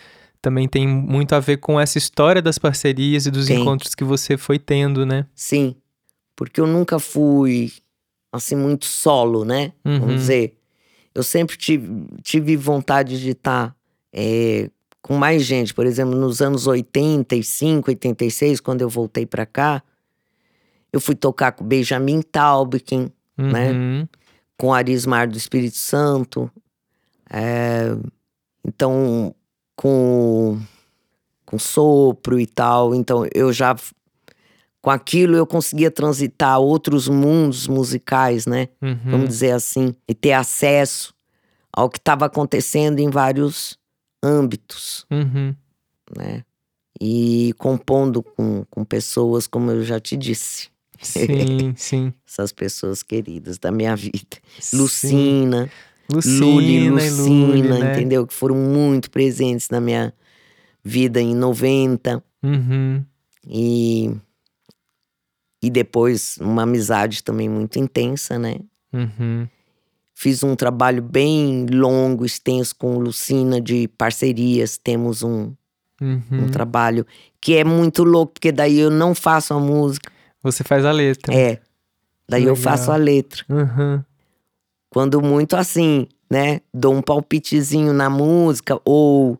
também 0.43 0.69
tem 0.69 0.87
muito 0.87 1.35
a 1.35 1.41
ver 1.41 1.57
com 1.57 1.81
essa 1.81 1.97
história 1.97 2.43
das 2.43 2.59
parcerias 2.59 3.25
e 3.25 3.31
dos 3.31 3.47
Tem. 3.47 3.59
encontros 3.59 3.95
que 3.95 4.05
você 4.05 4.37
foi 4.37 4.59
tendo, 4.59 5.07
né? 5.07 5.25
Sim, 5.35 5.75
porque 6.37 6.61
eu 6.61 6.67
nunca 6.67 6.99
fui 6.99 7.73
assim 8.31 8.55
muito 8.55 8.85
solo, 8.85 9.47
né? 9.47 9.73
Uhum. 9.83 10.01
Vamos 10.01 10.17
dizer, 10.17 10.59
eu 11.15 11.23
sempre 11.23 11.57
tive, 11.57 12.05
tive 12.23 12.59
vontade 12.59 13.19
de 13.19 13.31
estar 13.31 13.75
com 15.01 15.17
mais 15.17 15.43
gente. 15.43 15.73
Por 15.73 15.87
exemplo, 15.87 16.15
nos 16.15 16.43
anos 16.43 16.67
85, 16.67 17.89
86, 17.93 18.61
quando 18.61 18.83
eu 18.83 18.91
voltei 18.91 19.25
para 19.25 19.47
cá, 19.47 19.83
eu 20.93 21.01
fui 21.01 21.15
tocar 21.15 21.53
com 21.53 21.65
Benjamin 21.65 22.21
Taubkin, 22.21 23.11
Né? 23.41 23.71
Uhum. 23.73 24.09
com 24.59 24.73
Arismar 24.75 25.29
do 25.29 25.37
Espírito 25.39 25.77
Santo. 25.77 26.51
é, 27.31 27.89
então, 28.67 29.35
com, 29.77 30.61
com 31.47 31.59
sopro 31.59 32.39
e 32.39 32.47
tal. 32.47 32.95
Então, 32.95 33.27
eu 33.35 33.53
já. 33.53 33.75
Com 34.83 34.91
aquilo, 34.91 35.37
eu 35.37 35.47
conseguia 35.47 35.91
transitar 35.91 36.59
outros 36.59 37.07
mundos 37.07 37.69
musicais, 37.69 38.47
né? 38.47 38.69
Uhum. 38.81 38.99
Vamos 39.11 39.29
dizer 39.29 39.51
assim. 39.53 39.95
E 40.09 40.15
ter 40.15 40.33
acesso 40.33 41.13
ao 41.73 41.89
que 41.91 41.99
estava 41.99 42.25
acontecendo 42.27 42.99
em 42.99 43.11
vários 43.11 43.79
âmbitos, 44.23 45.07
Uhum. 45.11 45.55
né? 46.17 46.43
E 47.01 47.55
compondo 47.59 48.23
com, 48.23 48.65
com 48.71 48.85
pessoas, 48.85 49.47
como 49.47 49.71
eu 49.71 49.85
já 49.85 50.01
te 50.01 50.17
disse. 50.17 50.70
Sim, 51.03 51.73
sim. 51.77 52.13
Essas 52.27 52.53
pessoas 52.53 53.03
queridas 53.03 53.59
da 53.59 53.71
minha 53.71 53.95
vida. 53.97 54.37
Sim. 54.59 54.77
Lucina. 54.79 55.71
Lucina, 56.13 56.45
Luli, 56.47 56.91
Lucina, 56.91 57.47
Luli, 57.47 57.63
né? 57.63 57.93
entendeu? 57.93 58.27
Que 58.27 58.35
foram 58.35 58.57
muito 58.57 59.11
presentes 59.11 59.69
na 59.71 59.81
minha 59.81 60.13
vida 60.85 61.21
em 61.21 61.35
90 61.35 62.23
Uhum. 62.43 63.05
e 63.47 64.11
e 65.63 65.69
depois 65.71 66.37
uma 66.41 66.63
amizade 66.63 67.23
também 67.23 67.49
muito 67.49 67.79
intensa, 67.79 68.39
né? 68.39 68.57
Uhum. 68.93 69.47
Fiz 70.15 70.43
um 70.43 70.57
trabalho 70.57 71.03
bem 71.03 71.67
longo, 71.67 72.25
extenso 72.25 72.75
com 72.77 72.99
Lucina 72.99 73.61
de 73.61 73.87
parcerias. 73.89 74.77
Temos 74.79 75.23
um, 75.23 75.53
um 76.01 76.07
Uhum. 76.41 76.49
trabalho 76.51 77.07
que 77.41 77.55
é 77.57 77.63
muito 77.65 78.03
louco, 78.05 78.33
porque 78.35 78.51
daí 78.51 78.79
eu 78.79 78.91
não 78.91 79.15
faço 79.15 79.53
a 79.55 79.61
música. 79.61 80.11
Você 80.43 80.65
faz 80.65 80.85
a 80.85 80.93
letra. 80.93 81.35
É. 81.35 81.61
Daí 82.29 82.43
eu 82.45 82.55
Legal. 82.55 82.57
faço 82.57 82.91
a 82.93 82.97
letra. 82.97 83.45
Uhum. 83.49 84.03
Quando 84.89 85.21
muito 85.21 85.57
assim, 85.57 86.07
né? 86.31 86.61
Dou 86.73 86.95
um 86.95 87.03
palpitezinho 87.03 87.93
na 87.93 88.09
música, 88.09 88.81
ou, 88.85 89.39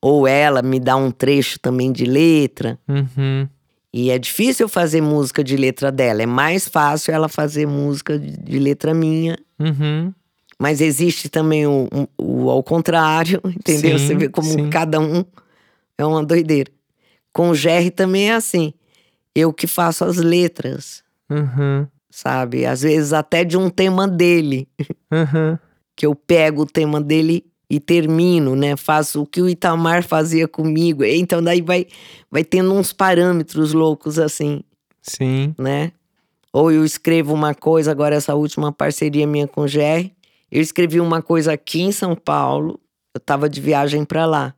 ou 0.00 0.26
ela 0.26 0.62
me 0.62 0.78
dá 0.78 0.96
um 0.96 1.10
trecho 1.10 1.58
também 1.58 1.90
de 1.92 2.04
letra. 2.04 2.78
Uhum. 2.88 3.48
E 3.92 4.10
é 4.10 4.18
difícil 4.18 4.64
eu 4.64 4.68
fazer 4.68 5.00
música 5.00 5.42
de 5.42 5.56
letra 5.56 5.90
dela. 5.90 6.22
É 6.22 6.26
mais 6.26 6.68
fácil 6.68 7.14
ela 7.14 7.28
fazer 7.28 7.66
música 7.66 8.18
de, 8.18 8.58
letra 8.58 8.92
minha. 8.92 9.38
Uhum. 9.58 10.12
Mas 10.58 10.80
existe 10.80 11.28
também 11.28 11.66
o, 11.66 11.88
um- 11.92 12.06
o 12.18 12.50
ao 12.50 12.62
contrário, 12.62 13.40
entendeu? 13.48 13.98
Sim, 13.98 14.06
Você 14.06 14.14
vê 14.14 14.28
como 14.28 14.48
sim. 14.48 14.68
cada 14.70 15.00
um 15.00 15.24
é 15.98 16.04
uma 16.04 16.24
doideira. 16.24 16.70
Com 17.32 17.50
o 17.50 17.54
Jerry 17.54 17.90
também 17.90 18.30
é 18.30 18.34
assim. 18.34 18.72
Eu 19.38 19.52
que 19.52 19.66
faço 19.66 20.04
as 20.04 20.16
letras, 20.16 21.04
Uhum. 21.28 21.86
sabe? 22.08 22.64
Às 22.64 22.80
vezes 22.82 23.12
até 23.12 23.44
de 23.44 23.56
um 23.58 23.68
tema 23.68 24.08
dele. 24.08 24.66
Uhum. 25.12 25.58
que 25.94 26.04
eu 26.06 26.14
pego 26.14 26.62
o 26.62 26.66
tema 26.66 27.00
dele 27.00 27.44
e 27.70 27.80
termino, 27.80 28.54
né? 28.54 28.76
Faço 28.76 29.22
o 29.22 29.26
que 29.26 29.40
o 29.42 29.48
Itamar 29.48 30.02
fazia 30.02 30.46
comigo. 30.46 31.02
Então 31.04 31.42
daí 31.42 31.62
vai, 31.62 31.86
vai 32.30 32.44
tendo 32.44 32.72
uns 32.74 32.92
parâmetros 32.92 33.72
loucos 33.72 34.18
assim, 34.18 34.62
Sim. 35.02 35.54
né? 35.58 35.92
Ou 36.52 36.70
eu 36.70 36.84
escrevo 36.84 37.32
uma 37.34 37.54
coisa, 37.54 37.90
agora 37.90 38.14
essa 38.14 38.34
última 38.34 38.70
parceria 38.72 39.26
minha 39.26 39.46
com 39.48 39.62
o 39.62 39.68
Jerry, 39.68 40.12
eu 40.50 40.60
escrevi 40.62 41.00
uma 41.00 41.20
coisa 41.22 41.52
aqui 41.52 41.82
em 41.82 41.92
São 41.92 42.14
Paulo, 42.14 42.78
eu 43.14 43.20
tava 43.20 43.48
de 43.48 43.60
viagem 43.60 44.04
pra 44.04 44.24
lá. 44.26 44.54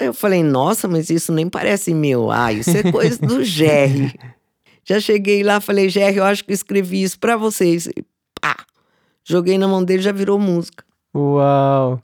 Eu 0.00 0.14
falei, 0.14 0.42
nossa, 0.42 0.88
mas 0.88 1.10
isso 1.10 1.32
nem 1.32 1.48
parece 1.48 1.92
meu. 1.94 2.30
Ah, 2.30 2.52
isso 2.52 2.70
é 2.70 2.90
coisa 2.90 3.18
do 3.18 3.44
Jerry. 3.44 4.12
Já 4.84 4.98
cheguei 4.98 5.42
lá, 5.42 5.60
falei, 5.60 5.88
Jerry, 5.88 6.16
eu 6.16 6.24
acho 6.24 6.44
que 6.44 6.50
eu 6.50 6.54
escrevi 6.54 7.02
isso 7.02 7.18
pra 7.18 7.36
vocês. 7.36 7.86
E 7.86 8.04
pá! 8.40 8.56
Joguei 9.24 9.56
na 9.56 9.68
mão 9.68 9.84
dele, 9.84 10.02
já 10.02 10.10
virou 10.10 10.38
música. 10.38 10.84
Uau! 11.14 12.02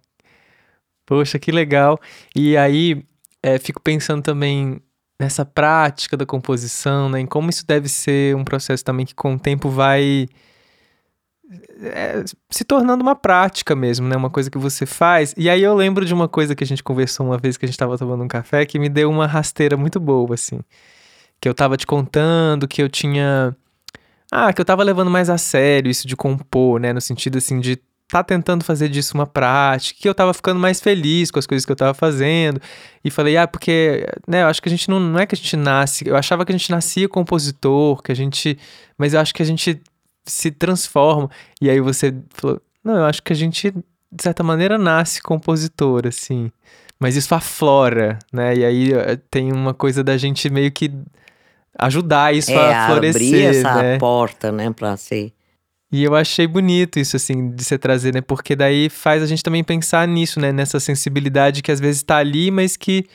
Poxa, 1.04 1.38
que 1.38 1.50
legal. 1.50 1.98
E 2.36 2.56
aí, 2.56 3.02
é, 3.42 3.58
fico 3.58 3.80
pensando 3.80 4.22
também 4.22 4.80
nessa 5.20 5.44
prática 5.44 6.16
da 6.16 6.24
composição, 6.24 7.08
né? 7.08 7.20
Em 7.20 7.26
como 7.26 7.50
isso 7.50 7.66
deve 7.66 7.88
ser 7.88 8.36
um 8.36 8.44
processo 8.44 8.84
também 8.84 9.04
que 9.04 9.14
com 9.14 9.34
o 9.34 9.38
tempo 9.38 9.68
vai 9.68 10.28
é, 11.80 12.24
se 12.50 12.64
tornando 12.64 13.02
uma 13.02 13.14
prática 13.14 13.74
mesmo, 13.74 14.06
né? 14.06 14.16
Uma 14.16 14.30
coisa 14.30 14.50
que 14.50 14.58
você 14.58 14.84
faz. 14.84 15.34
E 15.36 15.48
aí 15.48 15.62
eu 15.62 15.74
lembro 15.74 16.04
de 16.04 16.12
uma 16.12 16.28
coisa 16.28 16.54
que 16.54 16.62
a 16.62 16.66
gente 16.66 16.82
conversou 16.82 17.26
uma 17.26 17.38
vez 17.38 17.56
que 17.56 17.64
a 17.64 17.68
gente 17.68 17.78
tava 17.78 17.96
tomando 17.96 18.22
um 18.22 18.28
café 18.28 18.66
que 18.66 18.78
me 18.78 18.88
deu 18.88 19.10
uma 19.10 19.26
rasteira 19.26 19.76
muito 19.76 19.98
boa, 19.98 20.34
assim. 20.34 20.60
Que 21.40 21.48
eu 21.48 21.54
tava 21.54 21.76
te 21.76 21.86
contando 21.86 22.68
que 22.68 22.82
eu 22.82 22.88
tinha. 22.88 23.56
Ah, 24.30 24.52
que 24.52 24.60
eu 24.60 24.64
tava 24.64 24.82
levando 24.82 25.10
mais 25.10 25.30
a 25.30 25.38
sério 25.38 25.90
isso 25.90 26.06
de 26.06 26.16
compor, 26.16 26.78
né? 26.80 26.92
No 26.92 27.00
sentido 27.00 27.38
assim 27.38 27.60
de 27.60 27.80
tá 28.08 28.24
tentando 28.24 28.64
fazer 28.64 28.88
disso 28.88 29.14
uma 29.14 29.26
prática, 29.26 29.98
que 30.00 30.08
eu 30.08 30.14
tava 30.14 30.32
ficando 30.32 30.58
mais 30.58 30.80
feliz 30.80 31.30
com 31.30 31.38
as 31.38 31.46
coisas 31.46 31.66
que 31.66 31.70
eu 31.70 31.76
tava 31.76 31.92
fazendo. 31.92 32.60
E 33.04 33.10
falei, 33.10 33.36
ah, 33.36 33.46
porque, 33.46 34.06
né, 34.26 34.42
eu 34.42 34.46
acho 34.46 34.62
que 34.62 34.68
a 34.68 34.70
gente 34.70 34.88
não, 34.88 34.98
não 34.98 35.18
é 35.18 35.26
que 35.26 35.34
a 35.34 35.38
gente 35.38 35.54
nasce, 35.56 36.08
eu 36.08 36.16
achava 36.16 36.44
que 36.44 36.50
a 36.50 36.56
gente 36.56 36.70
nascia 36.70 37.08
compositor, 37.08 38.02
que 38.02 38.10
a 38.10 38.14
gente, 38.14 38.58
mas 38.96 39.12
eu 39.12 39.20
acho 39.20 39.34
que 39.34 39.42
a 39.42 39.44
gente 39.44 39.80
se 40.30 40.50
transforma. 40.50 41.30
E 41.60 41.68
aí 41.68 41.80
você 41.80 42.14
falou, 42.30 42.60
não, 42.82 42.96
eu 42.96 43.04
acho 43.04 43.22
que 43.22 43.32
a 43.32 43.36
gente, 43.36 43.70
de 43.70 44.22
certa 44.22 44.42
maneira, 44.42 44.78
nasce 44.78 45.22
compositor, 45.22 46.06
assim. 46.06 46.50
Mas 46.98 47.16
isso 47.16 47.34
aflora, 47.34 48.18
né? 48.32 48.56
E 48.56 48.64
aí 48.64 48.92
eh, 48.92 49.18
tem 49.30 49.52
uma 49.52 49.72
coisa 49.72 50.02
da 50.02 50.16
gente 50.16 50.50
meio 50.50 50.70
que 50.72 50.92
ajudar 51.78 52.34
isso 52.34 52.50
é, 52.50 52.74
a 52.74 52.86
florescer, 52.88 53.22
abrir 53.22 53.44
essa 53.44 53.82
né? 53.82 53.98
porta, 53.98 54.50
né, 54.50 54.70
pra 54.70 54.96
ser. 54.96 55.32
E 55.90 56.04
eu 56.04 56.14
achei 56.14 56.46
bonito 56.46 56.98
isso, 56.98 57.16
assim, 57.16 57.50
de 57.50 57.64
você 57.64 57.78
trazer, 57.78 58.12
né? 58.12 58.20
Porque 58.20 58.54
daí 58.54 58.90
faz 58.90 59.22
a 59.22 59.26
gente 59.26 59.42
também 59.42 59.64
pensar 59.64 60.06
nisso, 60.06 60.38
né? 60.38 60.52
Nessa 60.52 60.78
sensibilidade 60.78 61.62
que 61.62 61.72
às 61.72 61.80
vezes 61.80 62.02
tá 62.02 62.18
ali, 62.18 62.50
mas 62.50 62.76
que 62.76 63.06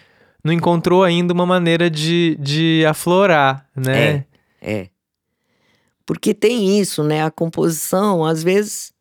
não 0.43 0.51
encontrou 0.51 1.03
ainda 1.03 1.33
uma 1.33 1.45
maneira 1.45 1.89
de, 1.89 2.35
de 2.39 2.83
aflorar, 2.85 3.65
né? 3.75 4.25
É. 4.61 4.87
Porque 6.05 6.33
tem 6.33 6.79
isso, 6.79 7.03
né? 7.03 7.23
A 7.23 7.31
composição, 7.31 8.25
às 8.25 8.43
vezes, 8.43 8.93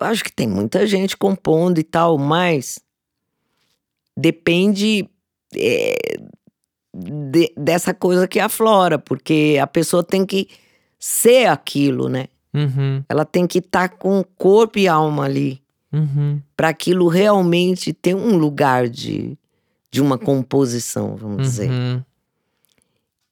eu 0.00 0.06
acho 0.06 0.24
que 0.24 0.32
tem 0.32 0.48
muita 0.48 0.86
gente 0.86 1.16
compondo 1.16 1.78
e 1.78 1.82
tal, 1.82 2.16
mas 2.18 2.78
depende 4.16 5.08
é, 5.54 5.94
de- 6.94 7.52
dessa 7.56 7.92
coisa 7.94 8.26
que 8.28 8.40
aflora, 8.40 8.98
porque 8.98 9.58
a 9.60 9.66
pessoa 9.66 10.02
tem 10.02 10.24
que 10.26 10.48
ser 10.98 11.46
aquilo, 11.46 12.08
né? 12.08 12.26
Uhum, 12.54 13.02
Ela 13.08 13.24
tem 13.24 13.46
que 13.46 13.58
estar 13.58 13.88
com 13.90 14.22
corpo 14.36 14.78
e 14.78 14.86
alma 14.86 15.24
ali, 15.24 15.62
uhum, 15.92 16.40
para 16.56 16.68
aquilo 16.68 17.08
realmente 17.08 17.92
ter 17.94 18.14
um 18.14 18.36
lugar 18.36 18.88
de, 18.88 19.38
de 19.90 20.00
uma 20.02 20.18
composição, 20.18 21.16
vamos 21.16 21.42
dizer. 21.42 21.70
uhum, 21.70 22.02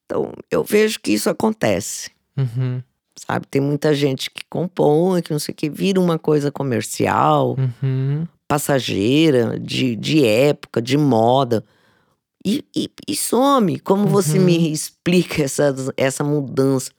Então, 0.06 0.32
eu 0.50 0.64
vejo 0.64 0.98
que 1.00 1.12
isso 1.12 1.28
acontece. 1.28 2.10
uhum, 2.36 2.82
sabe? 3.26 3.46
Tem 3.46 3.60
muita 3.60 3.94
gente 3.94 4.30
que 4.30 4.42
compõe, 4.48 5.22
que 5.22 5.30
não 5.32 5.38
sei 5.38 5.52
o 5.52 5.56
que, 5.56 5.68
vira 5.68 6.00
uma 6.00 6.18
coisa 6.18 6.50
comercial, 6.50 7.56
uhum, 7.82 8.26
passageira, 8.48 9.58
de, 9.58 9.94
de 9.94 10.24
época, 10.24 10.80
de 10.80 10.96
moda. 10.96 11.64
E, 12.44 12.64
e, 12.74 12.90
e 13.06 13.14
some. 13.14 13.78
Como 13.80 14.06
você 14.08 14.38
Uhum. 14.38 14.44
me 14.46 14.72
explica 14.72 15.42
essa, 15.42 15.74
essa 15.96 16.24
mudança 16.24 16.90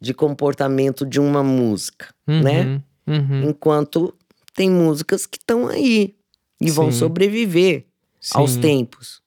de 0.00 0.12
comportamento 0.12 1.06
de 1.06 1.18
uma 1.18 1.42
música, 1.42 2.12
né? 2.26 2.82
uhum, 3.06 3.14
uhum, 3.14 3.50
Enquanto 3.50 4.14
tem 4.54 4.68
músicas 4.70 5.24
que 5.24 5.38
estão 5.38 5.66
aí 5.68 6.14
e 6.60 6.70
vão 6.70 6.90
Sim. 6.90 6.98
sobreviver 6.98 7.86
aos 8.34 8.52
sim, 8.52 8.60
tempos. 8.60 9.22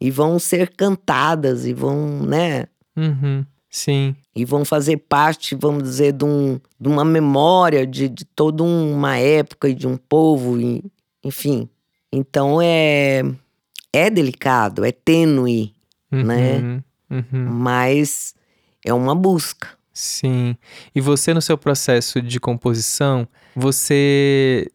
E 0.00 0.10
vão 0.10 0.38
ser 0.38 0.74
cantadas 0.74 1.64
e 1.64 1.72
vão, 1.72 2.22
né? 2.22 2.66
uhum, 2.96 3.44
sim, 3.70 4.14
e 4.34 4.44
vão 4.44 4.64
fazer 4.64 4.96
parte, 4.96 5.54
vamos 5.54 5.82
dizer, 5.82 6.12
de, 6.12 6.24
um, 6.24 6.60
de 6.78 6.88
uma 6.88 7.04
memória 7.04 7.86
de, 7.86 8.08
de 8.08 8.24
toda 8.24 8.62
uma 8.62 9.16
época 9.16 9.68
e 9.68 9.74
de 9.74 9.86
um 9.86 9.96
povo, 9.96 10.60
e, 10.60 10.84
enfim. 11.24 11.68
Então 12.12 12.60
é, 12.62 13.22
é 13.92 14.10
delicado, 14.10 14.84
é 14.84 14.92
tênue, 14.92 15.74
Né? 16.10 16.58
uhum, 16.58 16.82
uhum. 17.10 17.50
mas 17.50 18.34
é 18.84 18.92
uma 18.92 19.14
busca. 19.14 19.68
Sim. 19.92 20.56
E 20.94 21.00
você, 21.00 21.34
no 21.34 21.42
seu 21.42 21.58
processo 21.58 22.22
de 22.22 22.40
composição, 22.40 23.28
você. 23.54 24.70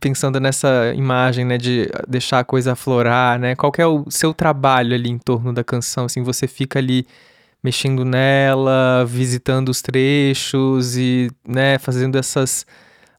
Pensando 0.00 0.38
nessa 0.38 0.92
imagem, 0.94 1.44
né, 1.44 1.58
de 1.58 1.88
deixar 2.08 2.38
a 2.38 2.44
coisa 2.44 2.72
aflorar, 2.72 3.38
né? 3.38 3.56
Qual 3.56 3.70
que 3.72 3.82
é 3.82 3.86
o 3.86 4.08
seu 4.08 4.32
trabalho 4.32 4.94
ali 4.94 5.10
em 5.10 5.18
torno 5.18 5.52
da 5.52 5.64
canção? 5.64 6.04
Assim, 6.04 6.22
você 6.22 6.46
fica 6.46 6.78
ali 6.78 7.04
mexendo 7.62 8.04
nela, 8.04 9.04
visitando 9.06 9.68
os 9.68 9.80
trechos 9.80 10.96
e, 10.96 11.30
né, 11.46 11.78
fazendo 11.78 12.18
essas 12.18 12.66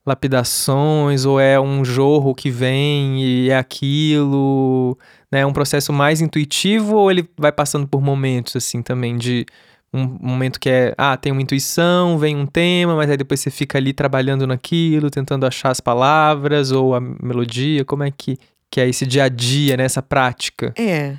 lapidações, 0.05 1.25
ou 1.25 1.39
é 1.39 1.59
um 1.59 1.85
jorro 1.85 2.35
que 2.35 2.49
vem 2.49 3.23
e 3.23 3.49
é 3.49 3.57
aquilo, 3.57 4.97
né? 5.31 5.39
É 5.39 5.45
um 5.45 5.53
processo 5.53 5.93
mais 5.93 6.19
intuitivo 6.19 6.97
ou 6.97 7.09
ele 7.09 7.27
vai 7.37 7.53
passando 7.53 7.87
por 7.87 8.01
momentos, 8.01 8.55
assim, 8.55 8.81
também, 8.81 9.17
de 9.17 9.45
um 9.93 10.17
momento 10.19 10.59
que 10.59 10.69
é, 10.69 10.93
ah, 10.97 11.15
tem 11.15 11.31
uma 11.31 11.41
intuição, 11.41 12.17
vem 12.17 12.35
um 12.35 12.45
tema, 12.45 12.95
mas 12.95 13.09
aí 13.09 13.15
depois 13.15 13.39
você 13.39 13.49
fica 13.51 13.77
ali 13.77 13.93
trabalhando 13.93 14.45
naquilo, 14.45 15.09
tentando 15.09 15.45
achar 15.45 15.69
as 15.69 15.79
palavras 15.79 16.71
ou 16.71 16.95
a 16.95 16.99
melodia, 16.99 17.85
como 17.85 18.03
é 18.03 18.11
que, 18.11 18.37
que 18.69 18.81
é 18.81 18.89
esse 18.89 19.05
dia 19.05 19.25
a 19.25 19.29
dia, 19.29 19.77
né, 19.77 19.83
essa 19.83 20.01
prática? 20.01 20.73
É, 20.77 21.15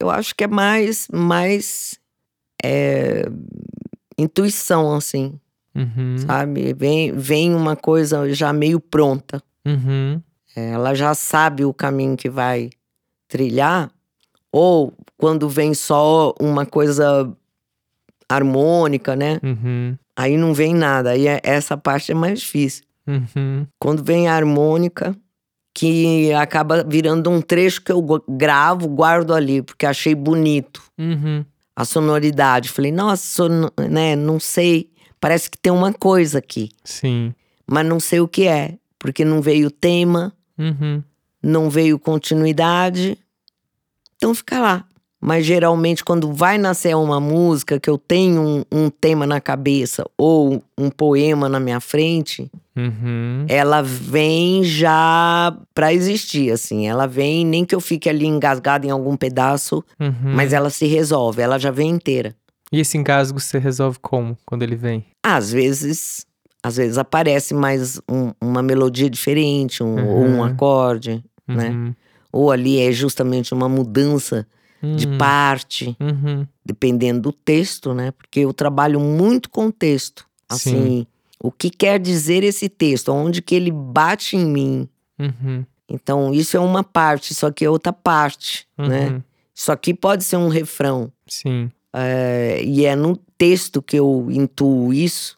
eu 0.00 0.08
acho 0.08 0.34
que 0.34 0.44
é 0.44 0.46
mais, 0.46 1.08
mais 1.12 1.98
é, 2.64 3.24
intuição, 4.18 4.94
assim, 4.94 5.38
Uhum, 5.74 6.16
sabe? 6.18 6.72
Vem, 6.74 7.12
vem 7.12 7.54
uma 7.54 7.76
coisa 7.76 8.32
já 8.34 8.52
meio 8.52 8.80
pronta. 8.80 9.40
uhum, 9.66 10.20
É, 10.56 10.70
ela 10.70 10.92
já 10.94 11.14
sabe 11.14 11.64
o 11.64 11.72
caminho 11.72 12.16
que 12.16 12.28
vai 12.28 12.70
trilhar, 13.28 13.90
ou 14.50 14.92
quando 15.16 15.48
vem 15.48 15.74
só 15.74 16.34
uma 16.40 16.66
coisa 16.66 17.30
harmônica, 18.28 19.14
né? 19.14 19.38
uhum, 19.42 19.96
Aí 20.16 20.36
não 20.36 20.52
vem 20.52 20.74
nada, 20.74 21.10
aí 21.10 21.28
é- 21.28 21.40
essa 21.44 21.76
parte 21.76 22.10
é 22.10 22.14
mais 22.14 22.40
difícil. 22.40 22.84
uhum, 23.06 23.66
Quando 23.78 24.02
vem 24.02 24.28
a 24.28 24.34
harmônica, 24.34 25.14
que 25.74 26.32
acaba 26.32 26.82
virando 26.82 27.30
um 27.30 27.40
trecho 27.40 27.82
que 27.82 27.92
eu 27.92 28.04
gravo, 28.28 28.88
guardo 28.88 29.32
ali, 29.32 29.62
porque 29.62 29.86
achei 29.86 30.12
bonito 30.14 30.82
uhum, 30.98 31.44
a 31.78 31.84
sonoridade. 31.84 32.70
Falei, 32.70 32.90
nossa, 32.90 33.24
sono- 33.24 33.72
né, 33.88 34.16
não 34.16 34.40
sei, 34.40 34.90
parece 35.20 35.48
que 35.48 35.56
tem 35.56 35.72
uma 35.72 35.92
coisa 35.92 36.38
aqui, 36.40 36.70
sim, 36.82 37.32
mas 37.64 37.86
não 37.86 38.00
sei 38.00 38.18
o 38.18 38.26
que 38.26 38.48
é, 38.48 38.74
porque 38.98 39.24
não 39.24 39.40
veio 39.40 39.70
tema, 39.70 40.32
uhum, 40.58 41.00
não 41.40 41.70
veio 41.70 41.96
continuidade, 41.96 43.16
então 44.16 44.34
fica 44.34 44.58
lá. 44.58 44.84
Mas 45.20 45.44
geralmente, 45.44 46.04
quando 46.04 46.32
vai 46.32 46.58
nascer 46.58 46.94
uma 46.96 47.18
música, 47.20 47.80
que 47.80 47.90
eu 47.90 47.98
tenho 47.98 48.40
um, 48.40 48.64
um 48.70 48.88
tema 48.90 49.26
na 49.26 49.40
cabeça 49.40 50.04
ou 50.16 50.62
um 50.78 50.88
poema 50.90 51.48
na 51.48 51.58
minha 51.58 51.80
frente, 51.80 52.48
uhum, 52.76 53.44
ela 53.48 53.82
vem 53.82 54.62
já 54.62 55.56
pra 55.74 55.92
existir, 55.92 56.52
assim. 56.52 56.86
Ela 56.86 57.06
vem, 57.08 57.44
nem 57.44 57.64
que 57.64 57.74
eu 57.74 57.80
fique 57.80 58.08
ali 58.08 58.26
engasgada 58.26 58.86
em 58.86 58.90
algum 58.90 59.16
pedaço, 59.16 59.82
uhum. 59.98 60.12
mas 60.36 60.52
ela 60.52 60.70
se 60.70 60.86
resolve, 60.86 61.42
ela 61.42 61.58
já 61.58 61.72
vem 61.72 61.90
inteira. 61.90 62.34
E 62.70 62.78
esse 62.80 62.96
engasgo 62.96 63.40
você 63.40 63.58
resolve 63.58 63.98
como, 64.00 64.36
quando 64.46 64.62
ele 64.62 64.76
vem? 64.76 65.04
Às 65.24 65.50
vezes, 65.50 66.24
às 66.62 66.76
vezes 66.76 66.96
aparece 66.96 67.54
mais 67.54 68.00
um- 68.08 68.30
uma 68.40 68.62
melodia 68.62 69.10
diferente, 69.10 69.82
um, 69.82 70.06
ou 70.06 70.22
um 70.24 70.36
Uhum. 70.36 70.44
acorde, 70.44 71.24
né? 71.48 71.70
Uhum, 71.70 71.94
Ou 72.30 72.50
ali 72.52 72.78
é 72.78 72.92
justamente 72.92 73.52
uma 73.54 73.68
mudança 73.70 74.46
de 74.82 75.06
uhum, 75.06 75.18
parte, 75.18 75.96
uhum, 76.00 76.46
dependendo 76.64 77.20
do 77.20 77.32
texto, 77.32 77.92
né? 77.94 78.10
Porque 78.12 78.40
eu 78.40 78.52
trabalho 78.52 79.00
muito 79.00 79.50
com 79.50 79.70
texto. 79.70 80.26
Assim, 80.48 81.00
Sim. 81.00 81.06
o 81.42 81.50
que 81.52 81.68
quer 81.70 81.98
dizer 81.98 82.42
esse 82.44 82.68
texto? 82.68 83.10
Onde 83.12 83.42
que 83.42 83.54
ele 83.54 83.70
bate 83.70 84.36
em 84.36 84.46
mim? 84.46 84.88
uhum, 85.18 85.64
Então, 85.88 86.32
isso 86.32 86.56
é 86.56 86.60
uma 86.60 86.82
parte, 86.84 87.32
isso 87.32 87.46
aqui 87.46 87.64
é 87.64 87.70
outra 87.70 87.92
parte, 87.92 88.66
né? 88.78 89.08
uhum, 89.08 89.22
Isso 89.54 89.72
aqui 89.72 89.92
pode 89.92 90.22
ser 90.24 90.36
um 90.36 90.48
refrão. 90.48 91.10
Sim, 91.26 91.70
é, 91.92 92.62
e 92.64 92.84
é 92.84 92.94
no 92.94 93.16
texto 93.36 93.82
que 93.82 93.96
eu 93.98 94.28
intuo 94.30 94.92
isso 94.92 95.36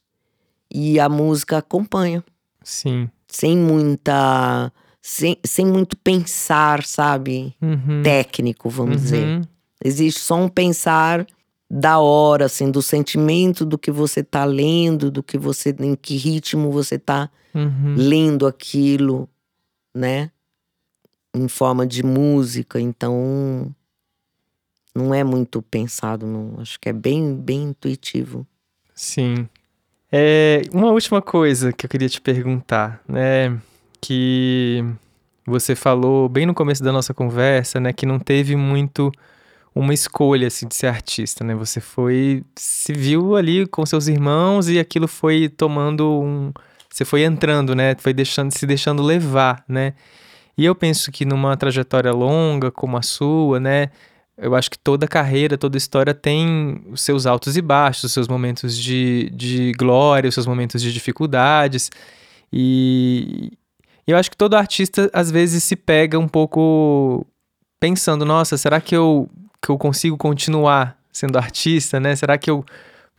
e 0.70 1.00
a 1.00 1.08
música 1.08 1.58
acompanha. 1.58 2.22
sim, 2.62 3.08
Sem 3.28 3.56
muita. 3.56 4.72
Sem, 5.02 5.36
sem 5.44 5.66
muito 5.66 5.96
pensar, 5.96 6.84
sabe? 6.84 7.54
uhum, 7.62 8.02
Técnico, 8.02 8.68
vamos 8.68 9.00
dizer. 9.02 9.26
uhum, 9.26 9.42
Existe 9.82 10.20
só 10.20 10.36
um 10.36 10.48
pensar 10.48 11.26
da 11.70 11.98
hora, 12.00 12.46
assim, 12.46 12.70
do 12.70 12.82
sentimento 12.82 13.64
do 13.64 13.78
que 13.78 13.90
você 13.90 14.22
tá 14.22 14.44
lendo, 14.44 15.10
do 15.10 15.22
que 15.22 15.38
você. 15.38 15.74
em 15.80 15.94
que 15.94 16.16
ritmo 16.16 16.70
você 16.70 16.98
tá 16.98 17.30
uhum, 17.54 17.94
lendo 17.96 18.46
aquilo, 18.46 19.28
né? 19.94 20.30
Em 21.34 21.48
forma 21.48 21.86
de 21.86 22.02
música. 22.02 22.80
Então. 22.80 23.74
Não 24.94 25.14
é 25.14 25.22
muito 25.22 25.62
pensado, 25.62 26.26
não. 26.26 26.60
Acho 26.60 26.78
que 26.80 26.88
é 26.88 26.92
bem, 26.92 27.34
bem 27.34 27.68
intuitivo. 27.68 28.44
Sim. 28.94 29.48
É, 30.12 30.62
uma 30.72 30.90
última 30.90 31.22
coisa 31.22 31.72
que 31.72 31.86
eu 31.86 31.90
queria 31.90 32.08
te 32.08 32.20
perguntar, 32.20 33.00
né? 33.08 33.56
Que 34.00 34.84
você 35.46 35.74
falou 35.74 36.28
bem 36.28 36.46
no 36.46 36.54
começo 36.54 36.82
da 36.82 36.92
nossa 36.92 37.12
conversa, 37.12 37.80
né? 37.80 37.92
Que 37.92 38.06
não 38.06 38.18
teve 38.18 38.56
muito 38.56 39.10
uma 39.74 39.94
escolha 39.94 40.46
assim, 40.48 40.66
de 40.66 40.74
ser 40.74 40.88
artista, 40.88 41.44
né? 41.44 41.54
Você 41.54 41.80
foi. 41.80 42.44
se 42.56 42.92
viu 42.92 43.36
ali 43.36 43.66
com 43.66 43.84
seus 43.86 44.08
irmãos 44.08 44.68
e 44.68 44.78
aquilo 44.78 45.08
foi 45.08 45.48
tomando 45.48 46.20
um. 46.22 46.52
Você 46.90 47.04
foi 47.04 47.22
entrando, 47.22 47.74
né? 47.74 47.94
Foi 47.98 48.12
deixando, 48.12 48.50
se 48.52 48.66
deixando 48.66 49.02
levar, 49.02 49.64
né? 49.68 49.94
E 50.56 50.64
eu 50.64 50.74
penso 50.74 51.10
que 51.12 51.24
numa 51.24 51.56
trajetória 51.56 52.12
longa 52.12 52.70
como 52.70 52.96
a 52.96 53.02
sua, 53.02 53.60
né? 53.60 53.90
Eu 54.36 54.54
acho 54.54 54.70
que 54.70 54.78
toda 54.78 55.06
carreira, 55.06 55.58
toda 55.58 55.76
história 55.76 56.14
tem 56.14 56.82
os 56.90 57.02
seus 57.02 57.26
altos 57.26 57.56
e 57.56 57.62
baixos, 57.62 58.04
os 58.04 58.12
seus 58.12 58.26
momentos 58.28 58.76
de, 58.76 59.30
de 59.30 59.72
glória, 59.72 60.28
os 60.28 60.34
seus 60.34 60.46
momentos 60.46 60.82
de 60.82 60.92
dificuldades. 60.92 61.90
E 62.52 63.52
eu 64.06 64.16
acho 64.16 64.30
que 64.30 64.36
todo 64.36 64.54
artista 64.54 65.10
às 65.12 65.30
vezes 65.30 65.62
se 65.64 65.76
pega 65.76 66.18
um 66.18 66.28
pouco 66.28 67.26
pensando, 67.78 68.24
nossa, 68.24 68.56
será 68.56 68.80
que 68.80 68.94
eu, 68.94 69.28
que 69.62 69.70
eu 69.70 69.78
consigo 69.78 70.16
continuar 70.16 70.96
sendo 71.12 71.38
artista, 71.38 71.98
né? 71.98 72.14
Será 72.16 72.36
que 72.38 72.50
eu 72.50 72.64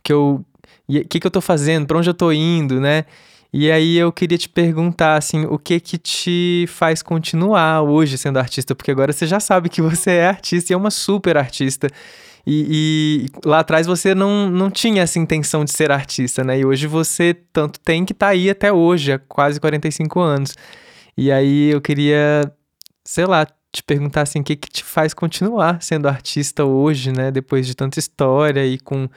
que 0.02 0.12
eu 0.12 0.44
e 0.88 0.98
o 0.98 1.08
que, 1.08 1.20
que 1.20 1.26
eu 1.26 1.30
tô 1.30 1.40
fazendo? 1.40 1.86
Para 1.86 1.98
onde 1.98 2.10
eu 2.10 2.14
tô 2.14 2.32
indo, 2.32 2.80
né? 2.80 3.04
E 3.52 3.70
aí 3.70 3.96
eu 3.98 4.10
queria 4.10 4.38
te 4.38 4.48
perguntar, 4.48 5.16
assim, 5.16 5.44
o 5.44 5.58
que 5.58 5.78
que 5.78 5.98
te 5.98 6.64
faz 6.68 7.02
continuar 7.02 7.82
hoje 7.82 8.16
sendo 8.16 8.38
artista? 8.38 8.74
Porque 8.74 8.90
agora 8.90 9.12
você 9.12 9.26
já 9.26 9.38
sabe 9.40 9.68
que 9.68 9.82
você 9.82 10.12
é 10.12 10.26
artista 10.28 10.72
e 10.72 10.74
é 10.74 10.76
uma 10.76 10.90
super 10.90 11.36
artista. 11.36 11.88
E, 12.46 13.28
e, 13.34 13.48
lá 13.48 13.60
atrás 13.60 13.86
você 13.86 14.14
não, 14.14 14.50
não 14.50 14.70
tinha 14.70 15.02
essa 15.02 15.18
intenção 15.18 15.64
de 15.64 15.72
ser 15.72 15.92
artista, 15.92 16.42
né? 16.42 16.58
E 16.58 16.64
hoje 16.64 16.86
você 16.86 17.34
tanto 17.52 17.78
tem 17.80 18.04
que 18.04 18.12
tá 18.12 18.28
aí 18.28 18.50
até 18.50 18.72
hoje, 18.72 19.12
há 19.12 19.18
quase 19.18 19.60
45 19.60 20.20
anos. 20.20 20.54
E 21.16 21.30
aí 21.30 21.70
eu 21.70 21.80
queria, 21.80 22.52
sei 23.04 23.26
lá, 23.26 23.46
te 23.72 23.82
perguntar 23.82 24.22
assim, 24.22 24.40
o 24.40 24.44
que 24.44 24.56
que 24.56 24.68
te 24.68 24.84
faz 24.84 25.14
continuar 25.14 25.82
sendo 25.82 26.08
artista 26.08 26.64
hoje, 26.64 27.12
né? 27.12 27.30
Depois 27.30 27.66
de 27.66 27.74
tanta 27.74 27.98
história 27.98 28.66
e 28.66 28.78
com 28.78 29.08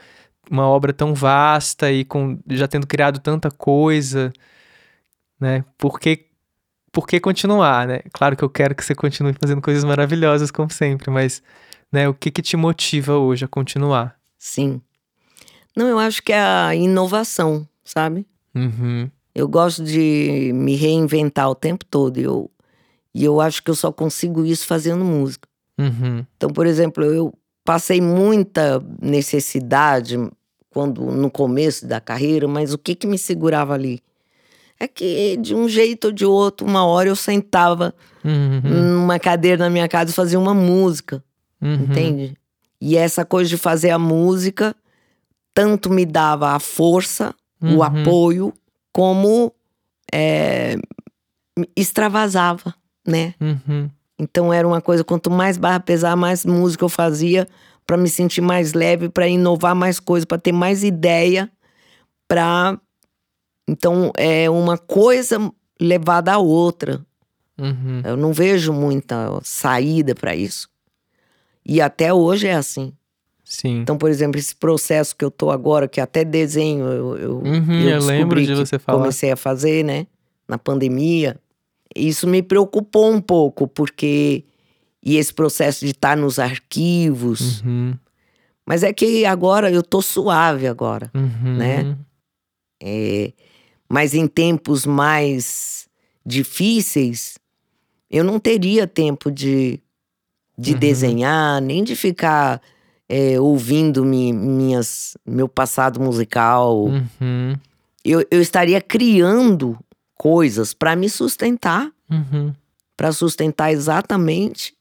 uma 0.50 0.66
obra 0.68 0.92
tão 0.92 1.14
vasta 1.14 1.90
e 1.90 2.04
com 2.04 2.38
já 2.48 2.68
tendo 2.68 2.86
criado 2.86 3.18
tanta 3.20 3.50
coisa, 3.50 4.32
né? 5.40 5.64
Por 5.78 5.98
que, 6.00 6.26
por 6.92 7.06
que 7.06 7.20
continuar, 7.20 7.86
né? 7.86 8.00
Claro 8.12 8.36
que 8.36 8.44
eu 8.44 8.50
quero 8.50 8.74
que 8.74 8.84
você 8.84 8.94
continue 8.94 9.34
fazendo 9.40 9.60
coisas 9.60 9.84
maravilhosas 9.84 10.50
como 10.50 10.70
sempre, 10.70 11.10
mas 11.10 11.42
né, 11.96 12.06
o 12.06 12.12
que 12.12 12.30
que 12.30 12.42
te 12.42 12.58
motiva 12.58 13.16
hoje 13.16 13.46
a 13.46 13.48
continuar? 13.48 14.16
Sim. 14.38 14.82
Não, 15.74 15.86
eu 15.88 15.98
acho 15.98 16.22
que 16.22 16.30
é 16.30 16.38
a 16.38 16.74
inovação, 16.74 17.66
sabe? 17.82 18.26
Uhum. 18.54 19.10
Eu 19.34 19.48
gosto 19.48 19.82
de 19.82 20.52
me 20.54 20.74
reinventar 20.76 21.48
o 21.48 21.54
tempo 21.54 21.86
todo. 21.86 22.18
Eu, 22.18 22.50
e 23.14 23.24
eu 23.24 23.40
acho 23.40 23.62
que 23.62 23.70
eu 23.70 23.74
só 23.74 23.90
consigo 23.90 24.44
isso 24.44 24.66
fazendo 24.66 25.04
música. 25.04 25.48
Uhum. 25.78 26.24
Então, 26.36 26.50
por 26.50 26.66
exemplo, 26.66 27.02
eu 27.02 27.32
passei 27.64 27.98
muita 28.00 28.82
necessidade 29.00 30.18
quando 30.70 31.00
no 31.00 31.30
começo 31.30 31.86
da 31.86 31.98
carreira, 31.98 32.46
mas 32.46 32.74
o 32.74 32.78
que 32.78 32.94
que 32.94 33.06
me 33.06 33.16
segurava 33.16 33.72
ali? 33.72 34.02
É 34.78 34.86
que 34.86 35.38
de 35.38 35.54
um 35.54 35.66
jeito 35.66 36.08
ou 36.08 36.12
de 36.12 36.26
outro, 36.26 36.66
uma 36.66 36.84
hora 36.84 37.08
eu 37.08 37.16
sentava 37.16 37.94
Uhum. 38.22 38.60
numa 38.98 39.18
cadeira 39.18 39.56
na 39.64 39.70
minha 39.70 39.88
casa 39.88 40.10
e 40.10 40.14
fazia 40.14 40.38
uma 40.38 40.52
música, 40.52 41.22
Uhum. 41.66 41.74
entende? 41.84 42.36
E 42.80 42.96
essa 42.96 43.24
coisa 43.24 43.48
de 43.48 43.56
fazer 43.56 43.90
a 43.90 43.98
música 43.98 44.74
tanto 45.54 45.88
me 45.90 46.04
dava 46.04 46.50
a 46.50 46.60
força, 46.60 47.34
Uhum. 47.62 47.78
o 47.78 47.82
apoio, 47.82 48.52
como 48.92 49.50
é, 50.12 50.76
extravasava, 51.74 52.74
né? 53.06 53.34
Uhum. 53.40 53.90
Então 54.18 54.52
era 54.52 54.66
uma 54.68 54.80
coisa, 54.82 55.02
quanto 55.02 55.30
mais 55.30 55.56
barra 55.56 55.80
pesar, 55.80 56.14
mais 56.16 56.44
música 56.44 56.84
eu 56.84 56.88
fazia 56.88 57.48
para 57.86 57.96
me 57.96 58.08
sentir 58.08 58.40
mais 58.40 58.72
leve, 58.74 59.08
para 59.08 59.26
inovar 59.28 59.74
mais 59.74 59.98
coisas, 59.98 60.24
para 60.26 60.38
ter 60.38 60.52
mais 60.52 60.84
ideia, 60.84 61.50
para 62.28 62.78
então 63.68 64.12
é 64.16 64.48
uma 64.50 64.76
coisa 64.78 65.38
levada 65.80 66.32
à 66.34 66.38
outra. 66.38 67.00
Uhum. 67.58 68.02
Eu 68.04 68.16
não 68.16 68.32
vejo 68.32 68.72
muita 68.72 69.40
saída 69.42 70.14
para 70.14 70.36
isso. 70.36 70.68
E 71.66 71.80
até 71.80 72.12
hoje 72.14 72.46
é 72.46 72.54
assim. 72.54 72.92
Sim. 73.44 73.80
Então, 73.80 73.96
por 73.98 74.10
exemplo, 74.10 74.38
esse 74.38 74.54
processo 74.54 75.14
que 75.16 75.24
eu 75.24 75.30
tô 75.30 75.50
agora, 75.50 75.86
que 75.88 76.00
até 76.00 76.24
desenho 76.24 76.84
eu, 76.86 77.16
eu, 77.18 77.36
Uhum, 77.38 77.80
eu 77.82 77.90
eu 77.90 78.04
lembro 78.04 78.44
de 78.44 78.54
você 78.54 78.78
falar. 78.78 78.98
comecei 78.98 79.30
a 79.30 79.36
fazer, 79.36 79.84
né? 79.84 80.06
Na 80.48 80.58
pandemia. 80.58 81.36
Isso 81.94 82.26
me 82.26 82.42
preocupou 82.42 83.10
um 83.12 83.20
pouco, 83.20 83.66
porque. 83.66 84.44
E 85.02 85.16
esse 85.16 85.32
processo 85.32 85.84
de 85.84 85.92
estar 85.92 86.16
nos 86.16 86.38
arquivos. 86.38 87.62
Uhum. 87.62 87.94
Mas 88.66 88.82
é 88.82 88.92
que 88.92 89.24
agora 89.24 89.70
eu 89.70 89.82
tô 89.82 90.02
suave 90.02 90.66
agora. 90.66 91.10
Uhum. 91.14 91.56
Né? 91.56 91.96
É, 92.82 93.32
mas 93.88 94.14
em 94.14 94.26
tempos 94.26 94.84
mais 94.84 95.88
difíceis, 96.24 97.38
eu 98.10 98.24
não 98.24 98.40
teria 98.40 98.86
tempo 98.88 99.30
de, 99.30 99.80
de 100.58 100.72
Uhum. 100.72 100.78
desenhar, 100.78 101.60
nem 101.60 101.84
de 101.84 101.94
ficar 101.96 102.60
é, 103.08 103.38
ouvindo 103.40 104.04
mi- 104.04 104.32
minhas, 104.32 105.16
meu 105.24 105.48
passado 105.48 106.00
musical. 106.00 106.86
Uhum. 106.86 107.54
Eu, 108.04 108.24
eu 108.30 108.40
estaria 108.40 108.80
criando 108.80 109.78
coisas 110.16 110.72
para 110.74 110.96
me 110.96 111.08
sustentar, 111.08 111.90
Uhum. 112.10 112.52
para 112.96 113.12
sustentar 113.12 113.70
exatamente 113.72 114.74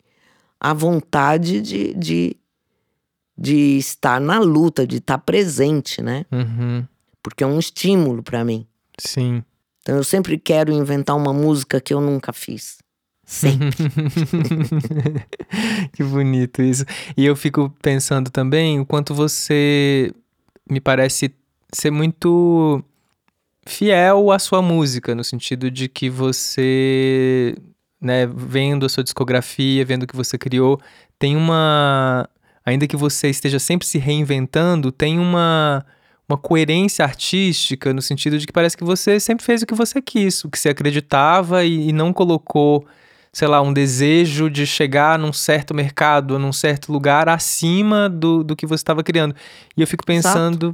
a 0.60 0.74
vontade 0.74 1.62
de, 1.62 1.94
de, 1.94 2.36
de 3.38 3.78
estar 3.78 4.20
na 4.22 4.40
luta, 4.40 4.88
de 4.88 4.98
estar 4.98 5.18
presente, 5.20 6.02
né? 6.02 6.26
Uhum. 6.32 6.84
Porque 7.22 7.44
é 7.44 7.48
um 7.48 7.60
estímulo 7.60 8.24
para 8.24 8.44
mim. 8.46 8.66
Sim. 8.98 9.44
Então 9.82 9.96
eu 9.98 10.04
sempre 10.04 10.38
quero 10.38 10.72
inventar 10.72 11.16
uma 11.16 11.34
música 11.34 11.80
que 11.82 11.94
eu 11.94 12.00
nunca 12.02 12.32
fiz. 12.34 12.78
Sempre. 13.26 13.72
que 15.92 16.04
bonito 16.04 16.62
isso. 16.62 16.86
E 17.18 17.26
eu 17.26 17.36
fico 17.36 17.74
pensando 17.82 18.30
também 18.30 18.80
o 18.80 18.86
quanto 18.86 19.16
você 19.16 20.14
me 20.70 20.80
parece 20.80 21.34
ser 21.74 21.92
muito 21.92 22.84
fiel 23.66 24.32
à 24.32 24.38
sua 24.38 24.62
música, 24.62 25.16
no 25.16 25.24
sentido 25.24 25.72
de 25.72 25.90
que 25.90 26.10
você, 26.10 27.56
né, 28.00 28.28
vendo 28.28 28.86
a 28.86 28.90
sua 28.90 29.04
discografia, 29.04 29.84
vendo 29.84 30.04
o 30.04 30.08
que 30.08 30.16
você 30.16 30.38
criou, 30.38 30.80
tem 31.18 31.36
uma. 31.36 32.30
Ainda 32.64 32.88
que 32.88 32.96
você 32.96 33.30
esteja 33.30 33.60
sempre 33.60 33.88
se 33.88 33.98
reinventando, 33.98 34.92
tem 34.92 35.20
uma, 35.20 35.86
uma 36.30 36.38
coerência 36.38 37.06
artística, 37.06 37.94
no 37.94 38.02
sentido 38.02 38.40
de 38.40 38.48
que 38.48 38.54
parece 38.54 38.78
que 38.78 38.84
você 38.84 39.20
sempre 39.20 39.46
fez 39.46 39.62
o 39.62 39.68
que 39.68 39.76
você 39.76 40.02
quis, 40.02 40.44
o 40.44 40.50
que 40.50 40.58
você 40.58 40.70
acreditava 40.70 41.64
e, 41.64 41.90
e 41.90 41.94
não 41.94 42.12
colocou 42.12 42.86
sei 43.36 43.50
lá, 43.50 43.62
um 43.62 43.74
desejo 43.74 44.50
de 44.50 44.66
chegar 44.66 45.20
num 45.20 45.34
certo 45.34 45.74
mercado, 45.74 46.40
num 46.40 46.54
certo 46.54 46.90
lugar 46.90 47.28
acima 47.28 48.08
do, 48.08 48.46
do 48.46 48.56
que 48.56 48.66
você 48.66 48.80
estava 48.80 49.04
criando. 49.04 49.36
E 49.76 49.82
eu 49.82 49.88
fico 49.88 50.06
pensando. 50.06 50.74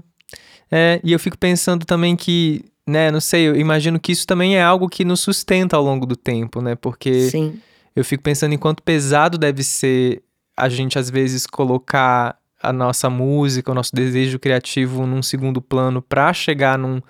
É, 0.72 1.01
e 1.03 1.12
eu 1.12 1.18
fico 1.18 1.36
pensando 1.36 1.88
também 1.88 2.16
que, 2.16 2.64
né, 2.88 3.09
não 3.09 3.20
sei, 3.20 3.47
eu 3.47 3.55
imagino 3.55 3.99
que 3.99 4.12
isso 4.12 4.28
também 4.28 4.57
é 4.57 4.62
algo 4.62 4.88
que 4.88 5.03
nos 5.03 5.22
sustenta 5.22 5.76
ao 5.76 5.82
longo 5.82 6.05
do 6.05 6.16
tempo, 6.16 6.62
né? 6.62 6.76
Porque 6.76 7.32
Sim. 7.32 7.59
eu 7.95 8.05
fico 8.05 8.22
pensando 8.22 8.53
em 8.53 8.59
quanto 8.59 8.84
pesado 8.84 9.39
deve 9.39 9.64
ser 9.64 10.22
a 10.55 10.70
gente, 10.70 10.99
às 10.99 11.09
vezes, 11.09 11.47
colocar 11.47 12.38
a 12.62 12.72
nossa 12.72 13.09
música, 13.09 13.72
o 13.72 13.76
nosso 13.76 13.95
desejo 13.95 14.38
criativo 14.38 15.07
num 15.07 15.24
segundo 15.24 15.64
plano 15.64 15.99
para 15.99 16.32
chegar 16.32 16.78
num, 16.78 17.01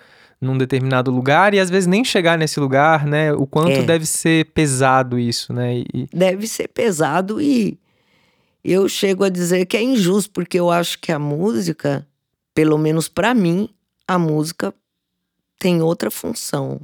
num 0.42 0.58
determinado 0.58 1.12
lugar 1.12 1.54
e 1.54 1.60
às 1.60 1.70
vezes 1.70 1.86
nem 1.86 2.04
chegar 2.04 2.36
nesse 2.38 2.60
lugar, 2.60 3.06
né? 3.06 3.32
O 3.32 3.46
quanto 3.46 3.70
É. 3.80 3.84
deve 3.84 4.08
ser 4.08 4.46
pesado 4.48 5.20
isso, 5.20 5.54
né? 5.54 5.78
E, 5.94 6.08
Deve 6.12 6.48
ser 6.48 6.68
pesado 6.68 7.40
e 7.40 7.78
eu 8.64 8.90
chego 8.90 9.24
a 9.24 9.30
dizer 9.30 9.66
que 9.68 9.78
é 9.78 9.84
injusto, 9.84 10.32
porque 10.32 10.60
eu 10.60 10.72
acho 10.72 10.98
que 11.00 11.12
a 11.12 11.20
música, 11.20 12.08
pelo 12.56 12.78
menos 12.78 13.08
para 13.08 13.34
mim, 13.36 13.70
a 14.08 14.18
música 14.18 14.74
tem 15.60 15.82
outra 15.82 16.10
função. 16.10 16.82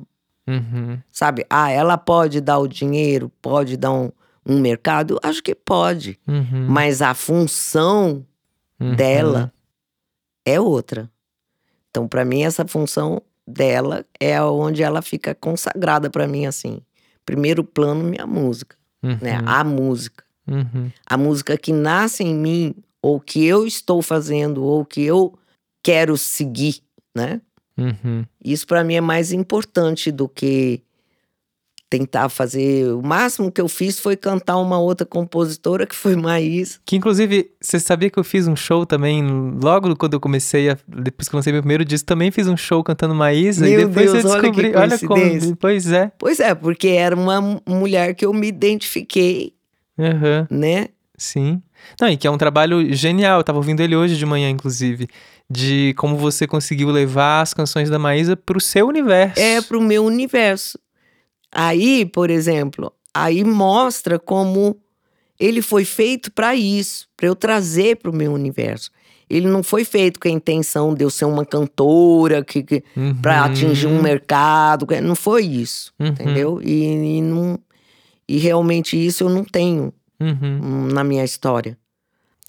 Uhum, 0.48 1.00
Sabe? 1.12 1.46
Ah, 1.50 1.70
ela 1.70 1.98
pode 1.98 2.40
dar 2.40 2.60
o 2.60 2.68
dinheiro, 2.68 3.30
pode 3.42 3.76
dar 3.76 3.92
um, 3.92 4.10
um 4.46 4.60
mercado? 4.60 5.20
Acho 5.22 5.42
que 5.44 5.54
pode. 5.54 6.18
uhum, 6.28 6.68
Mas 6.70 7.02
a 7.02 7.14
função 7.14 8.26
uhum. 8.80 8.96
dela 8.96 9.52
é 10.46 10.60
outra. 10.62 11.10
Então, 11.90 12.08
para 12.08 12.24
mim, 12.24 12.44
essa 12.44 12.66
função 12.68 13.22
dela 13.48 14.06
é 14.20 14.42
onde 14.42 14.84
ela 14.84 15.02
fica 15.02 15.34
consagrada 15.34 16.10
para 16.10 16.28
mim, 16.28 16.46
assim. 16.46 16.82
Primeiro 17.26 17.64
plano, 17.64 18.04
minha 18.04 18.26
música, 18.28 18.76
Uhum, 19.04 19.18
né? 19.22 19.40
A 19.46 19.64
música. 19.64 20.24
uhum, 20.48 20.92
A 21.06 21.18
música 21.18 21.56
que 21.58 21.72
nasce 21.72 22.24
em 22.24 22.34
mim, 22.36 22.76
ou 23.02 23.20
que 23.20 23.46
eu 23.46 23.66
estou 23.68 24.02
fazendo, 24.02 24.64
ou 24.64 24.84
que 24.84 25.02
eu 25.04 25.34
quero 25.84 26.18
seguir, 26.18 26.82
né? 27.16 27.40
uhum. 27.78 28.26
Isso 28.44 28.66
para 28.66 28.84
mim 28.84 28.96
é 28.96 29.02
mais 29.02 29.32
importante 29.32 30.12
do 30.12 30.28
que 30.28 30.82
tentar 31.90 32.28
fazer. 32.30 32.92
O 32.94 33.02
máximo 33.02 33.52
que 33.52 33.62
eu 33.62 33.68
fiz 33.68 33.98
foi 34.00 34.16
cantar 34.18 34.58
uma 34.58 34.78
outra 34.80 35.06
compositora, 35.06 35.86
que 35.88 35.96
foi 35.96 36.16
Maísa. 36.16 36.80
Que 36.86 36.96
inclusive, 36.96 37.50
você 37.62 37.80
sabia 37.80 38.10
que 38.10 38.20
eu 38.20 38.24
fiz 38.24 38.48
um 38.48 38.56
show 38.56 38.86
também, 38.86 39.24
logo 39.62 39.96
quando 39.96 40.14
eu 40.16 40.20
comecei, 40.20 40.70
a, 40.70 40.78
depois 40.88 41.30
que 41.30 41.36
eu 41.36 41.38
lancei 41.38 41.54
meu 41.54 41.62
primeiro 41.62 41.86
disco, 41.86 42.06
também 42.06 42.30
fiz 42.32 42.48
um 42.48 42.58
show 42.58 42.84
cantando 42.84 43.16
Maísa. 43.16 43.68
e 43.68 43.78
Meu 43.78 43.88
depois 43.88 44.12
Deus, 44.12 44.26
eu 44.26 44.32
olha 44.32 44.42
descobri, 44.42 44.76
olha, 44.76 45.00
como. 45.00 45.22
coincidência. 45.22 45.58
Pois 45.60 45.92
é. 45.92 46.12
Pois 46.18 46.40
é, 46.40 46.54
porque 46.56 46.90
era 46.90 47.16
uma 47.16 47.40
mu- 47.40 47.62
mulher 47.68 48.14
que 48.16 48.26
eu 48.26 48.34
me 48.34 48.48
identifiquei, 48.48 49.54
Aham. 50.00 50.48
né? 50.52 50.88
Sim. 51.18 51.62
Não, 52.00 52.10
e 52.10 52.18
que 52.18 52.28
é 52.28 52.32
um 52.32 52.38
trabalho 52.38 52.94
genial. 52.94 53.40
Eu 53.40 53.44
tava 53.44 53.58
ouvindo 53.58 53.82
ele 53.82 53.96
hoje 53.96 54.18
de 54.18 54.26
manhã, 54.26 54.50
inclusive. 54.50 55.08
De 55.50 55.94
como 55.98 56.16
você 56.18 56.46
conseguiu 56.46 56.90
levar 56.90 57.42
as 57.42 57.54
canções 57.54 57.90
da 57.90 57.98
Maísa 57.98 58.36
pro 58.36 58.60
seu 58.60 58.88
universo. 58.88 59.40
É 59.40 59.62
pro 59.62 59.82
meu 59.82 60.04
universo. 60.06 60.78
Aí, 61.52 62.06
por 62.06 62.30
exemplo, 62.30 62.92
aí 63.14 63.44
mostra 63.44 64.20
como 64.20 64.78
ele 65.40 65.62
foi 65.62 65.86
feito 65.86 66.32
para 66.32 66.56
isso, 66.56 67.08
para 67.16 67.28
eu 67.28 67.36
trazer 67.36 67.98
pro 67.98 68.14
meu 68.14 68.34
universo. 68.34 68.92
ele 69.30 69.48
não 69.48 69.62
foi 69.62 69.84
feito 69.84 70.20
com 70.22 70.28
a 70.30 70.32
intenção 70.32 70.94
de 70.96 71.04
eu 71.04 71.10
ser 71.10 71.26
uma 71.26 71.46
cantora 71.46 72.44
que, 72.44 72.64
que 72.64 72.84
para 73.22 73.44
atingir 73.44 73.86
um 73.88 74.02
mercado, 74.02 74.88
não 75.04 75.16
foi 75.16 75.44
isso, 75.46 75.94
Uhum. 76.00 76.08
entendeu? 76.08 76.62
E, 76.64 77.18
e 77.18 77.22
não 77.22 77.60
e 78.28 78.38
realmente 78.38 78.98
isso 78.98 79.24
eu 79.26 79.30
não 79.30 79.44
tenho 79.44 79.94
Uhum. 80.20 80.60
hum, 80.64 80.88
na 80.94 81.04
minha 81.04 81.24
história, 81.24 81.78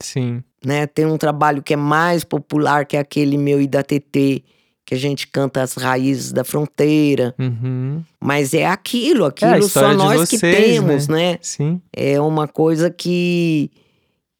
Sim. 0.01 0.43
né? 0.65 0.87
Tem 0.87 1.05
um 1.05 1.19
trabalho 1.19 1.63
que 1.63 1.75
é 1.75 1.77
mais 1.77 2.25
popular 2.25 2.87
que 2.87 2.97
aquele 2.97 3.37
meu 3.37 3.61
e 3.61 3.67
da 3.67 3.83
TT, 3.83 4.43
que 4.89 4.95
a 4.95 4.99
gente 4.99 5.27
canta 5.27 5.61
as 5.63 5.75
raízes 5.75 6.33
da 6.33 6.43
fronteira, 6.45 7.35
Uhum. 7.39 8.03
mas 8.19 8.55
é 8.55 8.65
aquilo, 8.65 9.27
aquilo 9.27 9.51
só 9.61 9.67
história 9.67 9.91
de 9.91 9.97
nós 9.97 10.31
que 10.31 10.39
vocês, 10.39 10.57
temos, 10.57 11.09
né? 11.09 11.37
Sim. 11.43 11.79
É 11.95 12.19
uma 12.19 12.49
coisa 12.49 12.91
que 12.91 13.71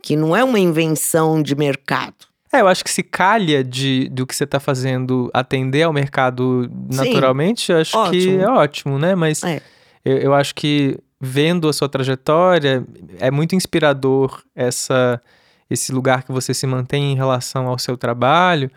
que 0.03 0.17
não 0.17 0.35
é 0.35 0.43
uma 0.43 0.59
invenção 0.59 1.43
de 1.43 1.55
mercado. 1.55 2.15
É, 2.51 2.63
eu 2.63 2.69
acho 2.69 2.83
que 2.83 2.91
se 2.91 3.03
calha 3.03 3.63
de, 3.63 4.09
do 4.09 4.27
que 4.27 4.35
você 4.35 4.47
tá 4.47 4.59
fazendo 4.59 5.29
atender 5.35 5.83
ao 5.83 5.93
mercado 5.93 6.71
naturalmente, 6.91 7.71
eu 7.71 7.79
acho 7.79 7.93
que 7.93 7.99
ótimo. 7.99 8.41
é 8.41 8.49
ótimo, 8.49 8.99
né? 8.99 9.15
Mas 9.15 9.43
É. 9.45 9.61
eu, 10.03 10.17
eu 10.19 10.35
acho 10.35 10.55
que 10.55 10.97
vendo 11.21 11.69
a 11.69 11.75
sua 11.75 11.91
trajetória, 11.91 12.87
é 13.19 13.31
muito 13.31 13.55
inspirador 13.55 14.41
essa, 14.57 15.21
esse 15.69 15.93
lugar 15.93 16.23
que 16.23 16.33
você 16.33 16.55
se 16.55 16.67
mantém 16.67 17.13
em 17.13 17.17
relação 17.17 17.67
ao 17.67 17.79
seu 17.79 17.99
trabalho, 17.99 18.71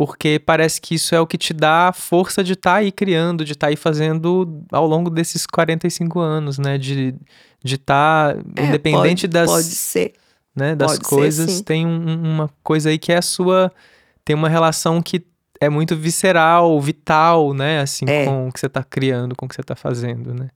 porque 0.00 0.38
parece 0.38 0.80
que 0.80 0.94
isso 0.94 1.14
é 1.14 1.20
o 1.20 1.26
que 1.26 1.36
te 1.36 1.52
dá 1.52 1.88
a 1.88 1.92
força 1.92 2.42
de 2.42 2.54
estar 2.54 2.76
aí 2.76 2.90
criando, 2.90 3.44
de 3.44 3.52
estar 3.52 3.66
aí 3.66 3.76
fazendo 3.76 4.64
ao 4.72 4.86
longo 4.86 5.10
desses 5.10 5.44
45 5.46 6.18
anos, 6.18 6.58
né? 6.58 6.78
De 6.78 7.14
de 7.62 7.74
estar 7.74 8.34
É, 8.56 8.64
independente 8.64 9.28
pode, 9.28 9.28
das 9.28 9.50
Pode 9.50 9.64
ser. 9.66 10.14
né, 10.56 10.74
das 10.74 10.92
Pode 10.92 11.04
ser, 11.06 11.14
coisas, 11.14 11.50
sim. 11.50 11.62
tem 11.62 11.86
um- 11.86 12.08
um- 12.08 12.32
uma 12.34 12.50
coisa 12.62 12.88
aí 12.88 12.98
que 12.98 13.12
é 13.12 13.18
a 13.18 13.22
sua. 13.22 13.70
Tem 14.24 14.34
uma 14.34 14.48
relação 14.48 15.02
que 15.02 15.22
é 15.60 15.68
muito 15.68 15.94
visceral, 15.94 16.80
vital, 16.80 17.52
né? 17.52 17.80
Assim, 17.80 18.06
É. 18.08 18.24
com 18.24 18.48
o 18.48 18.52
que 18.52 18.58
você 18.58 18.70
tá 18.70 18.82
criando, 18.82 19.36
com 19.36 19.44
o 19.44 19.48
que 19.50 19.54
você 19.54 19.62
tá 19.62 19.76
fazendo, 19.76 20.32
né? 20.32 20.48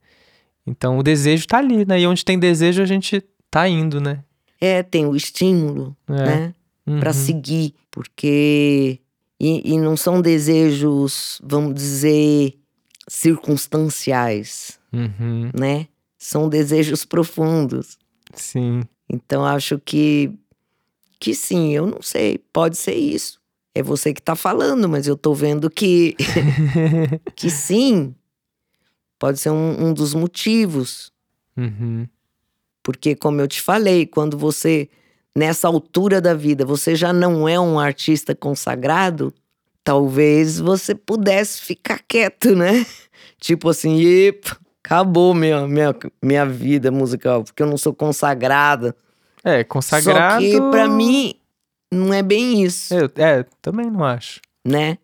Então 0.67 0.97
o 0.97 1.03
desejo 1.03 1.47
tá 1.47 1.59
ali, 1.59 1.85
né? 1.85 2.01
E 2.01 2.07
onde 2.07 2.25
tem 2.25 2.39
desejo, 2.39 2.81
a 2.81 2.87
gente 2.87 3.23
tá 3.51 3.69
indo, 3.69 4.01
né? 4.01 4.21
É, 4.59 4.83
tem 4.83 5.05
o 5.05 5.15
estímulo, 5.15 5.95
É. 6.09 6.13
né? 6.15 6.55
Uhum. 6.87 7.13
seguir, 7.13 7.75
porque 7.91 8.99
e, 9.47 9.73
e 9.75 9.79
não 9.79 9.97
são 9.97 10.23
desejos, 10.23 11.41
vamos 11.45 11.75
dizer, 11.75 12.55
circunstanciais, 13.09 14.79
Uhum. 14.93 15.51
né? 15.53 15.89
São 16.17 16.49
desejos 16.49 17.05
profundos. 17.05 17.99
Sim. 18.33 18.83
Então 19.11 19.45
acho 19.45 19.79
que 19.79 20.31
que 21.21 21.35
sim, 21.35 21.73
eu 21.73 21.87
não 21.87 22.03
sei, 22.03 22.39
pode 22.53 22.77
ser 22.77 22.95
isso. 22.95 23.41
É 23.75 23.83
você 23.83 24.13
que 24.15 24.21
tá 24.23 24.37
falando, 24.37 24.89
mas 24.89 25.07
eu 25.07 25.17
tô 25.17 25.35
vendo 25.35 25.69
que 25.71 26.15
que 27.35 27.51
sim. 27.51 28.15
Pode 29.19 29.39
ser 29.41 29.51
um, 29.51 29.87
um 29.89 29.93
dos 29.95 30.15
motivos, 30.15 31.13
Uhum. 31.57 32.07
porque 32.83 33.15
como 33.15 33.41
eu 33.41 33.47
te 33.49 33.61
falei, 33.63 34.07
quando 34.07 34.37
você 34.37 34.89
nessa 35.37 35.69
altura 35.69 36.21
da 36.21 36.35
vida, 36.35 36.65
você 36.65 36.95
já 36.95 37.13
não 37.13 37.49
é 37.49 37.59
um 37.59 37.79
artista 37.79 38.35
consagrado, 38.35 39.33
talvez 39.83 40.59
você 40.61 40.95
pudesse 40.95 41.61
ficar 41.61 42.01
quieto, 42.09 42.55
né? 42.55 42.87
Tipo 43.41 43.69
assim, 43.69 44.01
epa, 44.03 44.57
acabou 44.83 45.35
minha, 45.35 45.67
minha, 45.67 45.95
minha 46.23 46.47
vida 46.47 46.91
musical, 46.91 47.43
porque 47.45 47.63
eu 47.63 47.67
não 47.67 47.77
sou 47.77 47.93
consagrada. 47.93 48.95
É, 49.43 49.63
consagrado. 49.65 50.43
Só 50.43 50.51
que 50.51 50.61
pra 50.71 50.89
mim 50.89 51.35
não 51.93 52.13
é 52.15 52.23
bem 52.23 52.63
isso, 52.63 52.95
Eu, 52.95 53.11
é, 53.17 53.45
também 53.61 53.91
não 53.91 54.03
acho. 54.05 54.41
né? 54.67 54.97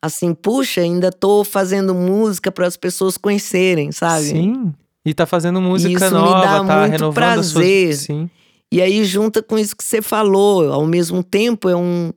Assim, 0.00 0.32
puxa, 0.34 0.82
ainda 0.82 1.10
tô 1.10 1.42
fazendo 1.42 1.92
música 1.92 2.52
para 2.52 2.66
as 2.66 2.76
pessoas 2.76 3.16
conhecerem, 3.16 3.90
sabe? 3.90 4.26
Sim. 4.26 4.72
E 5.04 5.12
tá 5.14 5.26
fazendo 5.26 5.60
música 5.60 5.92
Isso 5.92 6.04
me 6.14 6.20
nova, 6.20 6.40
dá 6.46 6.64
tá 6.64 6.80
muito 6.80 6.92
renovando 6.92 7.14
prazer. 7.14 7.40
as 7.40 7.46
suas. 7.96 8.06
Sim. 8.06 8.30
E 8.76 8.82
aí 8.82 9.06
junta 9.06 9.42
com 9.42 9.58
isso 9.58 9.74
que 9.74 9.82
você 9.82 10.02
falou, 10.02 10.70
ao 10.70 10.84
mesmo 10.84 11.22
tempo 11.22 11.66
é 11.66 11.74
um 11.74 12.12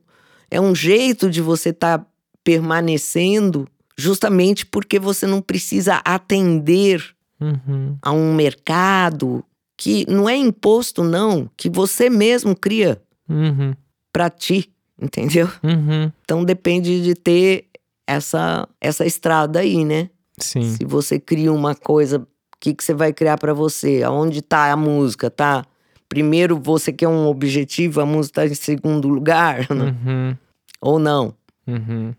é 0.50 0.60
um 0.60 0.74
jeito 0.74 1.30
de 1.30 1.40
você 1.40 1.70
estar 1.70 2.00
tá 2.00 2.06
permanecendo 2.44 3.66
justamente 3.96 4.66
porque 4.66 4.98
você 4.98 5.26
não 5.26 5.40
precisa 5.40 6.02
atender 6.04 7.02
Uhum. 7.40 7.96
a 8.02 8.12
um 8.12 8.34
mercado 8.34 9.42
que 9.74 10.04
não 10.06 10.28
é 10.28 10.36
imposto 10.36 11.02
não, 11.02 11.48
que 11.56 11.70
você 11.70 12.10
mesmo 12.10 12.54
cria 12.54 13.00
Uhum. 13.26 13.74
para 14.12 14.28
ti, 14.28 14.70
entendeu? 15.00 15.48
Uhum. 15.62 16.12
Então 16.22 16.44
depende 16.44 17.02
de 17.02 17.14
ter 17.14 17.68
essa 18.06 18.68
essa 18.78 19.06
estrada 19.06 19.60
aí, 19.60 19.82
né? 19.82 20.10
Sim. 20.36 20.76
Se 20.76 20.84
você 20.84 21.18
cria 21.18 21.50
uma 21.50 21.74
coisa, 21.74 22.18
o 22.18 22.26
que, 22.60 22.74
que 22.74 22.84
você 22.84 22.92
vai 22.92 23.14
criar 23.14 23.38
pra 23.38 23.54
você? 23.54 24.02
Aonde 24.02 24.42
tá 24.42 24.70
a 24.70 24.76
música, 24.76 25.30
tá? 25.30 25.64
Primeiro 26.10 26.58
você 26.58 26.92
quer 26.92 27.06
um 27.06 27.28
objetivo, 27.28 28.00
a 28.00 28.04
música 28.04 28.42
tá 28.42 28.46
em 28.46 28.54
segundo 28.54 29.08
lugar, 29.08 29.60
né? 29.72 29.96
Uhum. 30.04 30.36
ou 30.80 30.98
não? 30.98 31.32
Uhum. 31.64 32.12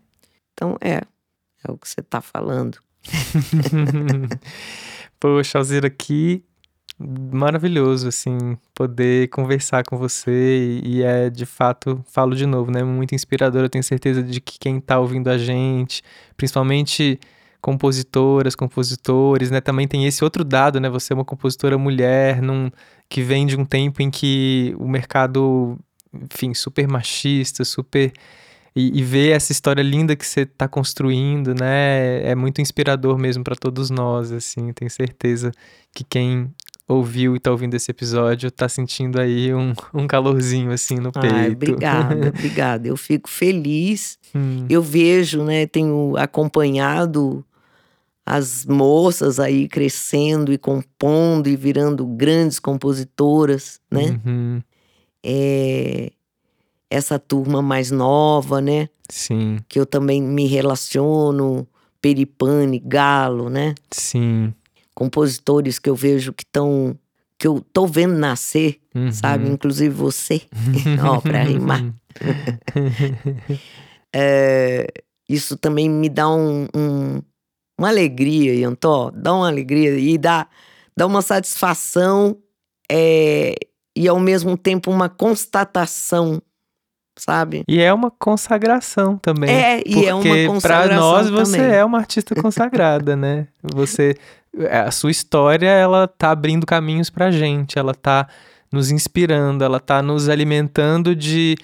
Então 0.54 0.78
é, 0.80 1.02
é 1.62 1.70
o 1.70 1.76
que 1.76 1.86
você 1.86 2.00
tá 2.00 2.22
falando. 2.22 2.78
Poxa, 5.20 5.58
Alzira, 5.58 5.90
que 5.90 6.42
maravilhoso, 6.98 8.08
assim, 8.08 8.56
poder 8.74 9.28
conversar 9.28 9.84
com 9.84 9.98
você 9.98 10.80
e, 10.82 10.98
e 10.98 11.02
é, 11.02 11.28
de 11.28 11.44
fato, 11.44 12.02
falo 12.06 12.34
de 12.34 12.46
novo, 12.46 12.70
né, 12.70 12.82
muito 12.82 13.14
inspirador, 13.14 13.62
eu 13.62 13.68
tenho 13.68 13.84
certeza 13.84 14.22
de 14.22 14.40
que 14.40 14.58
quem 14.58 14.80
tá 14.80 14.98
ouvindo 14.98 15.28
a 15.28 15.36
gente, 15.36 16.02
principalmente 16.36 17.18
compositoras, 17.60 18.54
compositores, 18.54 19.50
né, 19.50 19.60
também 19.60 19.88
tem 19.88 20.06
esse 20.06 20.22
outro 20.22 20.44
dado, 20.44 20.80
né, 20.80 20.88
você 20.88 21.12
é 21.12 21.16
uma 21.16 21.24
compositora 21.24 21.76
mulher, 21.76 22.40
num, 22.40 22.70
que 23.12 23.20
vem 23.22 23.44
de 23.44 23.54
um 23.58 23.64
tempo 23.66 24.00
em 24.00 24.10
que 24.10 24.74
o 24.78 24.88
mercado, 24.88 25.78
enfim, 26.32 26.54
super 26.54 26.88
machista, 26.88 27.62
super 27.62 28.10
e, 28.74 28.98
e 28.98 29.02
ver 29.02 29.36
essa 29.36 29.52
história 29.52 29.82
linda 29.82 30.16
que 30.16 30.24
você 30.24 30.40
está 30.40 30.66
construindo, 30.66 31.54
né? 31.54 32.22
É 32.26 32.34
muito 32.34 32.62
inspirador 32.62 33.18
mesmo 33.18 33.44
para 33.44 33.54
todos 33.54 33.90
nós, 33.90 34.32
assim. 34.32 34.72
Tenho 34.72 34.90
certeza 34.90 35.52
que 35.94 36.02
quem 36.02 36.50
ouviu 36.88 37.36
e 37.36 37.38
tá 37.38 37.50
ouvindo 37.50 37.74
esse 37.74 37.90
episódio 37.90 38.50
tá 38.50 38.66
sentindo 38.66 39.20
aí 39.20 39.52
um, 39.52 39.74
um 39.92 40.06
calorzinho 40.06 40.72
assim 40.72 40.96
no 40.96 41.12
peito. 41.12 41.34
Ai, 41.34 41.50
obrigada, 41.50 42.28
obrigada. 42.34 42.88
Eu 42.88 42.96
fico 42.96 43.28
feliz. 43.28 44.18
Hum, 44.34 44.64
Eu 44.70 44.82
vejo, 44.82 45.44
né, 45.44 45.66
tenho 45.66 46.14
acompanhado 46.16 47.44
as 48.24 48.64
moças 48.66 49.40
aí 49.40 49.68
crescendo 49.68 50.52
e 50.52 50.58
compondo 50.58 51.48
e 51.48 51.56
virando 51.56 52.06
grandes 52.06 52.58
compositoras, 52.58 53.80
né? 53.90 54.18
uhum, 54.24 54.62
É, 55.24 56.12
essa 56.90 57.18
turma 57.18 57.60
mais 57.62 57.90
nova, 57.90 58.60
né? 58.60 58.88
Sim, 59.08 59.58
Que 59.68 59.78
eu 59.80 59.86
também 59.86 60.22
me 60.22 60.46
relaciono, 60.46 61.66
Peripane, 62.00 62.78
Galo, 62.78 63.48
né? 63.50 63.74
sim. 63.90 64.52
Compositores 64.94 65.78
que 65.78 65.88
eu 65.90 65.94
vejo 65.96 66.32
que 66.32 66.44
estão. 66.44 66.96
que 67.38 67.46
eu 67.48 67.60
tô 67.72 67.86
vendo 67.86 68.14
nascer, 68.14 68.78
uhum. 68.94 69.10
sabe? 69.10 69.48
Inclusive 69.48 69.92
você, 69.94 70.42
ó, 71.02 71.20
pra 71.20 71.42
rimar. 71.42 71.82
É, 74.14 74.86
isso 75.28 75.56
também 75.56 75.88
me 75.88 76.08
dá 76.08 76.28
um, 76.28 76.66
um- 76.76 77.22
uma 77.82 77.88
alegria, 77.88 78.54
Iantó, 78.54 79.10
dá 79.12 79.34
uma 79.34 79.48
alegria 79.48 79.98
e 79.98 80.16
dá, 80.16 80.46
dá 80.96 81.04
uma 81.04 81.20
satisfação 81.20 82.36
é, 82.88 83.56
e 83.96 84.06
ao 84.06 84.20
mesmo 84.20 84.56
tempo 84.56 84.88
uma 84.88 85.08
constatação, 85.08 86.40
sabe? 87.18 87.64
E 87.66 87.80
é 87.80 87.92
uma 87.92 88.08
consagração 88.08 89.18
também. 89.18 89.50
É, 89.50 89.82
e 89.84 90.06
é 90.06 90.14
uma 90.14 90.22
consagração 90.46 90.96
nós 90.96 91.28
você 91.28 91.56
também. 91.56 91.74
é 91.74 91.84
uma 91.84 91.98
artista 91.98 92.40
consagrada, 92.40 93.16
né? 93.16 93.48
Você 93.74 94.14
a 94.70 94.90
sua 94.90 95.10
história, 95.10 95.68
ela 95.68 96.06
tá 96.06 96.30
abrindo 96.30 96.64
caminhos 96.64 97.10
pra 97.10 97.30
gente, 97.30 97.78
ela 97.78 97.94
tá 97.94 98.28
nos 98.70 98.90
inspirando, 98.90 99.64
ela 99.64 99.80
tá 99.80 100.02
nos 100.02 100.28
alimentando 100.28 101.16
de 101.16 101.56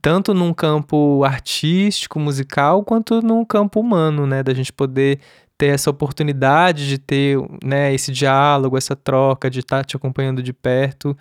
tanto 0.00 0.32
num 0.32 0.54
campo 0.54 1.22
artístico, 1.24 2.18
musical, 2.18 2.84
quanto 2.84 3.20
num 3.20 3.44
campo 3.44 3.80
humano, 3.80 4.26
né, 4.26 4.42
da 4.42 4.54
gente 4.54 4.72
poder 4.72 5.20
ter 5.58 5.68
essa 5.68 5.90
oportunidade 5.90 6.88
de 6.88 6.98
ter, 6.98 7.38
né, 7.64 7.94
esse 7.94 8.12
diálogo, 8.12 8.76
essa 8.76 8.94
troca, 8.94 9.50
de 9.50 9.60
estar 9.60 9.84
te 9.84 9.96
acompanhando 9.96 10.42
de 10.42 10.52
perto. 10.52 11.16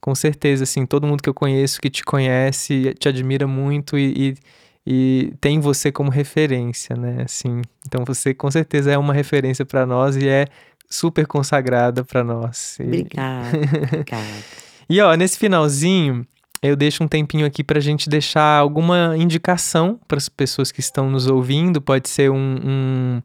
Com 0.00 0.14
certeza, 0.14 0.64
assim, 0.64 0.86
todo 0.86 1.06
mundo 1.06 1.22
que 1.22 1.28
eu 1.28 1.34
conheço, 1.34 1.80
que 1.80 1.90
te 1.90 2.04
conhece, 2.04 2.94
te 2.98 3.08
admira 3.08 3.46
muito 3.46 3.98
e, 3.98 4.12
e 4.16 4.34
e 4.90 5.34
tem 5.38 5.60
você 5.60 5.92
como 5.92 6.10
referência, 6.10 6.96
né? 6.96 7.22
Assim, 7.26 7.60
então 7.86 8.06
você 8.06 8.32
com 8.32 8.50
certeza 8.50 8.90
é 8.90 8.96
uma 8.96 9.12
referência 9.12 9.62
para 9.66 9.84
nós 9.84 10.16
e 10.16 10.26
é 10.26 10.46
super 10.88 11.26
consagrada 11.26 12.02
para 12.02 12.24
nós. 12.24 12.78
E, 12.80 12.84
Obrigada, 12.84 13.58
obrigada. 13.58 14.24
e 14.88 14.98
ó, 15.02 15.14
nesse 15.14 15.38
finalzinho, 15.38 16.26
eu 16.62 16.74
deixo 16.74 17.04
um 17.04 17.08
tempinho 17.08 17.44
aqui 17.44 17.62
para 17.62 17.76
a 17.76 17.82
gente 17.82 18.08
deixar 18.08 18.58
alguma 18.58 19.14
indicação 19.18 20.00
para 20.08 20.16
as 20.16 20.30
pessoas 20.30 20.72
que 20.72 20.80
estão 20.80 21.10
nos 21.10 21.26
ouvindo. 21.26 21.82
Pode 21.82 22.08
ser 22.08 22.30
um, 22.30 22.36
um, 22.64 23.22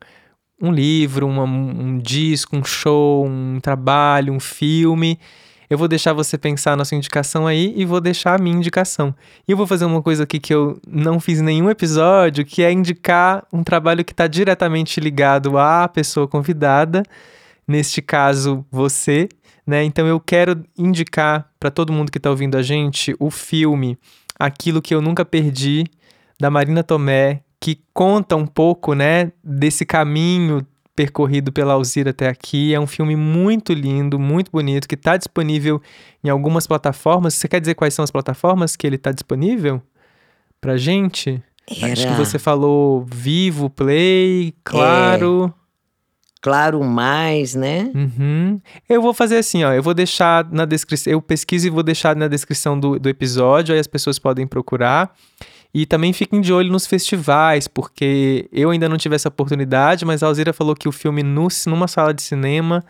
um 0.64 0.72
livro, 0.72 1.28
uma, 1.28 1.43
um 1.43 1.99
disco, 1.99 2.55
um 2.55 2.64
show, 2.64 3.26
um 3.28 3.59
trabalho, 3.61 4.34
um 4.34 4.39
filme. 4.39 5.20
Eu 5.70 5.78
vou 5.78 5.88
deixar 5.88 6.14
você 6.14 6.38
pensar 6.38 6.78
na 6.78 6.86
sua 6.86 6.97
indicação 6.97 7.45
aí 7.45 7.74
e 7.76 7.86
vou 7.86 7.99
deixar 7.99 8.39
a 8.39 8.41
minha 8.41 8.55
indicação. 8.55 9.14
E 9.47 9.51
eu 9.51 9.57
vou 9.57 9.68
fazer 9.68 9.86
uma 9.86 10.01
coisa 10.01 10.24
aqui 10.24 10.39
que 10.39 10.53
eu 10.53 10.80
não 10.88 11.20
fiz 11.20 11.39
em 11.39 11.43
nenhum 11.43 11.70
episódio, 11.70 12.45
que 12.45 12.64
é 12.64 12.72
indicar 12.72 13.45
um 13.51 13.64
trabalho 13.64 14.05
que 14.05 14.14
está 14.14 14.26
diretamente 14.28 14.99
ligado 14.99 15.57
à 15.57 15.88
pessoa 15.88 16.28
convidada, 16.28 17.03
neste 17.68 18.01
caso 18.01 18.66
você, 18.72 19.28
né? 19.68 19.84
Então 19.84 20.07
eu 20.07 20.20
quero 20.20 20.64
indicar 20.78 21.49
para 21.59 21.70
todo 21.70 21.93
mundo 21.93 22.11
que 22.11 22.18
está 22.18 22.30
ouvindo 22.30 22.57
a 22.57 22.61
gente 22.61 23.16
o 23.20 23.30
filme 23.30 23.97
Aquilo 24.39 24.82
que 24.82 24.93
eu 24.93 25.01
nunca 25.01 25.24
perdi 25.24 25.86
da 26.39 26.49
Marina 26.49 26.84
Tomé, 26.84 27.42
que 27.64 27.80
conta 27.93 28.36
um 28.36 28.45
pouco, 28.45 28.93
né, 28.93 29.32
desse 29.41 29.86
caminho 29.86 30.68
percorrido 30.93 31.49
pela 31.49 31.72
Alzira 31.72 32.09
até 32.09 32.28
aqui. 32.28 32.74
É 32.74 32.80
um 32.80 32.86
filme 32.86 33.16
muito 33.16 33.72
lindo, 33.72 34.20
muito 34.20 34.51
bonito, 34.51 34.86
que 34.86 34.95
está 34.95 35.16
disponível 35.16 35.82
em 36.22 36.28
algumas 36.28 36.68
plataformas. 36.68 37.36
Você 37.36 37.47
quer 37.47 37.61
dizer 37.61 37.74
quais 37.76 37.93
são 37.93 38.03
as 38.03 38.11
plataformas 38.11 38.76
que 38.76 38.86
ele 38.86 38.97
está 38.97 39.14
disponível 39.14 39.82
pra 40.59 40.76
gente? 40.76 41.41
Era... 41.82 41.93
Acho 41.93 42.05
que 42.05 42.14
você 42.16 42.38
falou 42.38 43.05
Vivo, 43.09 43.70
Play, 43.70 44.53
Claro. 44.66 45.55
É. 45.57 45.64
Claro 46.41 46.84
mais, 46.84 47.55
né? 47.55 47.89
Uhum. 47.95 48.59
Eu 48.89 49.01
vou 49.01 49.14
fazer 49.14 49.38
assim, 49.38 49.64
ó. 49.64 49.72
Eu 49.72 49.82
vou 49.82 49.93
deixar 49.93 50.45
na 50.51 50.66
descrição. 50.66 51.14
Eu 51.14 51.22
pesquiso 51.22 51.68
e 51.68 51.70
vou 51.70 51.82
deixar 51.82 52.14
na 52.14 52.28
descrição 52.28 52.78
do, 52.78 52.99
do 52.99 53.07
episódio, 53.07 53.74
aí 53.74 53.80
as 53.80 53.88
pessoas 53.88 54.20
podem 54.20 54.45
procurar. 54.45 55.16
E 55.74 55.86
também 55.88 56.13
fiquem 56.13 56.39
de 56.39 56.53
olho 56.53 56.71
nos 56.71 56.86
festivais, 56.86 57.67
porque 57.67 58.47
eu 58.51 58.69
ainda 58.69 58.88
não 58.88 58.97
tive 58.97 59.15
essa 59.15 59.30
oportunidade, 59.30 60.05
mas 60.05 60.21
a 60.21 60.28
Alzira 60.28 60.53
falou 60.53 60.76
que 60.76 60.88
o 60.88 60.91
filme 60.91 61.24
no, 61.24 61.47
numa 61.65 61.88
sala 61.88 62.13
de 62.13 62.21
cinema 62.21 62.84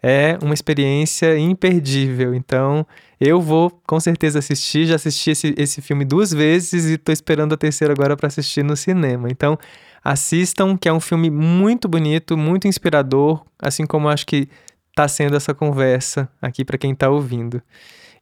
é 0.00 0.38
uma 0.40 0.54
experiência 0.54 1.36
imperdível. 1.36 2.32
Então, 2.34 2.86
eu 3.20 3.40
vou 3.40 3.70
com 3.84 3.98
certeza 3.98 4.38
assistir. 4.38 4.86
Já 4.86 4.94
assisti 4.94 5.30
esse, 5.30 5.54
esse 5.56 5.82
filme 5.82 6.04
duas 6.04 6.32
vezes 6.32 6.84
e 6.84 6.94
estou 6.94 7.12
esperando 7.12 7.54
a 7.54 7.56
terceira 7.56 7.92
agora 7.92 8.16
para 8.16 8.28
assistir 8.28 8.62
no 8.62 8.76
cinema. 8.76 9.28
Então, 9.28 9.58
assistam, 10.04 10.76
que 10.76 10.88
é 10.88 10.92
um 10.92 11.00
filme 11.00 11.30
muito 11.30 11.88
bonito, 11.88 12.36
muito 12.36 12.68
inspirador, 12.68 13.42
assim 13.58 13.84
como 13.84 14.08
acho 14.08 14.24
que 14.24 14.48
está 14.90 15.08
sendo 15.08 15.36
essa 15.36 15.52
conversa 15.52 16.28
aqui 16.40 16.64
para 16.64 16.78
quem 16.78 16.92
está 16.92 17.08
ouvindo. 17.08 17.60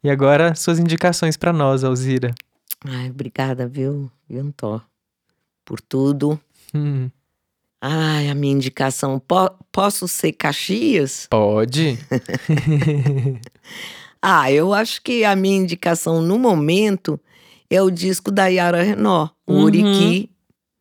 E 0.02 0.10
agora, 0.10 0.54
suas 0.54 0.78
indicações 0.78 1.36
para 1.36 1.52
nós, 1.52 1.84
Alzira. 1.84 2.34
Ai, 2.84 3.10
obrigada, 3.10 3.66
viu, 3.66 4.10
Antó, 4.30 4.80
por 5.64 5.80
tudo. 5.80 6.38
Hum. 6.74 7.10
Ai, 7.80 8.28
a 8.28 8.34
minha 8.34 8.54
indicação. 8.54 9.18
Po 9.18 9.50
posso 9.70 10.08
ser 10.08 10.32
Caxias? 10.32 11.26
Pode. 11.30 11.98
ah, 14.20 14.50
eu 14.50 14.72
acho 14.72 15.02
que 15.02 15.24
a 15.24 15.36
minha 15.36 15.58
indicação 15.58 16.22
no 16.22 16.38
momento 16.38 17.20
é 17.68 17.82
o 17.82 17.90
disco 17.90 18.30
da 18.30 18.46
Yara 18.46 18.82
Renault, 18.82 19.32
o 19.46 19.54
uhum. 19.54 19.62
Uriqui, 19.64 20.30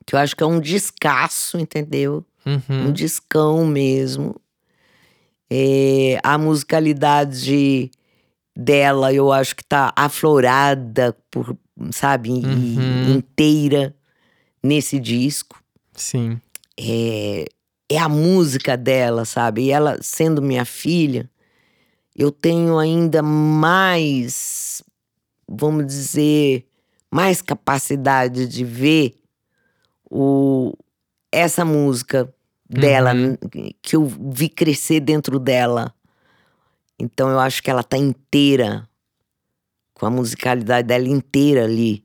que 0.06 0.16
eu 0.16 0.20
acho 0.20 0.36
que 0.36 0.44
é 0.44 0.48
um 0.48 0.60
descasso, 0.60 1.58
entendeu? 1.58 2.24
Uhum. 2.46 2.88
Um 2.88 2.92
discão 2.92 3.66
mesmo. 3.66 4.40
É, 5.50 6.20
a 6.24 6.38
musicalidade 6.38 7.92
dela, 8.56 9.14
eu 9.14 9.32
acho 9.32 9.56
que 9.56 9.64
tá 9.64 9.92
aflorada 9.96 11.16
por, 11.30 11.58
sabe, 11.92 12.30
uhum. 12.30 13.16
inteira 13.18 13.96
nesse 14.64 15.00
disco. 15.00 15.62
Sim 15.94 16.40
é, 16.78 17.46
é 17.90 17.98
a 17.98 18.10
música 18.10 18.76
dela, 18.76 19.26
sabe? 19.26 19.64
E 19.64 19.72
ela, 19.72 19.98
sendo 20.02 20.42
minha 20.42 20.66
filha, 20.66 21.30
eu 22.16 22.32
tenho 22.32 22.78
ainda 22.78 23.22
mais, 23.22 24.84
vamos 25.48 25.86
dizer, 25.88 26.66
mais 27.12 27.42
capacidade 27.42 28.48
de 28.48 28.64
ver 28.64 29.16
o, 30.10 30.74
essa 31.32 31.64
música 31.64 32.32
dela, 32.68 33.14
Uhum. 33.14 33.38
que 33.82 33.96
eu 33.96 34.06
vi 34.06 34.50
crescer 34.50 35.00
dentro 35.00 35.40
dela. 35.40 35.94
Então 36.98 37.30
eu 37.30 37.40
acho 37.40 37.62
que 37.62 37.70
ela 37.70 37.84
tá 37.84 37.98
inteira, 37.98 38.88
com 39.96 40.06
a 40.06 40.10
musicalidade 40.12 40.88
dela 40.88 41.08
inteira 41.08 41.64
ali, 41.64 42.04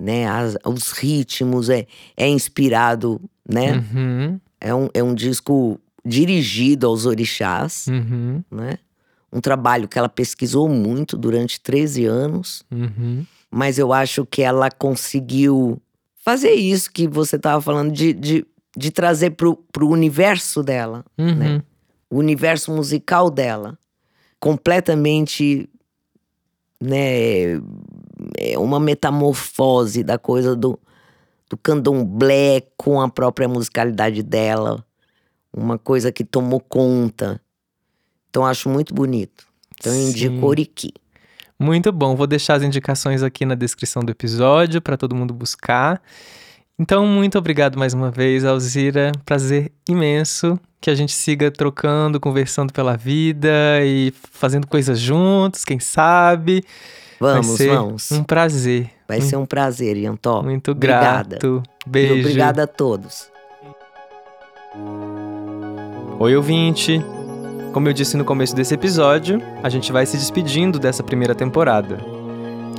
né? 0.00 0.26
As- 0.26 0.56
os 0.66 0.90
ritmos, 0.90 1.68
é, 1.68 1.86
é 2.16 2.26
inspirado, 2.28 3.20
né? 3.48 3.74
Uhum. 3.94 4.40
É, 4.60 4.74
um, 4.74 4.88
é 4.92 5.02
um 5.02 5.14
disco 5.14 5.78
dirigido 6.04 6.86
aos 6.86 7.04
orixás, 7.06 7.86
Uhum. 7.86 8.42
né? 8.50 8.78
Um 9.32 9.40
trabalho 9.40 9.86
que 9.86 9.98
ela 9.98 10.08
pesquisou 10.08 10.68
muito 10.68 11.16
durante 11.16 11.60
13 11.60 12.04
anos, 12.06 12.64
Uhum. 12.70 13.24
mas 13.50 13.78
eu 13.78 13.92
acho 13.92 14.26
que 14.26 14.42
ela 14.42 14.70
conseguiu 14.70 15.80
fazer 16.24 16.52
isso 16.54 16.90
que 16.90 17.06
você 17.06 17.36
estava 17.36 17.60
falando, 17.62 17.92
de, 17.92 18.12
de, 18.12 18.44
de 18.76 18.90
trazer 18.90 19.30
pro, 19.32 19.56
pro 19.72 19.88
universo 19.88 20.62
dela, 20.62 21.04
Uhum. 21.18 21.34
Né? 21.34 21.62
o 22.10 22.16
universo 22.18 22.72
musical 22.72 23.30
dela, 23.30 23.78
completamente, 24.40 25.68
né, 26.80 27.60
é 28.38 28.58
uma 28.58 28.80
metamorfose 28.80 30.02
da 30.02 30.18
coisa 30.18 30.56
do, 30.56 30.78
do 31.48 31.56
candomblé 31.56 32.62
com 32.76 33.00
a 33.00 33.08
própria 33.08 33.48
musicalidade 33.48 34.22
dela, 34.22 34.84
uma 35.52 35.78
coisa 35.78 36.10
que 36.10 36.24
tomou 36.24 36.60
conta. 36.60 37.40
Então 38.28 38.46
acho 38.46 38.68
muito 38.68 38.94
bonito. 38.94 39.46
Então 39.78 39.92
Sim. 39.92 40.08
indico 40.08 40.46
Oriki. 40.46 40.92
Muito 41.58 41.92
bom. 41.92 42.16
Vou 42.16 42.26
deixar 42.26 42.54
as 42.54 42.62
indicações 42.62 43.22
aqui 43.22 43.44
na 43.44 43.54
descrição 43.54 44.02
do 44.02 44.10
episódio 44.10 44.80
para 44.80 44.96
todo 44.96 45.14
mundo 45.14 45.34
buscar. 45.34 46.00
Então, 46.80 47.06
muito 47.06 47.36
obrigado 47.36 47.78
mais 47.78 47.92
uma 47.92 48.10
vez, 48.10 48.42
Alzira. 48.42 49.12
Prazer 49.26 49.70
imenso 49.86 50.58
que 50.80 50.88
a 50.88 50.94
gente 50.94 51.12
siga 51.12 51.50
trocando, 51.50 52.18
conversando 52.18 52.72
pela 52.72 52.96
vida 52.96 53.50
e 53.84 54.14
fazendo 54.32 54.66
coisas 54.66 54.98
juntos, 54.98 55.62
quem 55.62 55.78
sabe. 55.78 56.64
Vamos, 57.20 57.58
vamos. 57.58 58.10
Um 58.12 58.24
prazer. 58.24 58.90
Vai 59.06 59.20
ser 59.20 59.36
um 59.36 59.44
prazer, 59.44 59.94
Iantó. 59.98 60.42
Muito 60.42 60.70
Obrigada. 60.70 61.36
grato. 61.38 61.62
E 61.86 61.90
Beijo. 61.90 62.20
obrigada 62.20 62.62
a 62.62 62.66
todos. 62.66 63.30
Oi, 66.18 66.34
ouvinte! 66.34 66.98
Como 67.74 67.88
eu 67.88 67.92
disse 67.92 68.16
no 68.16 68.24
começo 68.24 68.56
desse 68.56 68.72
episódio, 68.72 69.38
a 69.62 69.68
gente 69.68 69.92
vai 69.92 70.06
se 70.06 70.16
despedindo 70.16 70.78
dessa 70.78 71.02
primeira 71.02 71.34
temporada. 71.34 72.19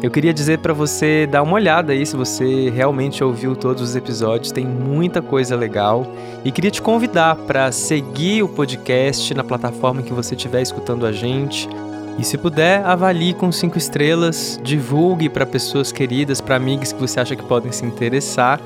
Eu 0.01 0.09
queria 0.09 0.33
dizer 0.33 0.57
pra 0.57 0.73
você 0.73 1.27
dar 1.27 1.43
uma 1.43 1.53
olhada 1.53 1.93
aí 1.93 2.03
se 2.07 2.15
você 2.15 2.71
realmente 2.71 3.23
ouviu 3.23 3.55
todos 3.55 3.83
os 3.83 3.95
episódios, 3.95 4.51
tem 4.51 4.65
muita 4.65 5.21
coisa 5.21 5.55
legal. 5.55 6.11
E 6.43 6.51
queria 6.51 6.71
te 6.71 6.81
convidar 6.81 7.35
para 7.35 7.71
seguir 7.71 8.41
o 8.41 8.49
podcast 8.49 9.31
na 9.35 9.43
plataforma 9.43 10.01
que 10.01 10.11
você 10.11 10.33
estiver 10.33 10.61
escutando 10.63 11.05
a 11.05 11.11
gente. 11.11 11.69
E 12.17 12.23
se 12.23 12.35
puder, 12.35 12.83
avalie 12.83 13.35
com 13.35 13.51
cinco 13.51 13.77
estrelas, 13.77 14.59
divulgue 14.63 15.29
para 15.29 15.45
pessoas 15.45 15.91
queridas, 15.91 16.41
para 16.41 16.55
amigos 16.55 16.91
que 16.91 16.99
você 16.99 17.19
acha 17.19 17.35
que 17.35 17.43
podem 17.43 17.71
se 17.71 17.85
interessar. 17.85 18.59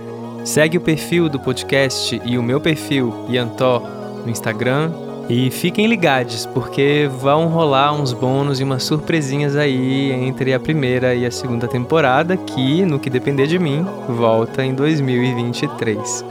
Segue 0.45 0.77
o 0.77 0.81
perfil 0.81 1.27
do 1.27 1.39
podcast 1.39 2.21
e 2.23 2.37
o 2.37 2.43
meu 2.43 2.61
perfil, 2.61 3.25
Iantó, 3.27 3.81
no 4.23 4.31
Instagram. 4.31 4.91
E 5.27 5.49
fiquem 5.49 5.87
ligados, 5.87 6.45
porque 6.45 7.09
vão 7.19 7.47
rolar 7.47 7.93
uns 7.93 8.13
bônus 8.13 8.59
e 8.59 8.63
umas 8.63 8.83
surpresinhas 8.83 9.55
aí 9.55 10.11
entre 10.11 10.53
a 10.53 10.59
primeira 10.59 11.15
e 11.15 11.25
a 11.25 11.31
segunda 11.31 11.67
temporada, 11.67 12.37
que, 12.37 12.85
no 12.85 12.99
que 12.99 13.09
depender 13.09 13.47
de 13.47 13.57
mim, 13.57 13.85
volta 14.07 14.63
em 14.63 14.75
2023. 14.75 16.23